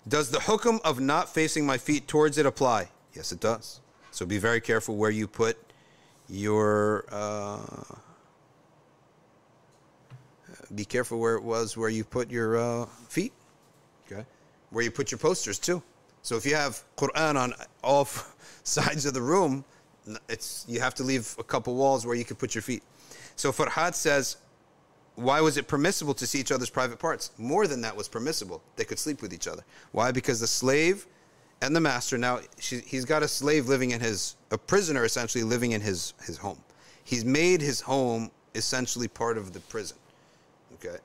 [0.07, 2.89] Does the hukum of not facing my feet towards it apply?
[3.13, 3.81] Yes, it does.
[4.11, 5.57] So be very careful where you put
[6.27, 7.05] your.
[7.11, 7.95] Uh,
[10.75, 13.33] be careful where it was where you put your uh, feet.
[14.05, 14.25] Okay,
[14.71, 15.81] where you put your posters too.
[16.21, 18.07] So if you have Quran on all
[18.63, 19.63] sides of the room,
[20.27, 22.83] it's you have to leave a couple walls where you can put your feet.
[23.35, 24.37] So Farhad says,
[25.15, 27.31] why was it permissible to see each other's private parts?
[27.37, 28.61] More than that was permissible.
[28.75, 29.63] They could sleep with each other.
[29.91, 30.11] Why?
[30.11, 31.07] Because the slave
[31.61, 35.43] and the master now she, he's got a slave living in his a prisoner essentially
[35.43, 36.59] living in his his home.
[37.03, 39.97] He's made his home essentially part of the prison.
[40.83, 40.97] Okay.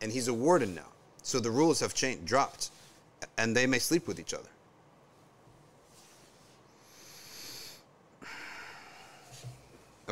[0.00, 0.88] And he's a warden now.
[1.22, 2.70] So the rules have changed, dropped,
[3.38, 4.48] and they may sleep with each other.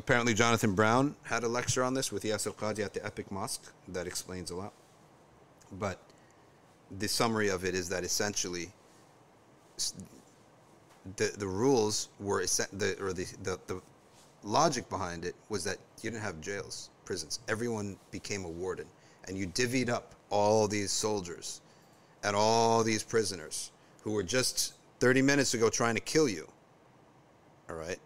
[0.01, 3.71] apparently Jonathan Brown had a lecture on this with Yasir Qadhi at the Epic Mosque
[3.89, 4.73] that explains a lot.
[5.73, 5.99] But
[6.99, 8.71] the summary of it is that essentially
[11.17, 13.81] the the rules were the or the, the the
[14.43, 17.41] logic behind it was that you didn't have jails, prisons.
[17.49, 18.87] Everyone became a warden,
[19.27, 21.61] and you divvied up all these soldiers
[22.23, 23.73] and all these prisoners
[24.05, 26.47] who were just 30 minutes ago trying to kill you.
[27.69, 27.99] All right,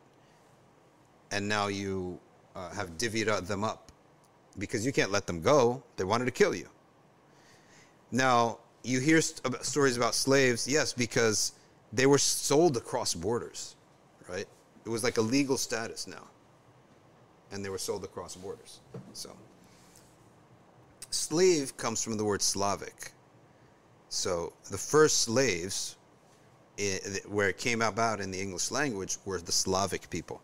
[1.32, 2.18] and now you
[2.56, 3.92] uh, have divvied them up
[4.58, 5.82] because you can't let them go.
[5.96, 6.70] They wanted to kill you.
[8.10, 11.52] Now, you hear st- stories about slaves, yes, because
[11.92, 13.76] they were sold across borders,
[14.30, 14.46] right?
[14.86, 16.24] It was like a legal status now.
[17.54, 18.80] And they were sold across borders.
[19.14, 19.30] So,
[21.10, 23.12] slave comes from the word Slavic.
[24.08, 25.96] So, the first slaves,
[27.28, 30.42] where it came about in the English language, were the Slavic people.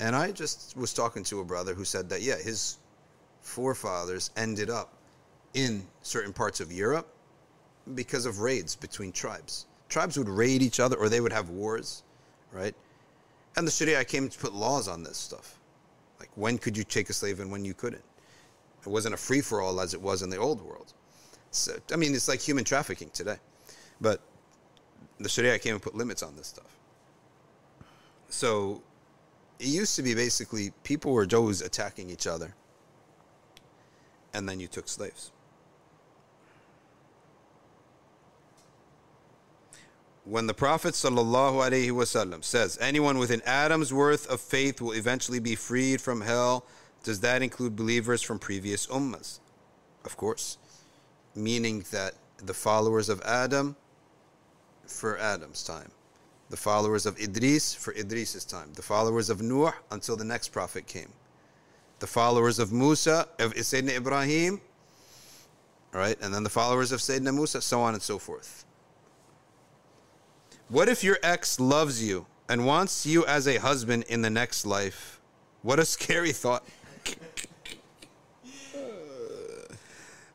[0.00, 2.78] And I just was talking to a brother who said that, yeah, his
[3.40, 4.92] forefathers ended up
[5.54, 7.08] in certain parts of Europe
[7.94, 9.66] because of raids between tribes.
[9.88, 12.02] Tribes would raid each other or they would have wars,
[12.52, 12.74] right?
[13.56, 15.55] And the Sharia came to put laws on this stuff.
[16.18, 18.02] Like when could you take a slave and when you couldn't.
[18.80, 20.92] It wasn't a free for all as it was in the old world.
[21.50, 23.36] So, I mean, it's like human trafficking today.
[24.00, 24.20] But
[25.18, 26.76] the Sharia came and put limits on this stuff.
[28.28, 28.82] So
[29.58, 32.54] it used to be basically people were always attacking each other.
[34.34, 35.32] And then you took slaves.
[40.26, 45.54] When the Prophet ﷺ says, anyone with an atom's worth of faith will eventually be
[45.54, 46.66] freed from hell,
[47.04, 49.38] does that include believers from previous ummahs?
[50.04, 50.58] Of course.
[51.36, 53.76] Meaning that the followers of Adam
[54.84, 55.92] for Adam's time,
[56.50, 60.88] the followers of Idris for Idris's time, the followers of Nuh until the next prophet
[60.88, 61.12] came,
[62.00, 64.60] the followers of Musa, of Sayyidina Ibrahim,
[65.92, 68.65] right, and then the followers of Sayyidina Musa, so on and so forth.
[70.68, 74.66] What if your ex loves you and wants you as a husband in the next
[74.66, 75.20] life?
[75.62, 76.64] What a scary thought.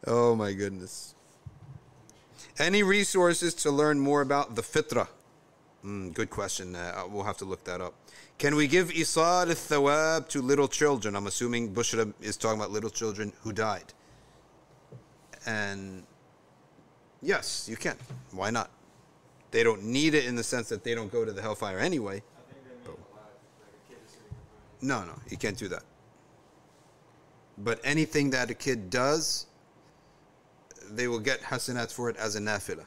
[0.07, 1.15] oh my goodness.
[2.57, 5.09] Any resources to learn more about the fitra?
[5.83, 6.77] Mm, good question.
[6.77, 7.93] Uh, we'll have to look that up.
[8.37, 11.15] Can we give isar al-thawab to little children?
[11.15, 13.93] I'm assuming Bushra is talking about little children who died.
[15.45, 16.03] And
[17.21, 17.97] yes, you can.
[18.31, 18.69] Why not?
[19.50, 22.16] They don't need it in the sense that they don't go to the hellfire anyway.
[22.16, 24.36] I think they mean alive, like a kid is sitting in
[24.80, 25.84] front of No, no, you can't do that.
[27.58, 29.46] But anything that a kid does,
[30.90, 32.84] they will get hasanat for it as a nafila.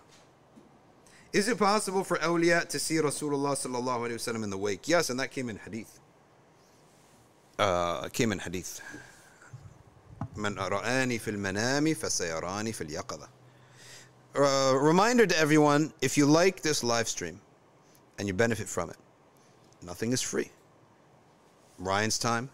[1.31, 4.87] Is it possible for awliya to see Rasulullah sallallahu alaihi wasallam in the wake?
[4.87, 5.99] Yes, and that came in hadith.
[7.57, 8.81] Uh, came in hadith.
[10.35, 13.27] من رآني في المنام فسيراني في اليقظة.
[14.36, 17.40] uh, reminder to everyone: if you like this live stream
[18.18, 18.96] and you benefit from it,
[19.82, 20.50] nothing is free.
[21.78, 22.50] Ryan's time,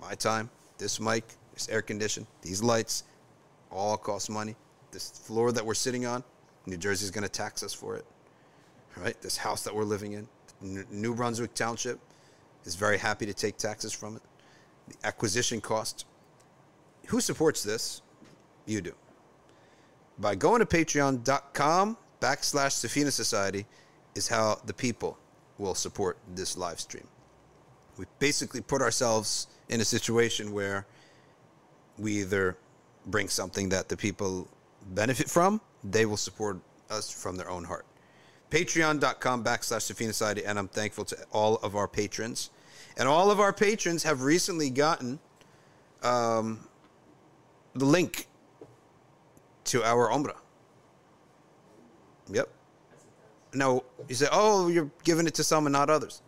[0.00, 0.48] my time,
[0.78, 3.04] this mic, this air condition, these lights,
[3.70, 4.54] all cost money.
[4.92, 6.22] This floor that we're sitting on,
[6.66, 8.04] New Jersey's going to tax us for it.
[8.96, 9.20] Right?
[9.20, 10.28] This house that we're living in,
[10.90, 11.98] New Brunswick Township
[12.64, 14.22] is very happy to take taxes from it.
[14.86, 16.06] The acquisition cost.
[17.08, 18.02] Who supports this?
[18.66, 18.94] You do.
[20.18, 23.66] By going to patreon.com backslash Safina Society
[24.14, 25.18] is how the people
[25.58, 27.06] will support this live stream
[27.98, 30.86] we basically put ourselves in a situation where
[31.98, 32.56] we either
[33.06, 34.48] bring something that the people
[34.88, 36.58] benefit from, they will support
[36.90, 37.86] us from their own heart.
[38.50, 42.50] Patreon.com backslash Safina Society, and I'm thankful to all of our patrons.
[42.96, 45.18] And all of our patrons have recently gotten
[46.02, 46.60] um,
[47.74, 48.26] the link
[49.64, 50.36] to our Umrah.
[52.30, 52.48] Yep.
[53.54, 56.22] Now, you say, oh, you're giving it to some and not others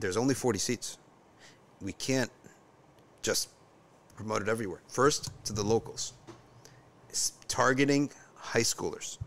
[0.00, 0.98] there's only 40 seats.
[1.80, 2.30] We can't
[3.22, 3.50] just
[4.16, 4.80] promote it everywhere.
[4.88, 6.14] First, to the locals.
[7.08, 9.18] It's targeting high schoolers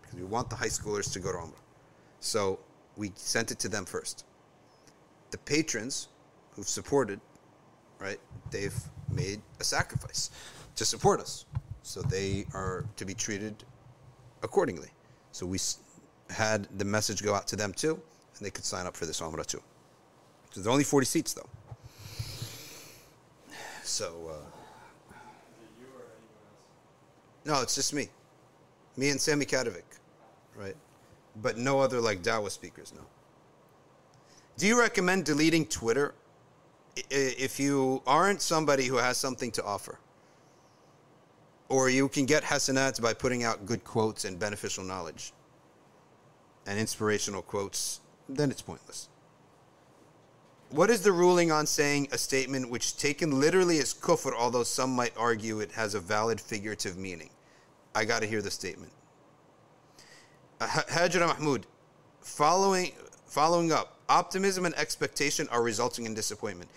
[0.00, 1.54] because we want the high schoolers to go to Umrah.
[2.20, 2.58] So
[2.96, 4.24] we sent it to them first.
[5.30, 6.08] The patrons
[6.52, 7.20] who've supported,
[7.98, 8.18] right,
[8.50, 8.76] they've
[9.10, 10.30] made a sacrifice
[10.76, 11.46] to support us.
[11.82, 13.64] So they are to be treated
[14.42, 14.88] accordingly.
[15.32, 15.58] So we
[16.28, 19.20] had the message go out to them too, and they could sign up for this
[19.20, 19.62] Umrah too.
[20.50, 21.48] So there's only 40 seats though.
[23.82, 25.14] So, uh,
[27.44, 28.08] no, it's just me.
[28.96, 29.82] Me and Sammy Kadovic,
[30.54, 30.76] right?
[31.42, 33.02] But no other like Dawa speakers, no.
[34.58, 36.14] Do you recommend deleting Twitter?
[37.10, 39.98] if you aren't somebody who has something to offer,
[41.70, 45.32] or you can get hasanats by putting out good quotes and beneficial knowledge
[46.66, 49.08] and inspirational quotes, then it's pointless.
[50.70, 54.90] What is the ruling on saying a statement which, taken literally, is kufr, although some
[54.90, 57.30] might argue it has a valid figurative meaning?
[57.94, 58.92] I got to hear the statement.
[60.60, 61.66] Uh, Hajra Mahmood,
[62.20, 62.92] following,
[63.26, 66.70] following up, optimism and expectation are resulting in disappointment.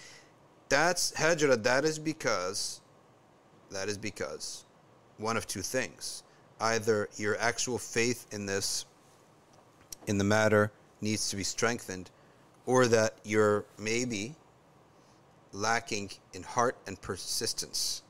[0.69, 2.79] That's Hajra, that is because,
[3.71, 4.65] that is because
[5.17, 6.23] one of two things.
[6.59, 8.85] Either your actual faith in this,
[10.07, 10.71] in the matter,
[11.01, 12.09] needs to be strengthened,
[12.65, 14.35] or that you're maybe
[15.51, 18.01] lacking in heart and persistence.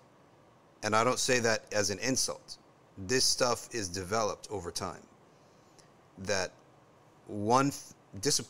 [0.84, 2.58] And I don't say that as an insult.
[2.98, 5.02] This stuff is developed over time.
[6.20, 6.52] That
[7.28, 7.72] one
[8.22, 8.48] dis-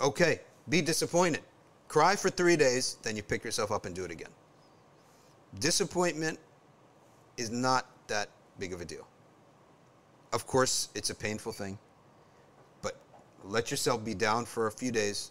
[0.00, 1.42] okay, be disappointed.
[1.88, 4.30] Cry for 3 days, then you pick yourself up and do it again.
[5.58, 6.38] Disappointment
[7.36, 8.28] is not that
[8.58, 9.06] big of a deal.
[10.32, 11.78] Of course, it's a painful thing,
[12.82, 12.96] but
[13.44, 15.30] let yourself be down for a few days.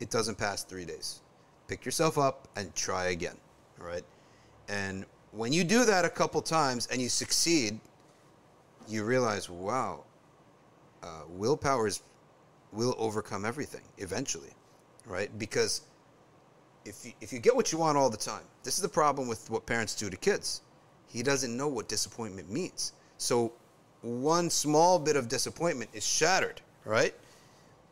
[0.00, 1.20] It doesn't pass three days.
[1.68, 3.36] Pick yourself up and try again.
[3.80, 4.04] All right.
[4.68, 7.80] And when you do that a couple times and you succeed,
[8.88, 10.04] you realize, wow,
[11.02, 12.02] uh, willpower is,
[12.72, 14.50] will overcome everything eventually,
[15.06, 15.36] right?
[15.38, 15.82] Because
[16.84, 19.28] if you, if you get what you want all the time, this is the problem
[19.28, 20.62] with what parents do to kids.
[21.06, 22.92] He doesn't know what disappointment means.
[23.18, 23.52] So
[24.02, 27.14] one small bit of disappointment is shattered, right?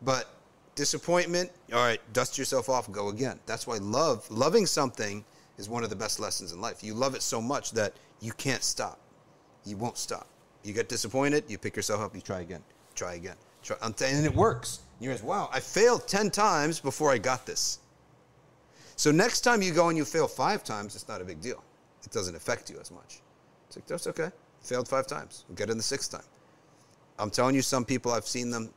[0.03, 0.29] But
[0.75, 3.39] disappointment, all right, dust yourself off, go again.
[3.47, 5.25] That's why love, loving something
[5.59, 6.83] is one of the best lessons in life.
[6.83, 8.99] You love it so much that you can't stop.
[9.65, 10.27] You won't stop.
[10.63, 12.63] You get disappointed, you pick yourself up, you try again,
[12.95, 14.81] try again, try, and it works.
[15.01, 17.79] You realize, wow, I failed 10 times before I got this.
[18.97, 21.63] So next time you go and you fail five times, it's not a big deal.
[22.05, 23.21] It doesn't affect you as much.
[23.67, 24.31] It's like, that's okay.
[24.63, 25.45] Failed five times.
[25.49, 26.25] We'll get it the sixth time.
[27.19, 28.71] I'm telling you, some people, I've seen them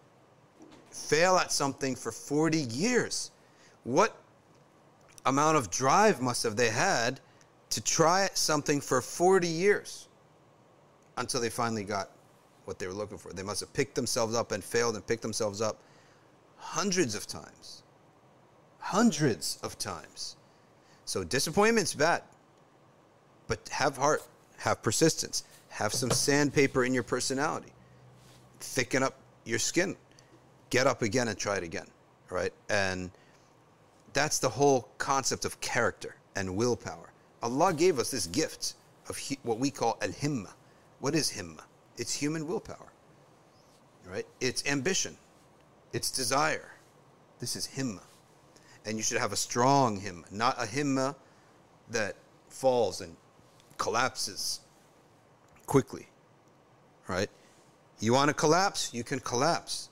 [0.92, 3.32] fail at something for 40 years.
[3.84, 4.16] What
[5.26, 7.20] amount of drive must have they had
[7.70, 10.08] to try something for 40 years
[11.18, 12.12] until they finally got
[12.66, 13.34] what they were looking for?
[13.34, 15.80] They must have picked themselves up and failed and picked themselves up
[16.58, 17.84] hundreds of times.
[18.80, 20.38] Hundreds of times.
[21.06, 22.24] So disappointment's bad.
[23.48, 24.24] But have heart,
[24.58, 27.72] have persistence, have some sandpaper in your personality,
[28.60, 29.16] thicken up
[29.46, 29.96] your skin,
[30.70, 31.88] get up again and try it again,
[32.30, 32.54] right?
[32.70, 33.12] And
[34.14, 37.12] that's the whole concept of character and willpower.
[37.44, 38.74] Allah gave us this gift
[39.10, 40.52] of what we call al himma.
[41.00, 41.62] What is himma?
[41.98, 42.92] It's human willpower,
[44.10, 44.26] right?
[44.42, 45.16] It's ambition,
[45.94, 46.72] it's desire.
[47.40, 48.02] This is himma.
[48.86, 51.16] And you should have a strong himma, not a himma
[51.90, 52.16] that
[52.50, 53.16] falls and
[53.78, 54.62] collapses
[55.66, 56.08] quickly,
[57.08, 57.30] right?
[58.00, 58.94] You want to collapse?
[58.94, 59.90] You can collapse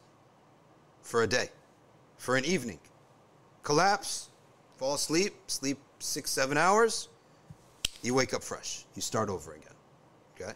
[1.02, 1.50] for a day,
[2.18, 2.80] for an evening.
[3.64, 4.30] Collapse,
[4.78, 7.10] fall asleep, sleep six, seven hours,
[8.02, 8.86] you wake up fresh.
[8.96, 9.74] You start over again,
[10.36, 10.54] okay?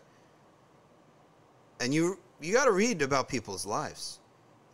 [1.79, 4.19] And you, you got to read about people's lives.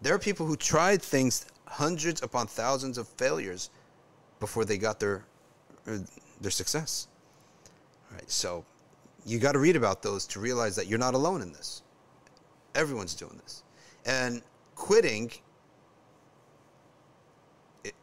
[0.01, 3.69] There are people who tried things, hundreds upon thousands of failures
[4.39, 5.25] before they got their,
[5.87, 5.99] uh,
[6.41, 7.07] their success.
[8.15, 8.31] Right?
[8.31, 8.65] So
[9.25, 11.81] you got to read about those to realize that you're not alone in this.
[12.73, 13.63] Everyone's doing this.
[14.05, 14.41] And
[14.75, 15.31] quitting,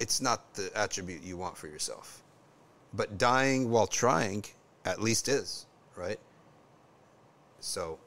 [0.00, 2.22] it's not the attribute you want for yourself.
[2.92, 4.44] But dying while trying
[4.84, 5.66] at least is,
[5.96, 6.18] right?
[7.60, 7.98] So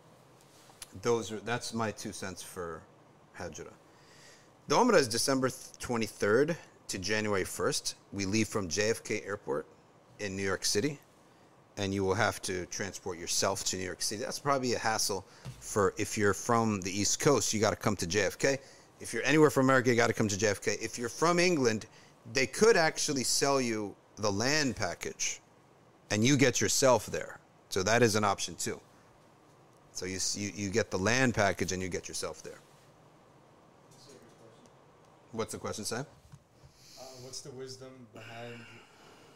[1.01, 2.83] those are that's my two cents for
[3.39, 3.71] Hajra.
[4.67, 6.55] The Umrah is December 23rd
[6.87, 7.95] to January 1st.
[8.13, 9.65] We leave from JFK Airport
[10.19, 10.99] in New York City
[11.77, 14.23] and you will have to transport yourself to New York City.
[14.23, 15.25] That's probably a hassle
[15.59, 18.57] for if you're from the East Coast, you got to come to JFK.
[19.01, 20.81] If you're anywhere from America, you got to come to JFK.
[20.81, 21.85] If you're from England,
[22.33, 25.41] they could actually sell you the land package
[26.11, 27.39] and you get yourself there.
[27.69, 28.79] So that is an option too.
[29.91, 32.59] So you, you, you get the land package and you get yourself there.
[33.89, 34.71] That's a good question.
[35.31, 36.05] What's the question, Sam?
[36.97, 38.65] Uh, what's the wisdom behind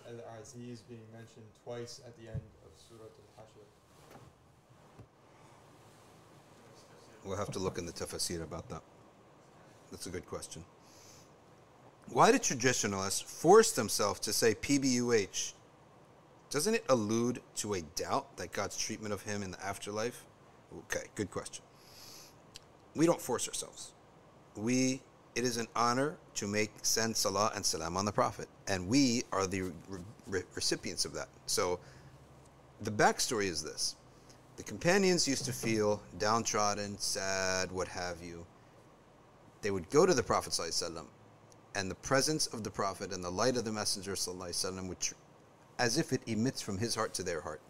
[0.10, 3.66] Al Aziz being mentioned twice at the end of Surah Al Hashr?
[7.24, 8.82] We'll have to look in the tafsir about that.
[9.92, 10.64] That's a good question.
[12.12, 15.54] Why do traditionalists force themselves to say PBUH?
[16.50, 20.26] Doesn't it allude to a doubt that God's treatment of him in the afterlife?
[20.86, 21.64] Okay, good question.
[22.96, 23.92] We don't force ourselves.
[24.56, 25.02] We
[25.36, 29.24] it is an honor to make send salah and salam on the Prophet, and we
[29.32, 29.72] are the re-
[30.28, 31.30] re- recipients of that.
[31.46, 31.80] So,
[32.82, 33.96] the backstory is this:
[34.58, 38.46] the companions used to feel downtrodden, sad, what have you.
[39.62, 40.54] They would go to the Prophet
[41.76, 44.98] and the presence of the Prophet and the light of the Messenger ﷺ would,
[45.78, 47.62] as if it emits from his heart to their heart,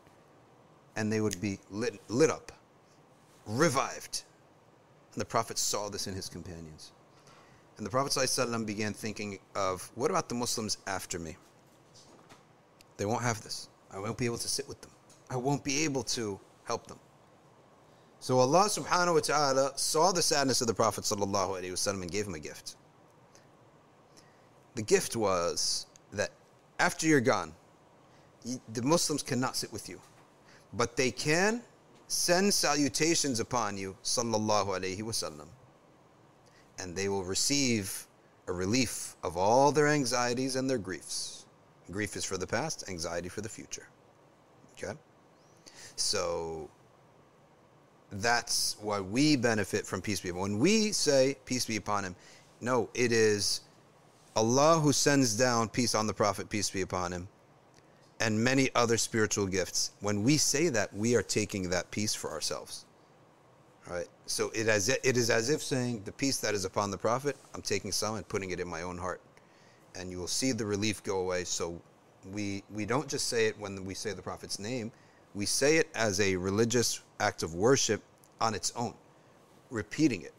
[0.96, 2.52] and they would be lit, lit up,
[3.46, 4.24] revived.
[5.14, 6.92] And the Prophet saw this in his companions.
[7.80, 11.38] And the Prophet ﷺ began thinking of what about the Muslims after me?
[12.98, 13.70] They won't have this.
[13.90, 14.92] I won't be able to sit with them.
[15.30, 17.00] I won't be able to help them.
[18.20, 22.36] So Allah subhanahu wa ta'ala saw the sadness of the Prophet wasallam and gave him
[22.36, 22.76] a gift.
[24.76, 26.32] The gift was that
[26.80, 27.54] after you're gone,
[28.74, 30.02] the Muslims cannot sit with you,
[30.74, 31.62] but they can
[32.10, 35.48] send salutations upon you sallallahu alaihi wasallam,
[36.80, 38.08] and they will receive
[38.48, 41.46] a relief of all their anxieties and their griefs.
[41.92, 43.88] Grief is for the past, anxiety for the future.
[44.74, 44.98] Okay?
[45.96, 46.70] So
[48.12, 50.52] that's why we benefit from peace be upon him.
[50.52, 52.16] When we say peace be upon him,
[52.62, 53.62] no, it is
[54.36, 57.28] Allah who sends down peace on the Prophet, peace be upon him,
[58.20, 59.92] and many other spiritual gifts.
[60.02, 62.86] When we say that, we are taking that peace for ourselves.
[63.90, 64.08] Right?
[64.28, 67.36] So it, as, it is as if saying, the peace that is upon the Prophet,
[67.56, 69.20] I'm taking some and putting it in my own heart.
[69.96, 71.44] And you will see the relief go away.
[71.44, 71.82] So
[72.32, 74.92] we, we don't just say it when we say the Prophet's name,
[75.34, 78.02] we say it as a religious act of worship
[78.40, 78.94] on its own,
[79.72, 80.34] repeating it.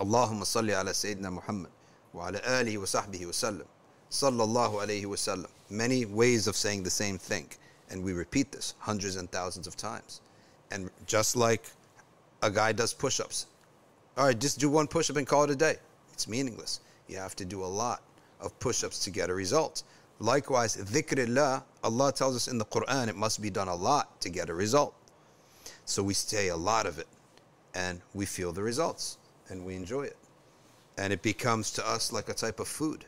[0.00, 1.70] Allahumma salli ala Sayyidina Muhammad
[2.12, 3.66] wa ala alihi wa sahbihi wa sallam.
[4.10, 5.48] Sallallahu alayhi wa sallam.
[5.68, 7.48] Many ways of saying the same thing.
[7.90, 10.20] And we repeat this hundreds and thousands of times.
[10.70, 11.64] And just like
[12.42, 13.46] a guy does push ups,
[14.16, 15.76] all right, just do one push up and call it a day.
[16.12, 16.80] It's meaningless.
[17.06, 18.02] You have to do a lot
[18.40, 19.82] of push ups to get a result.
[20.18, 24.30] Likewise, dhikrillah, Allah tells us in the Quran it must be done a lot to
[24.30, 24.94] get a result.
[25.84, 27.06] So we say a lot of it
[27.74, 29.18] and we feel the results
[29.50, 30.16] and we enjoy it.
[30.96, 33.04] And it becomes to us like a type of food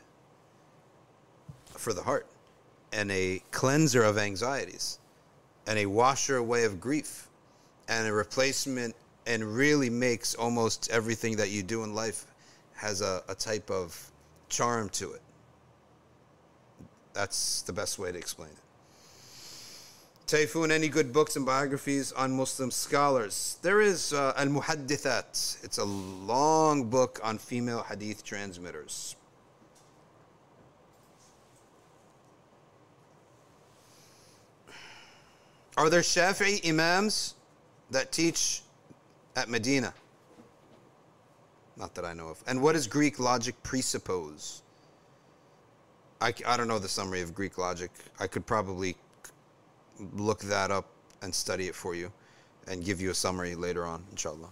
[1.71, 2.27] for the heart
[2.93, 4.99] and a cleanser of anxieties
[5.65, 7.27] and a washer away of grief
[7.87, 8.95] and a replacement
[9.29, 12.25] and really makes almost everything that you do in life
[12.73, 14.11] has a, a type of
[14.49, 15.21] charm to it.
[17.13, 18.57] That's the best way to explain it.
[20.25, 23.57] Tayfun, any good books and biographies on Muslim scholars?
[23.61, 25.63] There is uh, Al Muhaddithat.
[25.63, 29.15] It's a long book on female hadith transmitters.
[35.77, 37.35] Are there Shafi'i imams
[37.91, 38.63] that teach
[39.39, 39.93] at Medina?
[41.77, 42.43] Not that I know of.
[42.45, 44.61] And what does Greek logic presuppose?
[46.21, 47.91] I, I don't know the summary of Greek logic.
[48.19, 48.95] I could probably
[50.13, 50.85] look that up
[51.21, 52.11] and study it for you
[52.67, 54.49] and give you a summary later on, inshallah.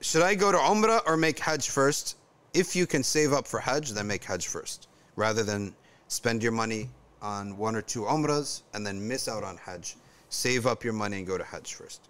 [0.00, 2.16] Should I go to Umrah or make Hajj first?
[2.54, 5.74] If you can save up for Hajj, then make Hajj first, rather than
[6.06, 6.88] spend your money
[7.22, 9.96] on one or two Umrahs and then miss out on Hajj.
[10.28, 12.08] Save up your money and go to Hajj first.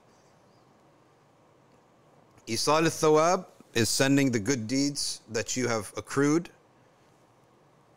[2.47, 6.49] Isal al-Thawab is sending the good deeds that you have accrued.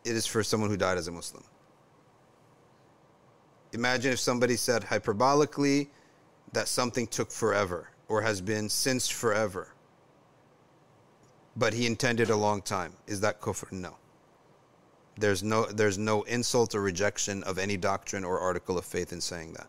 [0.04, 1.44] It is for someone who died as a Muslim.
[3.72, 5.88] Imagine if somebody said hyperbolically
[6.52, 9.68] that something took forever or has been since forever,
[11.56, 12.92] but he intended a long time.
[13.06, 13.72] Is that kufr?
[13.72, 13.96] No.
[15.18, 19.20] There's no, there's no insult or rejection of any doctrine or article of faith in
[19.20, 19.66] saying that.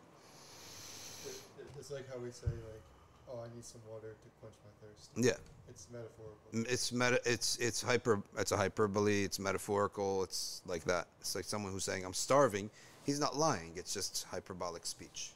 [1.26, 2.82] It, it- it's like how we say like,
[3.30, 5.38] "Oh, I need some water to quench my thirst." Yeah.
[5.70, 6.72] It's metaphorical.
[6.72, 11.08] It's meta, it's it's hyper it's a hyperbole, it's metaphorical, it's like that.
[11.20, 12.70] It's like someone who's saying I'm starving.
[13.04, 13.72] He's not lying.
[13.76, 15.32] It's just hyperbolic speech.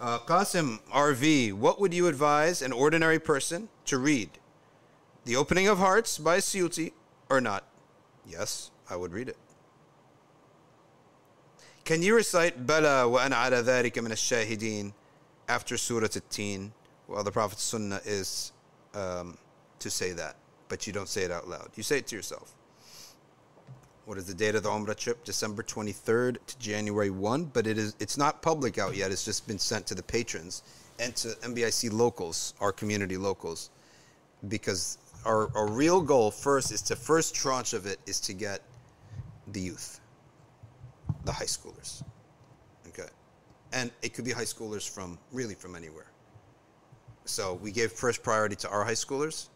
[0.00, 4.28] Uh, Qasim RV, what would you advise an ordinary person to read?
[5.24, 6.92] The Opening of Hearts by Suyuti
[7.30, 7.64] or not?
[8.26, 9.36] Yes, I would read it.
[11.84, 14.92] Can you recite Bala wa ana ala dhalika min ash-shahideen
[15.48, 16.72] after Surah At-Teen?
[17.06, 18.52] Well, the Prophet's Sunnah is
[18.94, 19.38] um,
[19.78, 20.34] to say that,
[20.68, 21.70] but you don't say it out loud.
[21.76, 22.54] You say it to yourself.
[24.06, 25.24] What is the date of the Umrah trip?
[25.24, 29.10] December 23rd to January 1, but it is it's not public out yet.
[29.10, 30.62] It's just been sent to the patrons
[30.98, 33.70] and to NBIC locals, our community locals,
[34.48, 38.62] because our, our real goal first is to first tranche of it is to get
[39.52, 40.00] the youth,
[41.24, 42.02] the high schoolers.
[42.88, 43.08] Okay.
[43.72, 46.10] And it could be high schoolers from really from anywhere.
[47.24, 49.48] So we gave first priority to our high schoolers,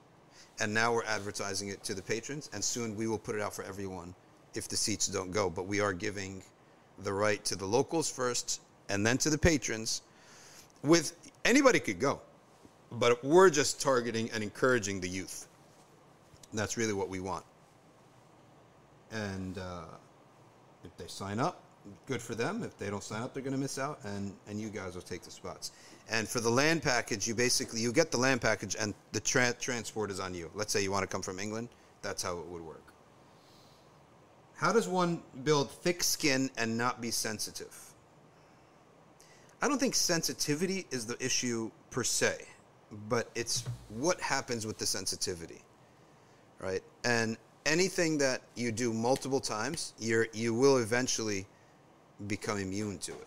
[0.60, 3.54] and now we're advertising it to the patrons, and soon we will put it out
[3.54, 4.14] for everyone
[4.54, 5.48] if the seats don't go.
[5.48, 6.42] But we are giving
[6.98, 10.02] the right to the locals first, and then to the patrons.
[10.82, 11.14] With
[11.44, 12.20] anybody could go,
[12.92, 15.46] but we're just targeting and encouraging the youth.
[16.52, 17.44] That's really what we want.
[19.12, 19.84] And uh,
[20.84, 21.62] if they sign up,
[22.06, 22.62] good for them.
[22.62, 25.02] If they don't sign up, they're going to miss out, and and you guys will
[25.02, 25.72] take the spots.
[26.10, 29.54] And for the land package, you basically you get the land package, and the tra-
[29.54, 30.50] transport is on you.
[30.54, 31.68] Let's say you want to come from England,
[32.02, 32.92] that's how it would work.
[34.54, 37.74] How does one build thick skin and not be sensitive?
[39.62, 42.46] I don't think sensitivity is the issue per se,
[43.08, 45.62] but it's what happens with the sensitivity,
[46.60, 46.82] right?
[47.04, 51.46] And anything that you do multiple times, you're you will eventually
[52.26, 53.26] become immune to it.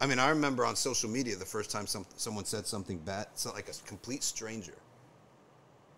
[0.00, 3.26] I mean, I remember on social media the first time some, someone said something bad,
[3.34, 4.74] so like a complete stranger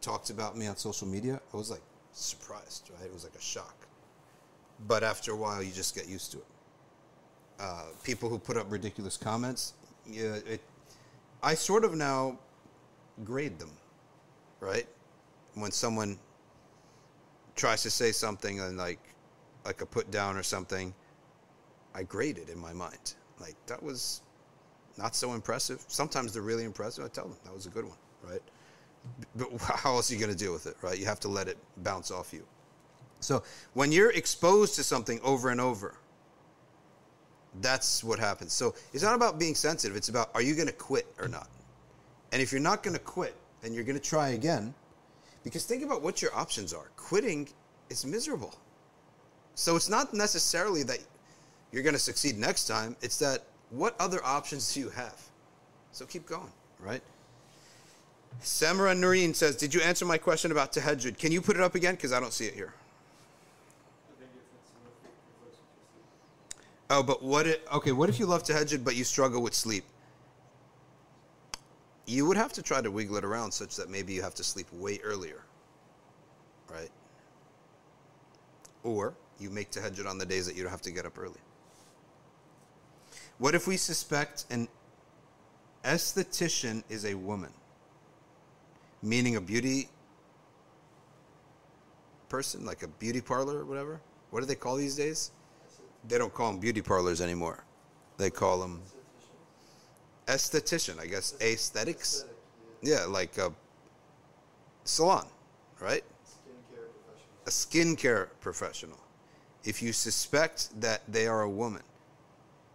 [0.00, 1.40] talked about me on social media.
[1.52, 1.82] I was like
[2.12, 3.06] surprised, right?
[3.06, 3.76] It was like a shock.
[4.88, 6.44] But after a while, you just get used to it.
[7.58, 9.74] Uh, people who put up ridiculous comments,
[10.06, 10.62] yeah, it,
[11.42, 12.38] I sort of now
[13.22, 13.70] grade them,
[14.60, 14.86] right?
[15.54, 16.18] When someone
[17.56, 19.00] tries to say something and like
[19.64, 20.94] like a put down or something,
[21.94, 23.14] I grade it in my mind.
[23.38, 24.22] Like that was
[24.96, 25.84] not so impressive.
[25.88, 27.04] Sometimes they're really impressive.
[27.04, 28.42] I tell them that was a good one, right?
[29.36, 30.98] But how else are you going to deal with it, right?
[30.98, 32.44] You have to let it bounce off you.
[33.20, 33.42] So
[33.74, 35.94] when you're exposed to something over and over,
[37.60, 38.52] that's what happens.
[38.52, 39.96] So it's not about being sensitive.
[39.96, 41.48] It's about are you going to quit or not?
[42.32, 44.72] And if you're not going to quit and you're going to try again,
[45.44, 46.90] because think about what your options are.
[46.96, 47.48] Quitting
[47.88, 48.54] is miserable.
[49.54, 50.98] So it's not necessarily that
[51.72, 52.96] you're going to succeed next time.
[53.02, 55.20] It's that what other options do you have?
[55.92, 57.02] So keep going, right?
[58.40, 61.18] Samara Noreen says, Did you answer my question about tahajjud?
[61.18, 61.94] Can you put it up again?
[61.94, 62.74] Because I don't see it here.
[66.88, 69.84] Oh, but what it okay, what if you love tahajjud but you struggle with sleep?
[72.06, 74.44] You would have to try to wiggle it around such that maybe you have to
[74.44, 75.42] sleep way earlier.
[76.68, 76.90] Right?
[78.82, 81.40] Or you make tahajjud on the days that you don't have to get up early.
[83.38, 84.68] What if we suspect an
[85.84, 87.52] esthetician is a woman?
[89.02, 89.88] Meaning a beauty
[92.28, 94.00] person, like a beauty parlor or whatever?
[94.30, 95.30] What do they call these days?
[96.06, 97.64] They don't call them beauty parlors anymore.
[98.18, 98.82] They call them
[100.34, 101.34] esthetician, I guess.
[101.40, 102.24] Aesthetics?
[102.82, 103.52] Yeah, like a
[104.84, 105.26] salon,
[105.80, 106.04] right?
[107.46, 108.98] A skincare professional.
[109.64, 111.82] If you suspect that they are a woman,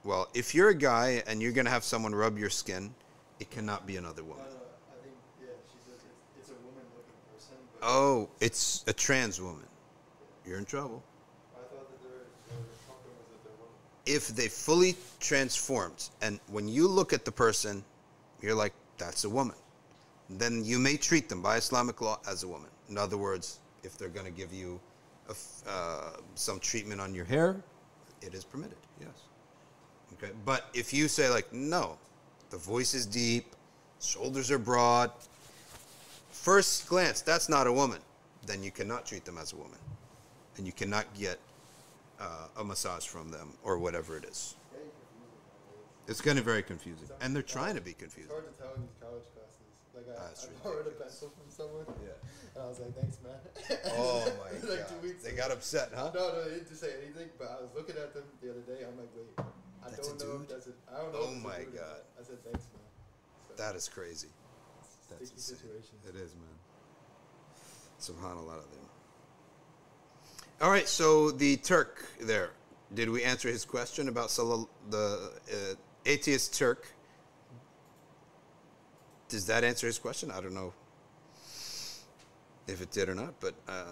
[0.03, 2.94] well, if you're a guy and you're going to have someone rub your skin,
[3.40, 4.45] it cannot be another woman.
[4.45, 7.56] I think, yeah, she says it's, it's a woman looking person.
[7.80, 9.65] But Oh, it's a trans woman.
[10.45, 11.02] You're in trouble.
[11.56, 13.73] I thought that they're, they're compromised that they're women.
[14.06, 17.84] If they fully transformed, and when you look at the person,
[18.41, 19.56] you're like, that's a woman,
[20.30, 22.69] then you may treat them by Islamic law as a woman.
[22.90, 24.80] In other words, if they're going to give you
[25.68, 27.57] uh, some treatment on your hair,
[28.22, 29.10] it is permitted, yes.
[30.14, 31.98] Okay, but if you say, like, no,
[32.52, 33.56] the voice is deep,
[33.99, 35.11] shoulders are broad,
[36.30, 37.99] first glance, that's not a woman,
[38.45, 39.80] then you cannot treat them as a woman.
[40.57, 41.40] And you cannot get
[42.20, 44.56] uh, a massage from them or whatever it is.
[46.08, 47.10] It's getting very confusing.
[47.22, 48.32] And they're trying to be It's confusing.
[48.32, 49.66] hard to tell in these college classes.
[49.96, 52.14] Like, I, Ah, that's I borrowed a pencil from someone, Yeah.
[52.54, 53.42] and I was like, thanks, man.
[53.98, 55.02] Oh my like god.
[55.24, 55.38] They ago.
[55.38, 56.12] got upset, huh?
[56.14, 58.86] No, no, they didn't say anything, but I was looking at them the other day.
[58.86, 61.20] I'm like, wait, I That's don't know if that's a, I don't know.
[61.26, 62.06] Oh my God.
[62.20, 62.86] I said, thanks, man.
[63.50, 64.30] So, That is crazy.
[65.10, 65.58] That's insane.
[65.58, 65.96] situation.
[66.06, 66.54] It is, man.
[68.00, 68.62] Subhanallah.
[70.61, 72.52] All right, so the Turk there.
[72.94, 75.76] Did we answer his question about Salal, the uh,
[76.06, 76.88] atheist Turk?
[79.27, 80.32] Does that answer his question?
[80.32, 80.73] I don't know
[82.68, 83.84] if it did or not, but uh,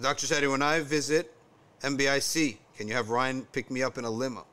[0.00, 0.28] Dr.
[0.28, 1.34] Shadi, when I visit
[1.82, 4.46] NBIC, can you have Ryan pick me up in a limo?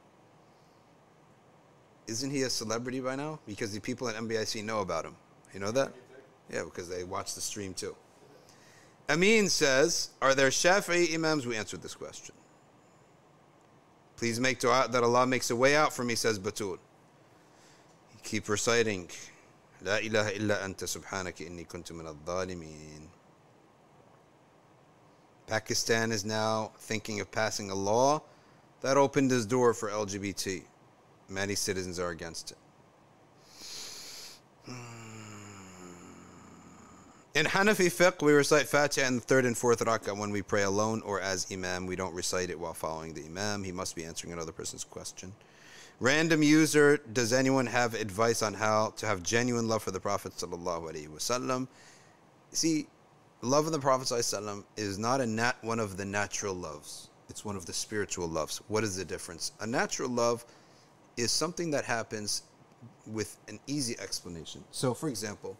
[2.07, 3.39] Isn't he a celebrity by now?
[3.45, 5.15] Because the people at NBIC know about him.
[5.53, 5.93] You know that?
[6.51, 7.95] Yeah, because they watch the stream too.
[9.11, 11.45] Amin says, Are there Shafi'i Imams?
[11.45, 12.33] We answered this question.
[14.15, 16.77] Please make dua that Allah makes a way out for me, says Batul.
[18.23, 19.09] Keep reciting.
[19.83, 23.07] La ilaha illa anta subhanaka inni kuntu min al-dhalimin.
[25.45, 28.21] Pakistan is now thinking of passing a law
[28.79, 30.63] that opened this door for LGBT.
[31.27, 32.57] Many citizens are against it.
[37.33, 40.63] In Hanafi fiqh, we recite Fatiha in the third and fourth rak'ah when we pray
[40.63, 41.85] alone or as imam.
[41.85, 43.63] We don't recite it while following the imam.
[43.63, 45.31] He must be answering another person's question.
[46.01, 50.33] Random user, does anyone have advice on how to have genuine love for the Prophet
[50.33, 51.69] sallallahu alaihi wasallam?
[52.51, 52.87] See,
[53.41, 57.07] love of the Prophet sallallahu is not a nat- one of the natural loves.
[57.29, 58.57] It's one of the spiritual loves.
[58.67, 59.53] What is the difference?
[59.61, 60.43] A natural love
[61.15, 62.43] is something that happens
[63.07, 64.65] with an easy explanation.
[64.71, 65.55] So, for example,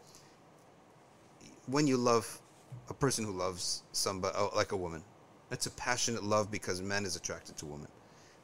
[1.68, 2.40] when you love
[2.90, 5.04] a person who loves somebody, oh, like a woman,
[5.50, 7.88] that's a passionate love because man is attracted to women.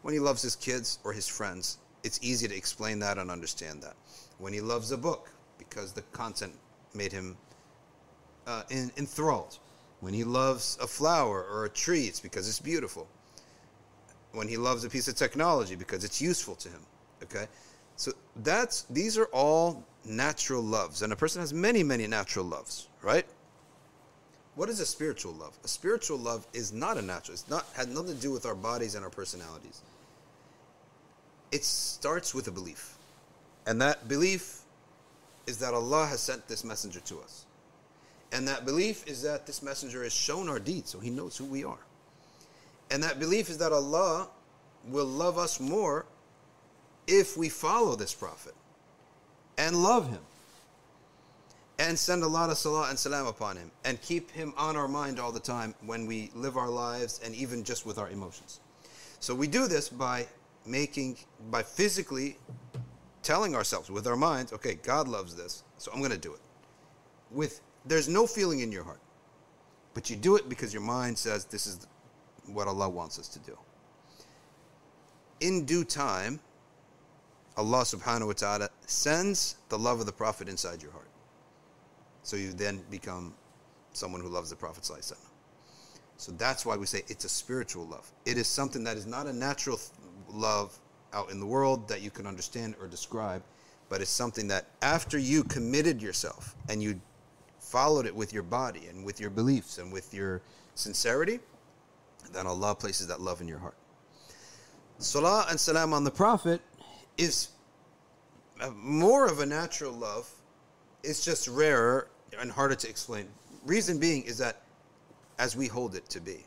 [0.01, 3.81] When he loves his kids or his friends, it's easy to explain that and understand
[3.83, 3.95] that.
[4.37, 6.53] When he loves a book because the content
[6.93, 7.37] made him
[8.45, 9.59] uh, en- enthralled.
[9.99, 13.07] When he loves a flower or a tree, it's because it's beautiful.
[14.31, 16.81] When he loves a piece of technology because it's useful to him.
[17.23, 17.47] Okay?
[17.95, 21.01] So that's these are all natural loves.
[21.01, 23.25] And a person has many, many natural loves, right?
[24.55, 25.57] What is a spiritual love?
[25.63, 27.33] A spiritual love is not a natural.
[27.33, 29.81] It's not had nothing to do with our bodies and our personalities.
[31.51, 32.97] It starts with a belief.
[33.65, 34.61] And that belief
[35.45, 37.45] is that Allah has sent this messenger to us.
[38.31, 41.45] And that belief is that this messenger has shown our deeds, so he knows who
[41.45, 41.79] we are.
[42.91, 44.27] And that belief is that Allah
[44.85, 46.05] will love us more
[47.07, 48.55] if we follow this prophet
[49.57, 50.21] and love him
[51.79, 54.87] and send a lot of salah and salam upon him and keep him on our
[54.87, 58.59] mind all the time when we live our lives and even just with our emotions.
[59.19, 60.27] So we do this by
[60.65, 61.17] making,
[61.51, 62.37] by physically
[63.23, 66.41] telling ourselves with our minds, okay, God loves this, so I'm going to do it.
[67.31, 68.99] With there's no feeling in your heart,
[69.93, 71.87] but you do it because your mind says this is
[72.45, 73.57] what Allah wants us to do.
[75.39, 76.39] In due time,
[77.57, 81.09] Allah subhanahu wa ta'ala sends the love of the Prophet inside your heart.
[82.21, 83.33] So you then become
[83.93, 84.85] someone who loves the Prophet.
[84.85, 88.11] So that's why we say it's a spiritual love.
[88.25, 89.79] It is something that is not a natural
[90.29, 90.77] love
[91.13, 93.41] out in the world that you can understand or describe,
[93.89, 97.01] but it's something that after you committed yourself and you
[97.59, 100.41] followed it with your body and with your beliefs and with your
[100.75, 101.39] sincerity,
[102.33, 103.77] then Allah places that love in your heart.
[104.99, 106.61] Salah and salam on the Prophet
[107.17, 107.49] is
[108.61, 110.29] uh, more of a natural love.
[111.03, 113.27] It's just rarer and harder to explain.
[113.65, 114.61] Reason being is that
[115.39, 116.45] as we hold it to be,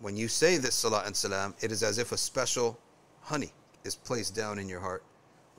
[0.00, 2.78] when you say this salah and salam, it is as if a special
[3.22, 3.52] honey
[3.84, 5.02] is placed down in your heart,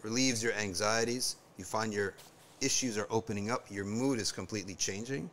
[0.03, 1.37] relieves your anxieties.
[1.57, 2.13] You find your
[2.61, 5.29] issues are opening up, your mood is completely changing,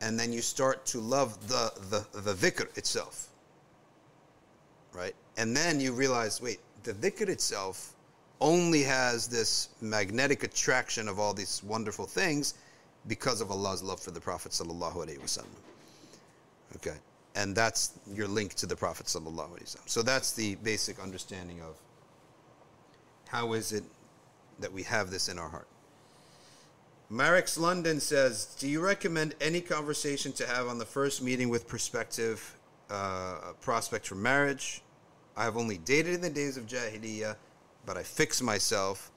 [0.00, 3.28] and then you start to love the the, the dhikr itself.
[4.92, 5.14] Right?
[5.36, 7.94] And then you realize, wait, the dhikr itself
[8.40, 12.54] only has this magnetic attraction of all these wonderful things
[13.06, 15.46] because of Allah's love for the Prophet sallallahu alaihi wasallam.
[16.76, 16.96] Okay,
[17.34, 19.88] and that's your link to the Prophet sallallahu alaihi wasallam.
[19.88, 21.76] So that's the basic understanding of
[23.28, 23.84] how is it
[24.60, 25.66] that we have this in our heart.
[27.10, 31.66] Marix London says, "Do you recommend any conversation to have on the first meeting with
[31.66, 32.56] prospective
[32.90, 34.82] uh, prospect for marriage?
[35.36, 37.36] I have only dated in the days of Jahiliyyah,
[37.86, 39.10] but I fix myself."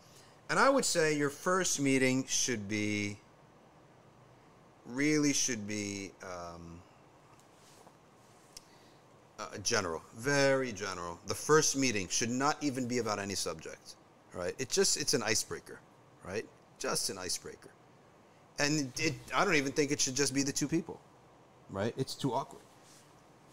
[0.50, 3.18] And I would say your first meeting should be
[4.86, 6.80] really should be um,
[9.40, 11.20] uh, general, very general.
[11.28, 13.96] The first meeting should not even be about any subject,
[14.34, 14.56] right?
[14.58, 15.80] It just it's an icebreaker,
[16.26, 16.46] right?
[16.80, 17.70] Just an icebreaker,
[18.60, 21.00] and it, I don't even think it should just be the two people,
[21.70, 21.94] right?
[21.98, 22.62] It's too awkward.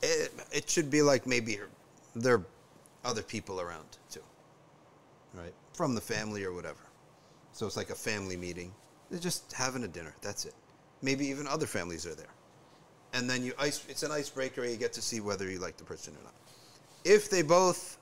[0.03, 1.59] It, it should be like maybe
[2.15, 2.45] there are
[3.05, 4.21] other people around too,
[5.35, 5.55] right?
[5.75, 6.81] From the family or whatever.
[7.53, 8.73] So it's like a family meeting.
[9.11, 10.15] They're just having a dinner.
[10.23, 10.55] That's it.
[11.03, 12.35] Maybe even other families are there
[13.15, 15.85] and then you ice it's an icebreaker you get to see whether you like the
[15.85, 16.35] person or not
[17.05, 17.99] if they both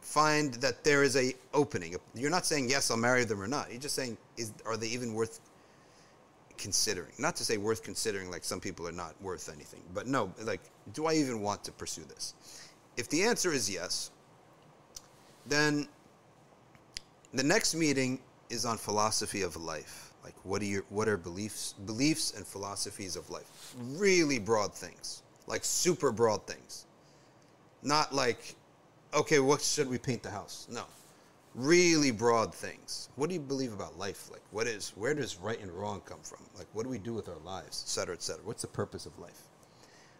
[0.00, 3.70] find that there is a opening you're not saying yes i'll marry them or not
[3.70, 5.40] you're just saying is are they even worth
[6.58, 10.32] considering not to say worth considering like some people are not worth anything but no
[10.42, 10.60] like
[10.92, 12.34] do i even want to pursue this
[12.96, 14.10] if the answer is yes
[15.46, 15.88] then
[17.32, 18.20] the next meeting
[18.50, 20.12] is on philosophy of life.
[20.22, 23.74] Like what are your what are beliefs beliefs and philosophies of life?
[23.76, 25.22] Really broad things.
[25.46, 26.86] Like super broad things.
[27.82, 28.54] Not like
[29.14, 30.68] okay what should we paint the house?
[30.70, 30.84] No.
[31.54, 33.08] Really broad things.
[33.16, 34.30] What do you believe about life?
[34.30, 36.44] Like what is where does right and wrong come from?
[36.56, 37.82] Like what do we do with our lives?
[37.84, 38.44] Et cetera et cetera.
[38.44, 39.48] What's the purpose of life?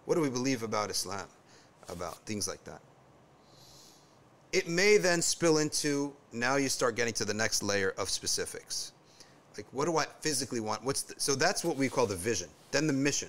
[0.07, 1.28] What do we believe about islam?
[1.89, 2.81] About things like that
[4.53, 8.93] it may then spill into now you start getting to the next layer of specifics
[9.57, 10.83] Like, what do I physically want?
[10.85, 12.49] What's the, so that's what we call the vision.
[12.70, 13.29] Then the mission.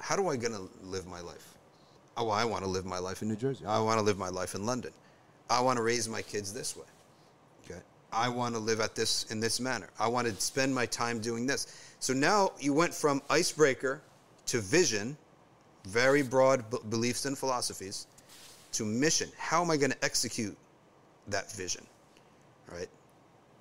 [0.00, 1.54] How do I gonna live my life?
[2.16, 3.64] Oh, I want to live my life in New Jersey.
[3.66, 4.92] I want to live my life in London.
[5.50, 6.84] I want to raise my kids this way.
[7.64, 7.80] Okay.
[8.12, 9.88] I want to live at this in this manner.
[9.98, 11.66] I want to spend my time doing this.
[11.98, 14.00] So now you went from icebreaker
[14.46, 15.16] to vision,
[15.86, 18.06] very broad b- beliefs and philosophies,
[18.74, 19.30] to mission.
[19.38, 20.56] How am I going to execute
[21.28, 21.84] that vision?
[22.70, 22.88] Right?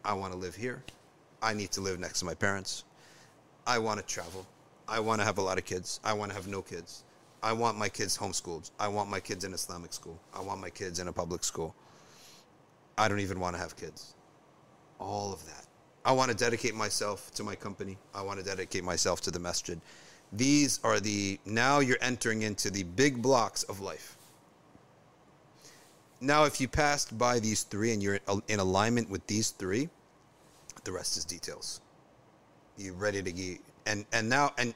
[0.03, 0.83] I want to live here.
[1.41, 2.83] I need to live next to my parents.
[3.65, 4.45] I want to travel.
[4.87, 5.99] I want to have a lot of kids.
[6.03, 7.03] I want to have no kids.
[7.41, 8.71] I want my kids homeschooled.
[8.79, 10.19] I want my kids in Islamic school.
[10.33, 11.75] I want my kids in a public school.
[12.97, 14.13] I don't even want to have kids.
[14.99, 15.65] All of that.
[16.05, 17.97] I want to dedicate myself to my company.
[18.13, 19.79] I want to dedicate myself to the masjid.
[20.31, 24.17] These are the, now you're entering into the big blocks of life.
[26.23, 28.17] Now, if you passed by these three and you're
[28.47, 29.89] in alignment with these three,
[30.85, 31.81] the rest is details.
[32.77, 34.73] You're ready to get, and, and now, and,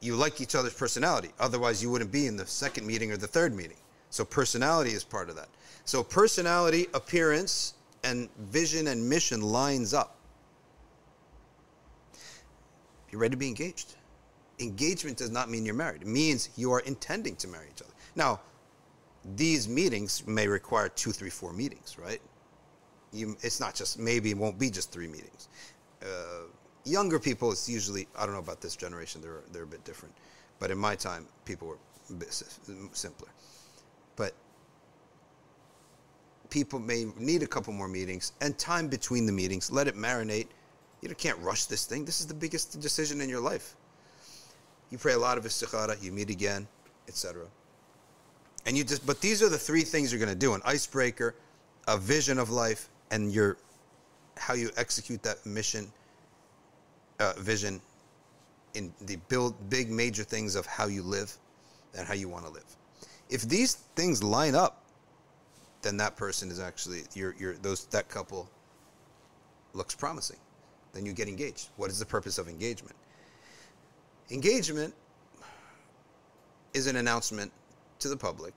[0.00, 1.30] you like each other's personality.
[1.38, 3.76] Otherwise, you wouldn't be in the second meeting or the third meeting.
[4.10, 5.48] So, personality is part of that.
[5.84, 10.16] So, personality, appearance, and vision and mission lines up.
[13.10, 13.94] You're ready to be engaged.
[14.58, 16.02] Engagement does not mean you're married.
[16.02, 17.92] It means you are intending to marry each other.
[18.16, 18.40] Now,
[19.36, 22.20] these meetings may require two, three, four meetings, right?
[23.12, 25.48] You, it's not just maybe it won't be just three meetings.
[26.02, 26.46] Uh,
[26.84, 29.20] younger people, it's usually I don't know about this generation.
[29.20, 30.14] They're they're a bit different,
[30.58, 31.78] but in my time, people were
[32.10, 32.32] a bit
[32.92, 33.28] simpler.
[34.16, 34.34] But
[36.50, 39.70] people may need a couple more meetings and time between the meetings.
[39.70, 40.48] Let it marinate.
[41.00, 42.04] You can't rush this thing.
[42.04, 43.76] This is the biggest decision in your life.
[44.90, 46.02] You pray a lot of istikhara.
[46.02, 46.66] You meet again,
[47.08, 47.46] etc.
[48.66, 49.06] And you just.
[49.06, 51.34] But these are the three things you're going to do: an icebreaker,
[51.86, 53.56] a vision of life, and your
[54.36, 55.92] how you execute that mission
[57.20, 57.80] uh, vision
[58.74, 61.36] in the build big major things of how you live
[61.96, 62.64] and how you want to live.
[63.30, 64.82] If these things line up,
[65.82, 68.48] then that person is actually your your those that couple
[69.74, 70.38] looks promising.
[70.92, 71.68] Then you get engaged.
[71.76, 72.96] What is the purpose of engagement?
[74.30, 74.94] Engagement
[76.72, 77.52] is an announcement
[78.04, 78.54] to the public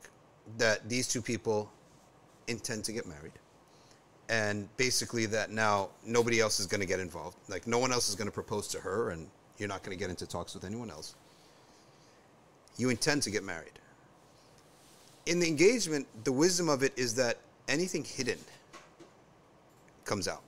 [0.57, 1.69] that these two people
[2.47, 3.33] intend to get married
[4.29, 7.37] and basically that now nobody else is going to get involved.
[7.49, 9.99] Like no one else is going to propose to her, and you're not going to
[9.99, 11.15] get into talks with anyone else.
[12.77, 13.79] You intend to get married.
[15.25, 17.37] In the engagement, the wisdom of it is that
[17.67, 18.37] anything hidden
[20.05, 20.43] comes out.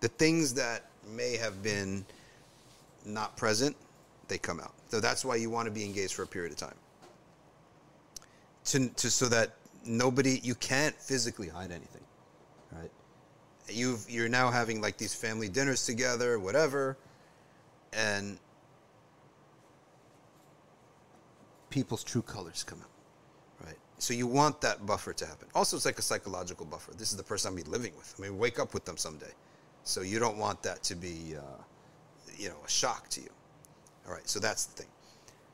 [0.00, 2.04] The things that may have been
[3.04, 3.76] not present,
[4.28, 4.72] they come out.
[4.88, 6.74] So that's why you want to be engaged for a period of time.
[8.70, 12.04] To, to so that nobody you can't physically hide anything
[12.72, 12.90] right?
[13.68, 16.96] You've you're now having like these family dinners together, whatever,
[17.92, 18.38] and
[21.70, 23.78] people's true colors come out, right?
[23.98, 25.48] So you want that buffer to happen.
[25.54, 26.92] Also, it's like a psychological buffer.
[26.92, 28.14] This is the person I'm be living with.
[28.18, 29.32] I mean, wake up with them someday,
[29.84, 31.62] so you don't want that to be, uh,
[32.36, 33.30] you know, a shock to you.
[34.06, 34.90] All right, so that's the thing.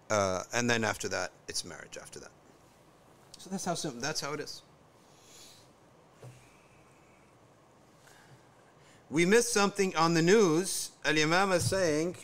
[0.09, 1.99] Uh, and then after that, it's marriage.
[2.01, 2.31] After that,
[3.47, 4.01] so that's how simple.
[4.01, 4.62] That's how it is.
[9.09, 10.90] we missed something on the news.
[11.05, 12.16] Al Imam is saying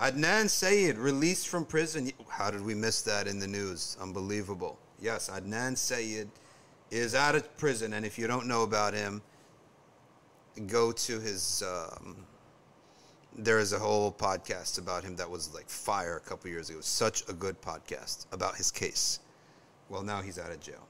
[0.00, 2.10] Adnan Syed released from prison.
[2.28, 3.96] How did we miss that in the news?
[4.00, 4.78] Unbelievable.
[5.00, 6.28] Yes, Adnan Syed
[6.90, 9.22] is out of prison, and if you don't know about him,
[10.66, 11.62] go to his.
[11.62, 12.16] Um,
[13.38, 16.80] there is a whole podcast about him that was like fire a couple years ago.
[16.80, 19.20] Such a good podcast about his case.
[19.90, 20.86] Well, now he's out of jail.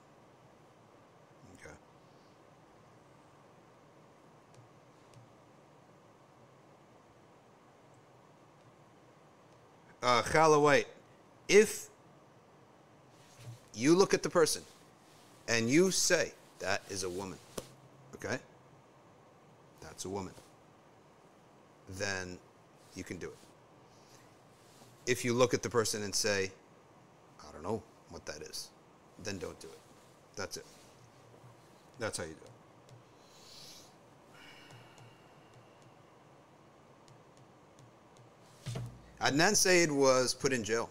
[10.03, 10.87] uh, Chala White,
[11.49, 11.89] if
[13.75, 14.63] you look at the person
[15.49, 17.39] and you say that is a woman,
[18.15, 18.39] okay?
[19.81, 20.35] That's a woman.
[21.99, 22.39] Then
[22.95, 23.37] you can do it.
[25.07, 26.51] If you look at the person and say,
[27.41, 28.71] I don't know what that is,
[29.25, 29.79] then don't do it.
[30.37, 30.67] That's it.
[31.99, 32.51] That's how you do it.
[39.21, 40.89] Adnan Syed was put in jail.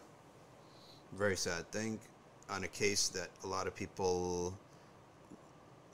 [1.18, 2.00] Very sad thing
[2.50, 4.54] on a case that a lot of people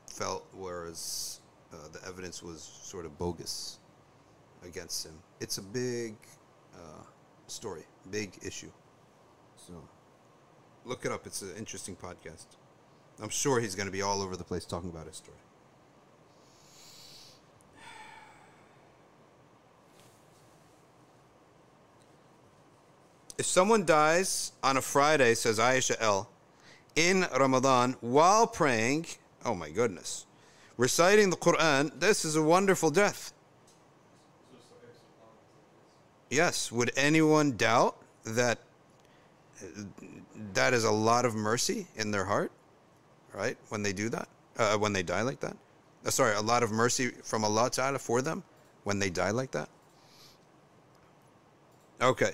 [0.10, 1.40] felt was
[1.74, 3.80] uh, the evidence was sort of bogus
[4.66, 5.14] against him.
[5.40, 6.16] It's a big
[6.74, 7.03] uh,
[7.48, 8.72] story, big issue.
[9.56, 9.74] So
[10.86, 11.26] Look it up.
[11.26, 12.45] It's an interesting podcast.
[13.22, 15.38] I'm sure he's going to be all over the place talking about his story.
[23.38, 26.30] If someone dies on a Friday, says Aisha L,
[26.95, 29.07] in Ramadan while praying,
[29.44, 30.26] oh my goodness,
[30.78, 33.34] reciting the Quran, this is a wonderful death.
[36.30, 38.60] Yes, would anyone doubt that
[40.53, 42.52] that is a lot of mercy in their heart,
[43.34, 43.57] right?
[43.69, 44.27] When they do that,
[44.57, 45.56] uh, when they die like that.
[46.06, 48.44] Uh, sorry, a lot of mercy from Allah Ta'ala for them
[48.84, 49.69] when they die like that.
[52.02, 52.32] Okay,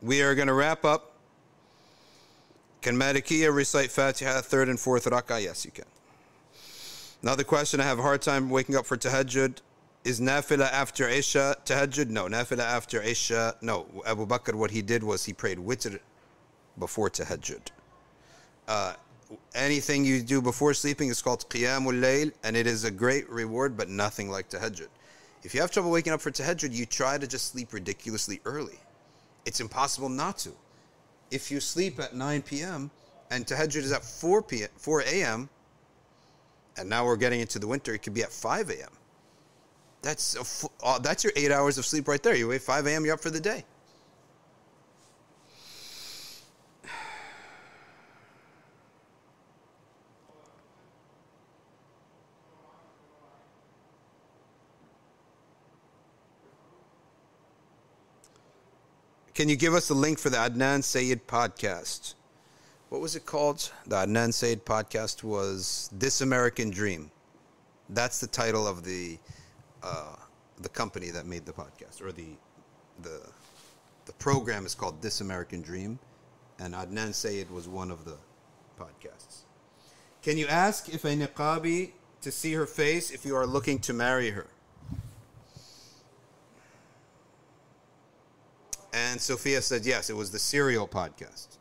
[0.00, 1.12] we are going to wrap up.
[2.80, 5.42] Can Malikiya recite Fatiha third and fourth rak'ah?
[5.42, 5.86] Yes, you can.
[7.22, 9.58] Another question I have a hard time waking up for tahajjud.
[10.04, 12.10] Is nafila after Isha tahajjud?
[12.10, 12.26] No.
[12.26, 13.56] Nafila after Isha?
[13.62, 13.86] No.
[14.06, 15.98] Abu Bakr, what he did was he prayed witr
[16.78, 17.68] before tahajjud.
[18.66, 18.94] Uh,
[19.54, 23.76] anything you do before sleeping is called qiyamul layl, and it is a great reward,
[23.76, 24.88] but nothing like tahajjud.
[25.42, 28.78] If you have trouble waking up for tahajjud, you try to just sleep ridiculously early.
[29.44, 30.52] It's impossible not to.
[31.30, 32.90] If you sleep at 9 p.m.
[33.30, 34.68] and tahajjud is at 4 p.m.
[34.76, 35.48] 4 a.m.
[36.78, 38.88] and now we're getting into the winter, it could be at 5 a.m.
[40.00, 42.34] That's uh, that's your eight hours of sleep right there.
[42.34, 43.04] You wait 5 a.m.
[43.06, 43.64] You're up for the day.
[59.34, 62.14] Can you give us the link for the Adnan Syed podcast?
[62.88, 63.68] What was it called?
[63.84, 67.10] The Adnan Syed podcast was This American Dream.
[67.88, 69.18] That's the title of the
[69.82, 70.14] uh,
[70.60, 72.28] the company that made the podcast, or the
[73.02, 73.22] the
[74.06, 75.98] the program is called This American Dream,
[76.60, 78.16] and Adnan Syed was one of the
[78.78, 79.40] podcasts.
[80.22, 81.90] Can you ask if a niqabi
[82.20, 84.46] to see her face if you are looking to marry her?
[88.94, 91.58] And Sophia said yes, it was the Serial podcast.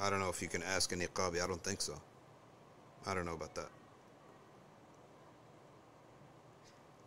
[0.00, 1.42] I don't know if you can ask a niqabi.
[1.42, 2.00] I don't think so.
[3.06, 3.70] I don't know about that.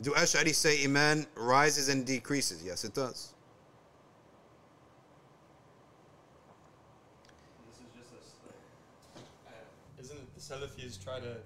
[0.02, 2.64] Do Ash'ari say Iman rises and decreases?
[2.66, 3.34] Yes, it does.
[7.70, 11.38] This is just a, s- like, uh, isn't it the Salafis try to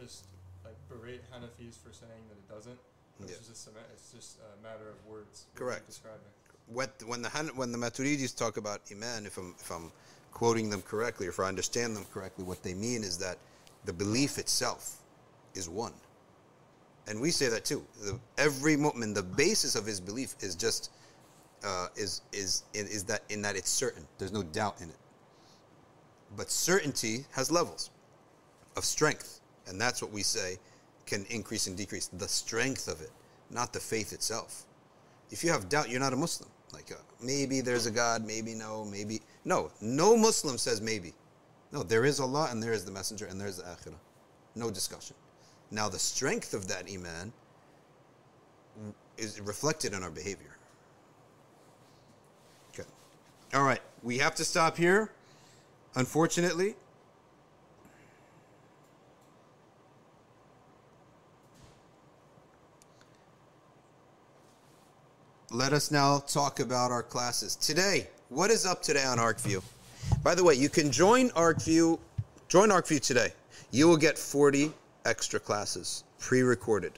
[0.00, 0.26] just
[0.64, 2.78] like berate Hanafis for saying that it doesn't?
[3.20, 3.36] It's Yeah.
[3.48, 5.46] just a, it's just a matter of words.
[5.54, 5.86] Correct.
[5.86, 6.20] Describing.
[6.66, 9.90] What, when the when the Maturidis talk about Iman, if I'm if I'm
[10.32, 13.38] quoting them correctly, or if I understand them correctly, what they mean is that
[13.86, 14.98] the belief itself
[15.54, 15.94] is one,
[17.06, 17.84] and we say that too.
[18.02, 20.90] The, every mu'min, the basis of his belief is just
[21.64, 24.06] uh, is is is that in that it's certain.
[24.18, 24.96] There's no doubt in it.
[26.36, 27.90] But certainty has levels
[28.76, 30.58] of strength, and that's what we say
[31.08, 32.06] can increase and decrease.
[32.06, 33.10] The strength of it,
[33.50, 34.64] not the faith itself.
[35.30, 36.48] If you have doubt, you're not a Muslim.
[36.72, 39.70] Like uh, maybe there's a God, maybe no, maybe no.
[39.80, 41.14] No Muslim says maybe.
[41.72, 43.98] No, there is Allah and there is the Messenger and there is the Akhirah.
[44.54, 45.16] No discussion.
[45.70, 47.32] Now the strength of that iman
[49.16, 50.56] is reflected in our behavior.
[52.72, 52.88] Okay.
[53.54, 53.80] All right.
[54.02, 55.10] We have to stop here.
[55.94, 56.76] Unfortunately.
[65.50, 67.56] Let us now talk about our classes.
[67.56, 69.62] Today, what is up today on ArcView?
[70.22, 71.98] By the way, you can join ArcView,
[72.48, 73.32] join ArcView today.
[73.70, 74.70] You will get 40
[75.06, 76.92] extra classes pre-recorded.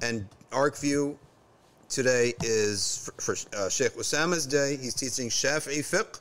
[0.00, 1.14] And ArcView
[1.90, 4.78] today is for, for uh, Sheikh Osama's day.
[4.78, 6.20] He's teaching Shafi'i fiqh.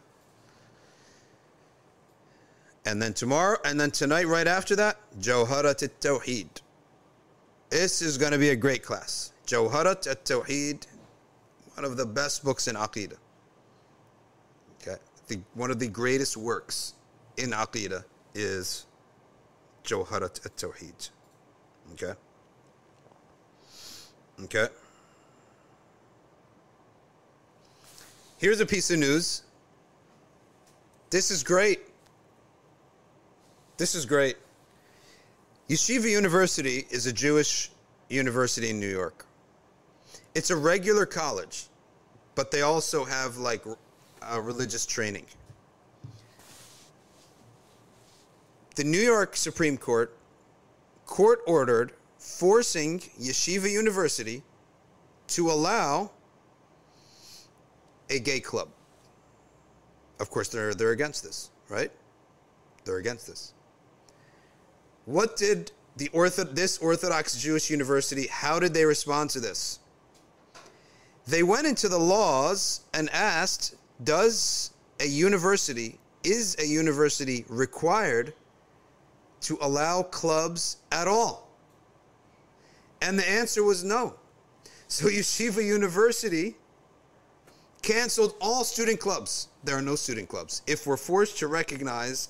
[2.86, 6.50] And then tomorrow, and then tonight, right after that, Jawharat al-Tawheed.
[7.70, 9.32] This is going to be a great class.
[9.48, 10.88] Jawharat al-Tawheed,
[11.76, 13.18] one of the best books in Aqidah.
[14.82, 14.98] Okay,
[15.54, 16.94] one of the greatest works
[17.38, 18.04] in Aqidah
[18.34, 18.86] is
[19.84, 21.10] Jawharat al-Tawheed.
[21.94, 22.14] Okay.
[24.44, 24.68] Okay.
[28.38, 29.44] Here's a piece of news.
[31.12, 31.82] This is great.
[33.78, 34.38] This is great.
[35.70, 37.72] Yeshiva University is a Jewish
[38.10, 39.26] university in New York.
[40.34, 41.66] It's a regular college,
[42.36, 43.64] but they also have like
[44.22, 45.26] uh, religious training.
[48.76, 50.18] The New York Supreme Court
[51.06, 54.44] court ordered forcing Yeshiva University
[55.28, 56.12] to allow
[58.10, 58.70] a gay club.
[60.20, 61.92] Of course, they're, they're against this, right?
[62.86, 63.54] They're against this.
[65.06, 69.80] What did the Ortho- this Orthodox Jewish University, how did they respond to this?
[71.28, 78.34] They went into the laws and asked, does a university, is a university required
[79.42, 81.50] to allow clubs at all?
[83.02, 84.16] And the answer was no.
[84.88, 86.56] So Yeshiva University
[87.82, 89.48] canceled all student clubs.
[89.64, 90.62] There are no student clubs.
[90.68, 92.30] If we're forced to recognize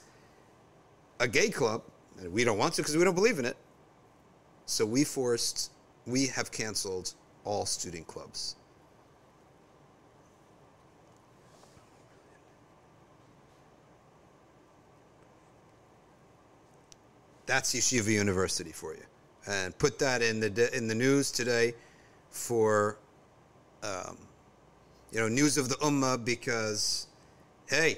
[1.19, 1.83] a gay club,
[2.19, 3.57] and we don't want to because we don't believe in it,
[4.65, 5.71] so we forced,
[6.05, 7.13] we have canceled
[7.43, 8.55] all student clubs.
[17.51, 19.03] That's Yeshiva University for you,
[19.45, 21.73] and put that in the in the news today
[22.29, 22.97] for
[23.83, 24.17] um,
[25.11, 27.07] you know news of the ummah because
[27.67, 27.97] hey,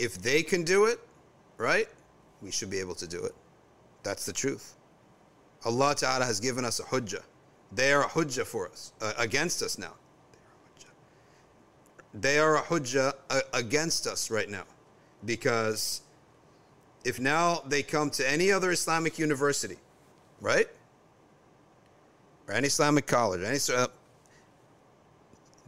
[0.00, 0.98] if they can do it,
[1.58, 1.86] right,
[2.42, 3.36] we should be able to do it.
[4.02, 4.74] That's the truth.
[5.64, 7.22] Allah Ta'ala has given us a hujjah.
[7.70, 9.94] They are a hujjah for us, uh, against us now.
[12.14, 14.64] They are a hujjah uh, against us right now.
[15.24, 16.02] Because
[17.04, 19.76] if now they come to any other Islamic university,
[20.40, 20.68] right?
[22.48, 23.88] Or any Islamic college, any uh,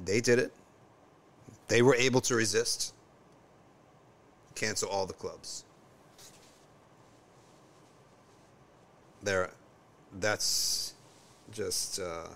[0.05, 0.52] they did it.
[1.69, 2.94] They were able to resist.
[4.55, 5.65] Cancel all the clubs.
[9.23, 9.51] There
[10.20, 10.94] that's
[11.51, 12.28] just uh,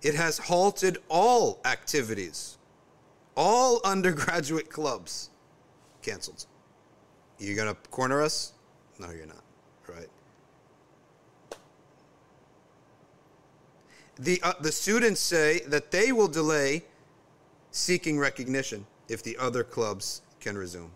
[0.00, 2.58] it has halted all activities
[3.36, 5.30] all undergraduate clubs
[6.02, 6.46] canceled
[7.38, 8.52] You're gonna corner us
[8.98, 9.42] no you're not
[9.88, 10.08] right
[14.18, 16.84] the uh, the students say that they will delay
[17.70, 20.90] seeking recognition if the other clubs can resume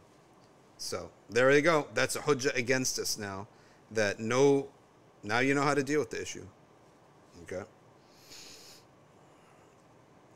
[0.78, 1.86] so there you go.
[1.94, 3.46] That's a hujjah against us now.
[3.90, 4.68] That no,
[5.22, 6.46] now you know how to deal with the issue.
[7.42, 7.62] Okay.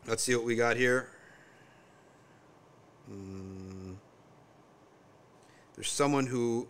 [0.06, 1.08] Let's see what we got here.
[3.10, 3.69] Mm.
[5.80, 6.68] There's someone who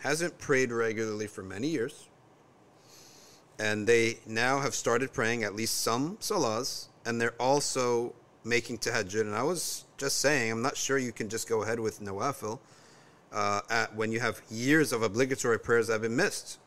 [0.00, 2.10] hasn't prayed regularly for many years,
[3.58, 8.12] and they now have started praying at least some salahs, and they're also
[8.44, 9.22] making tahajjud.
[9.22, 12.58] And I was just saying, I'm not sure you can just go ahead with nawafil
[13.32, 16.58] uh, at, when you have years of obligatory prayers that have been missed.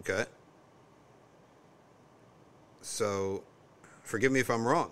[0.00, 0.26] Okay?
[2.82, 3.42] So,
[4.02, 4.90] forgive me if I'm wrong.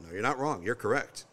[0.00, 0.64] No, you're not wrong.
[0.64, 1.24] You're correct.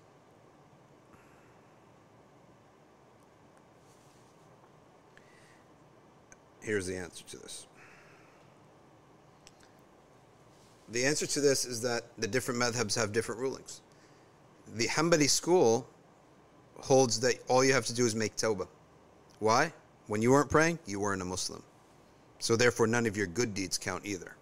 [6.64, 7.68] Here's the answer to this.
[10.90, 13.82] The answer to this is that the different madhabs have different rulings.
[14.76, 15.88] The Hanbali school
[16.78, 18.68] holds that all you have to do is make tawbah.
[19.40, 19.74] Why?
[20.08, 21.62] When you weren't praying, you weren't a Muslim.
[22.40, 24.36] So therefore, none of your good deeds count either.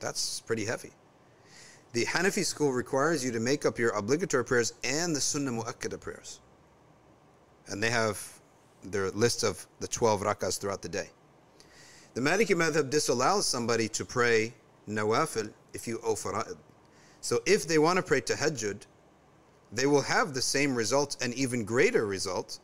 [0.00, 0.92] That's pretty heavy.
[1.92, 6.00] The Hanafi school requires you to make up your obligatory prayers and the Sunnah Mu'akkada
[6.00, 6.40] prayers.
[7.66, 8.22] And they have
[8.84, 11.08] their list of the 12 rakas throughout the day.
[12.18, 14.52] The Maliki madhab disallows somebody to pray
[14.88, 16.56] nawafil if you owe fara'id.
[17.20, 18.80] So if they want to pray tahajjud,
[19.70, 22.58] they will have the same result and even greater result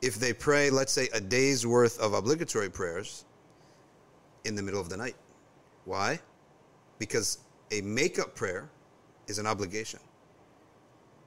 [0.00, 3.24] if they pray, let's say, a day's worth of obligatory prayers
[4.46, 5.14] in the middle of the night.
[5.84, 6.18] Why?
[6.98, 7.38] Because
[7.70, 8.68] a make-up prayer
[9.28, 10.00] is an obligation.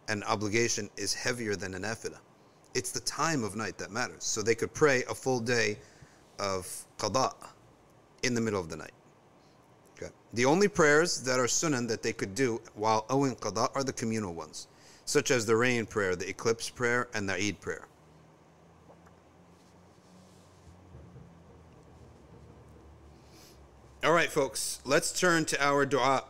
[0.10, 2.19] An obligation is heavier than an nafilah.
[2.73, 4.26] It's the time of night that matters.
[4.26, 5.77] So they could pray a full day
[6.40, 7.34] of qada
[8.24, 8.94] in the middle of the night.
[9.98, 10.12] Okay.
[10.34, 13.94] The only prayers that are sunan that they could do while owing qada are the
[13.94, 14.68] communal ones
[15.06, 17.88] such as the rain prayer, the eclipse prayer, and the Eid prayer.
[24.03, 26.24] All right, folks, let's turn to our dua.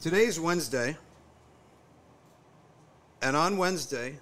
[0.00, 0.96] Today's Wednesday,
[3.22, 4.18] and on Wednesday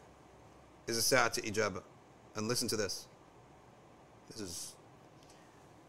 [0.87, 1.83] is a Sa'at Ijaba.
[2.37, 3.07] And listen to this.
[4.29, 4.75] This is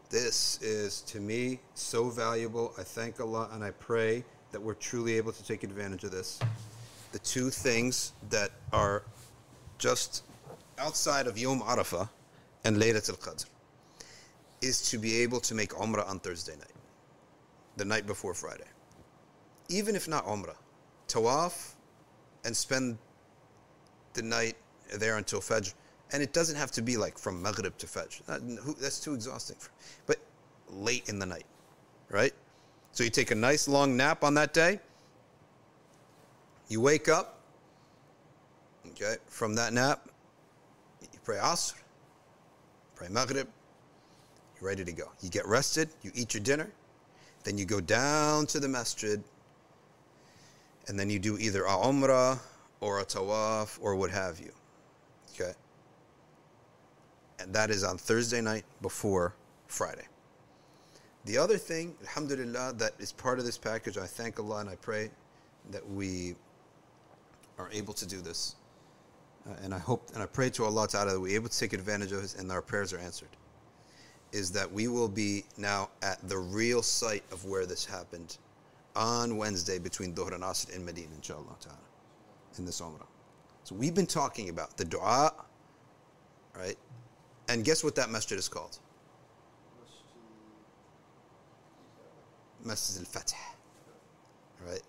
[0.08, 2.72] this is to me so valuable.
[2.78, 6.38] I thank Allah and I pray that we're truly able to take advantage of this.
[7.10, 9.02] The two things that are
[9.78, 10.22] just
[10.78, 12.08] outside of Yom Arafah
[12.64, 13.46] and Laylat al Qadr
[14.62, 16.72] is to be able to make Umrah on Thursday night,
[17.76, 18.64] the night before Friday.
[19.68, 20.56] Even if not Umrah,
[21.08, 21.75] Tawaf
[22.46, 22.96] and spend
[24.14, 24.56] the night
[24.98, 25.74] there until Fajr
[26.12, 28.22] and it doesn't have to be like from Maghrib to Fajr.
[28.28, 29.56] Uh, that's too exhausting.
[30.06, 30.18] But
[30.70, 31.46] late in the night,
[32.10, 32.32] right?
[32.92, 34.80] So you take a nice long nap on that day.
[36.68, 37.40] You wake up,
[38.90, 40.08] okay, from that nap,
[41.00, 41.74] you pray Asr,
[42.94, 43.48] pray Maghrib,
[44.60, 45.10] You're ready to go.
[45.20, 46.70] You get rested, you eat your dinner,
[47.44, 49.22] then you go down to the masjid,
[50.88, 52.38] and then you do either a umrah
[52.80, 54.52] or a tawaf or what have you.
[55.34, 55.52] Okay?
[57.40, 59.34] And that is on Thursday night before
[59.66, 60.06] Friday.
[61.24, 64.76] The other thing, alhamdulillah, that is part of this package, I thank Allah and I
[64.76, 65.10] pray
[65.72, 66.36] that we
[67.58, 68.54] are able to do this.
[69.48, 71.72] Uh, and I hope and I pray to Allah Ta'ala that we're able to take
[71.72, 73.28] advantage of this and our prayers are answered.
[74.32, 78.38] Is that we will be now at the real site of where this happened
[78.96, 81.78] on Wednesday between Dhuhr and Asr in Medina, inshallah ta'ala,
[82.58, 83.06] in this Umrah.
[83.64, 85.32] So we've been talking about the dua,
[86.56, 86.76] right?
[87.48, 88.78] And guess what that masjid is called?
[92.64, 93.34] Masjid al-Fatih,
[94.66, 94.82] right?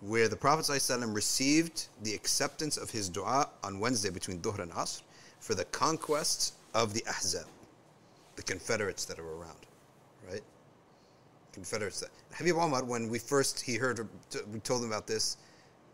[0.00, 4.70] Where the Prophet ﷺ received the acceptance of his dua on Wednesday between Dhuhr and
[4.72, 5.02] Asr
[5.40, 7.46] for the conquest of the Ahzab,
[8.36, 9.66] the Confederates that are around?
[11.55, 11.99] Confederates.
[11.99, 14.07] That, Habib Omar, when we first he heard
[14.51, 15.37] we told him about this,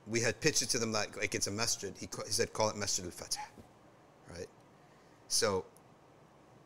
[0.05, 1.93] we had pitched it to them like, like it's a masjid.
[1.99, 3.37] He, he said call it Masjid al-Fatih,
[4.35, 4.47] right?
[5.27, 5.65] So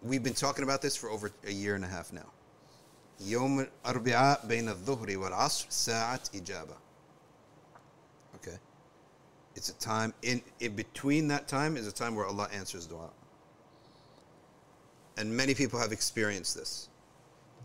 [0.02, 2.32] we've been talking about this for over a year and a half now.
[3.22, 6.76] يوم الأربعاء بين الظهر والعصر ساعة إجابة.
[8.36, 8.58] Okay.
[9.56, 13.10] It's a time in, in between that time is a time where Allah answers dua.
[15.18, 16.90] And many people have experienced this.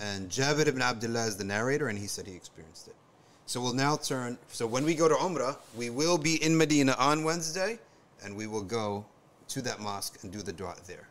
[0.01, 2.95] And Jabir ibn Abdullah is the narrator, and he said he experienced it.
[3.45, 4.39] So we'll now turn.
[4.47, 7.77] So when we go to Umrah, we will be in Medina on Wednesday,
[8.23, 9.05] and we will go
[9.49, 11.07] to that mosque and do the dua there.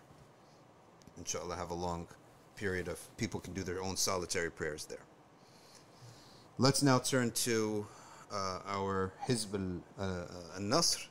[1.18, 2.08] Inshallah, have a long
[2.56, 5.04] period of people can do their own solitary prayers there.
[6.58, 7.86] Let's now turn to
[8.32, 11.06] uh, our Hizb al-Nasr.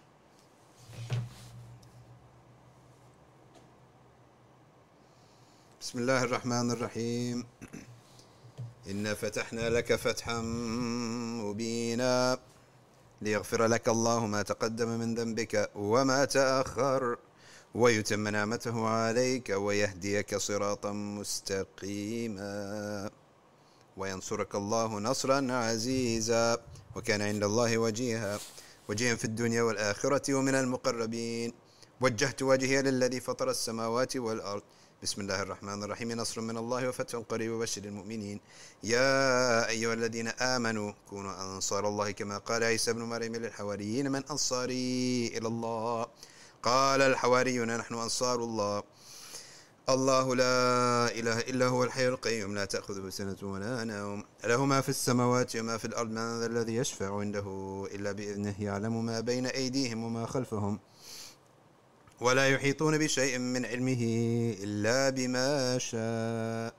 [5.90, 7.46] بسم الله الرحمن الرحيم.
[8.90, 10.42] إنا فتحنا لك فتحا
[11.42, 12.38] مبينا
[13.22, 17.18] ليغفر لك الله ما تقدم من ذنبك وما تأخر
[17.76, 22.54] ويتم نعمته عليك ويهديك صراطا مستقيما.
[23.98, 26.58] وينصرك الله نصرا عزيزا.
[26.96, 28.40] وكان عند الله وجيها
[28.90, 31.54] وجيها في الدنيا والآخرة ومن المقربين.
[32.02, 34.62] وجهت وجهي للذي فطر السماوات والأرض.
[35.04, 36.12] بسم الله الرحمن الرحيم.
[36.12, 38.40] نصر من الله وفتح قريب وبشر المؤمنين.
[38.84, 45.28] يا أيها الذين آمنوا كونوا أنصار الله كما قال عيسى بن مريم للحواريين من أنصاري
[45.28, 46.08] إلى الله.
[46.64, 48.84] قال الحواريون نحن أنصار الله.
[49.90, 52.56] الله لا إله إلا هو الحي القيوم.
[52.56, 54.24] لا تأخذه سنة ولا نوم.
[54.44, 56.10] له ما في السماوات وما في الأرض.
[56.10, 57.48] من ذا الذي يشفع عنده
[57.96, 60.80] إلا بإذنه يعلم ما بين أيديهم وما خلفهم.
[62.22, 64.04] ولا يحيطون بشيء من علمه
[64.64, 66.74] إلا بما شاء.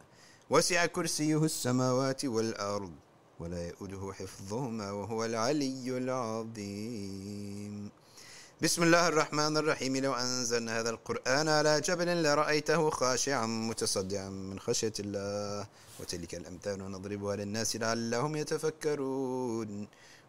[0.51, 2.93] وسع كرسيه السماوات والأرض
[3.41, 7.91] ولا يؤده حفظهما وهو العلي العظيم.
[8.63, 9.97] بسم الله الرحمن الرحيم.
[9.97, 15.67] لو أنزلنا هذا القرآن على جبل لرأيته خاشعا متصدعا من خشية الله.
[16.01, 19.89] وتلك الأمثال نضربها للناس لعلهم يتفكرون.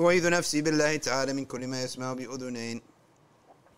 [0.00, 2.82] أعيذ نفسي بالله تعالى من كل ما يسمع بأذنين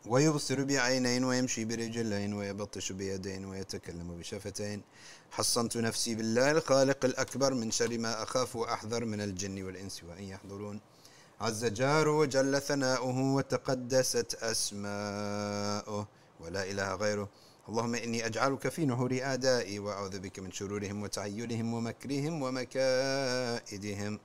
[0.07, 4.83] ويبصر بعينين ويمشي برجلين ويبطش بيدين ويتكلم بشفتين.
[5.31, 10.81] حصنت نفسي بالله الخالق الأكبر من شر ما أخاف وأحذر من الجن والإنس وأن يحضرون.
[11.41, 16.07] عز جار وجل ثناؤه وتقدست أسماؤه
[16.41, 17.29] ولا إله غيره.
[17.69, 24.19] اللهم إني أجعلك في نحور أعدائي وأعوذ بك من شرورهم وتعيلهم ومكرهم ومكائدهم.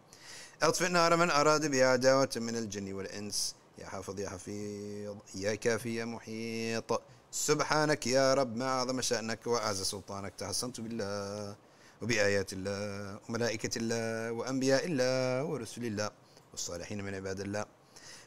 [0.62, 3.56] أطفئ نار من أراد بي عداوة من الجن والإنس.
[3.78, 7.02] يا حافظ يا حفيظ يا كافي يا محيط.
[7.32, 10.34] سبحانك يا رب ما أعظم شأنك وأعز سلطانك.
[10.38, 11.56] تحصنت بالله
[12.02, 16.10] وبآيات الله وملائكة الله وأنبياء الله ورسل الله
[16.52, 17.66] والصالحين من عباد الله.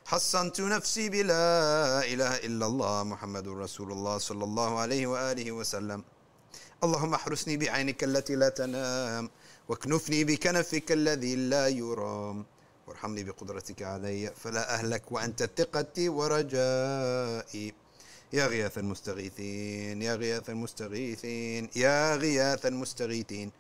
[0.05, 1.45] حصنت نفسي بلا
[2.13, 6.05] إله إلا الله محمد رسول الله صلى الله عليه وآله وسلم.
[6.85, 9.31] اللهم احرسني بعينك التي لا تنام.
[9.71, 12.45] واكنفني بكنفك الذي لا يرام.
[12.87, 17.75] وارحمني بقدرتك علي فلا أهلك وأنت ثقتي ورجائي.
[18.33, 23.53] يا غياث المستغيثين يا غياث المستغيثين يا غياث المستغيثين.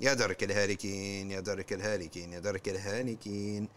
[0.00, 3.68] يا درك الهالكين يا درك الهالكين يا درك الهالكين.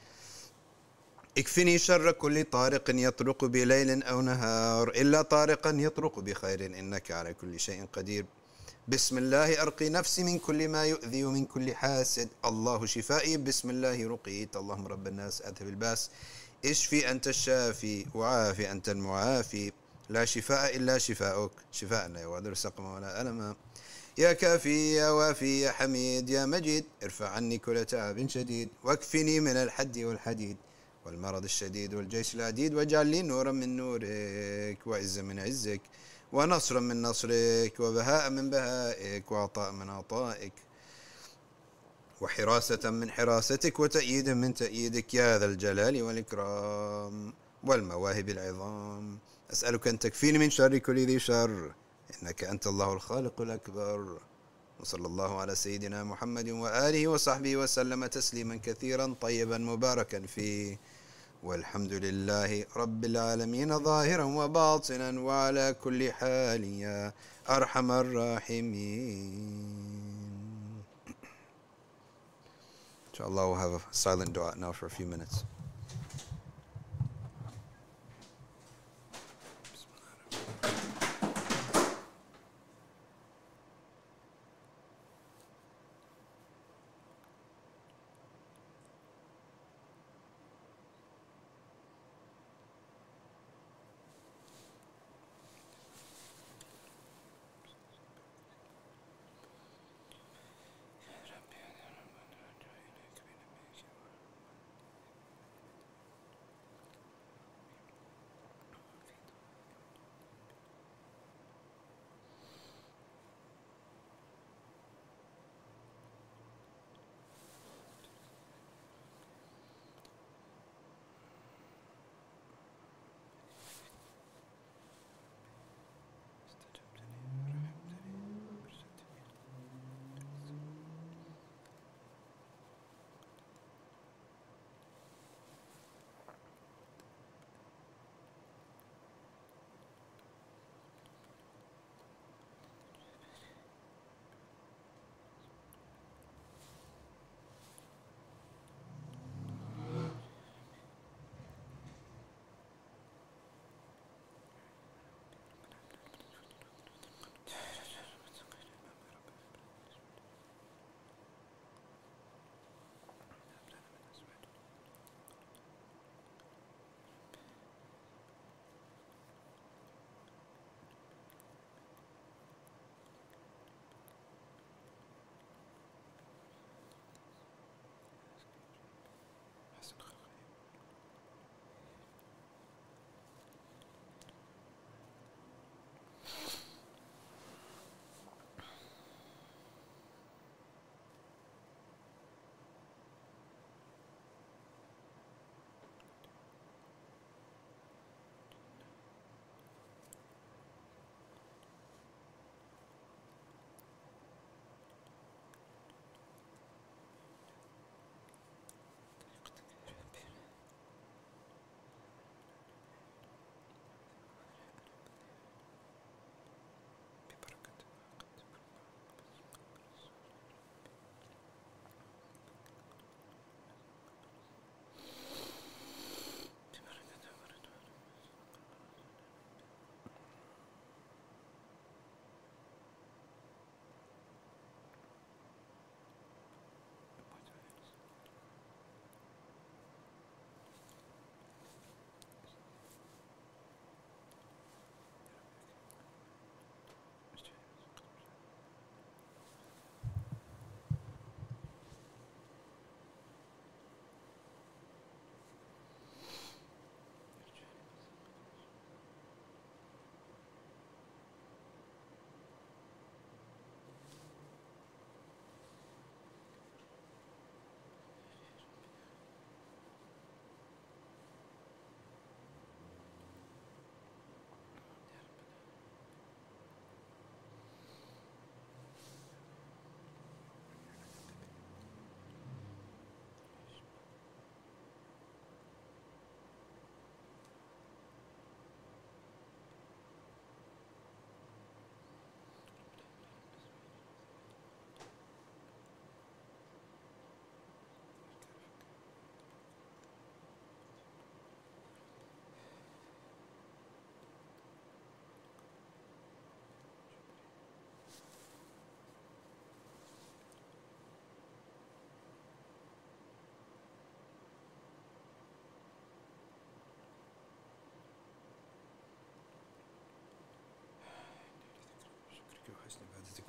[1.38, 7.60] اكفني شر كل طارق يطرق بليل أو نهار إلا طارقا يطرق بخير إنك على كل
[7.60, 8.26] شيء قدير.
[8.88, 14.08] بسم الله أرقي نفسي من كل ما يؤذي ومن كل حاسد الله شفائي بسم الله
[14.08, 16.10] رقيت اللهم رب الناس أذهب الباس
[16.66, 19.72] اشفي أنت الشافي وعافي أنت المعافي
[20.10, 23.56] لا شفاء إلا شفاؤك شفاء لا يغادر سقما ولا ألما
[24.18, 29.56] يا كافي يا وافي يا حميد يا مجيد ارفع عني كل تعب شديد واكفني من
[29.56, 30.58] الحد والحديد
[31.06, 35.82] والمرض الشديد والجيش العديد واجعل لي نورا من نورك وعزا من عزك
[36.34, 40.54] ونصرا من نصرك وبهاء من بهائك وعطاء من عطائك
[42.22, 47.34] وحراسة من حراستك وتأييدا من تأييدك يا ذا الجلال والإكرام
[47.64, 49.20] والمواهب العظام.
[49.52, 51.72] أسألك أن تكفيني من شر كل ذي شر
[52.24, 54.20] إنك أنت الله الخالق الأكبر.
[54.80, 60.80] وصلى الله على سيدنا محمد وآله وصحبه وسلم تسليما كثيرا طيبا مباركا فيه.
[61.44, 67.14] والحمد لله رب العالمين ظاهرا وباطنا وعلى كل حال يا
[67.49, 69.64] أرحم الراحمين
[73.14, 75.44] Inshallah, we'll have a silent dua now for a few minutes.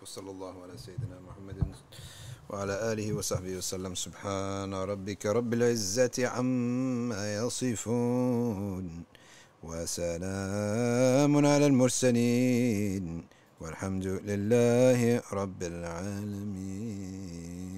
[0.04, 1.56] وصلى الله على سيدنا محمد
[2.50, 3.94] وعلى آله وصحبه وسلم.
[3.96, 9.04] سبحان ربك رب العزة عما يصفون
[9.64, 13.24] وسلام على المرسلين
[13.60, 15.00] والحمد لله
[15.32, 17.73] رب العالمين.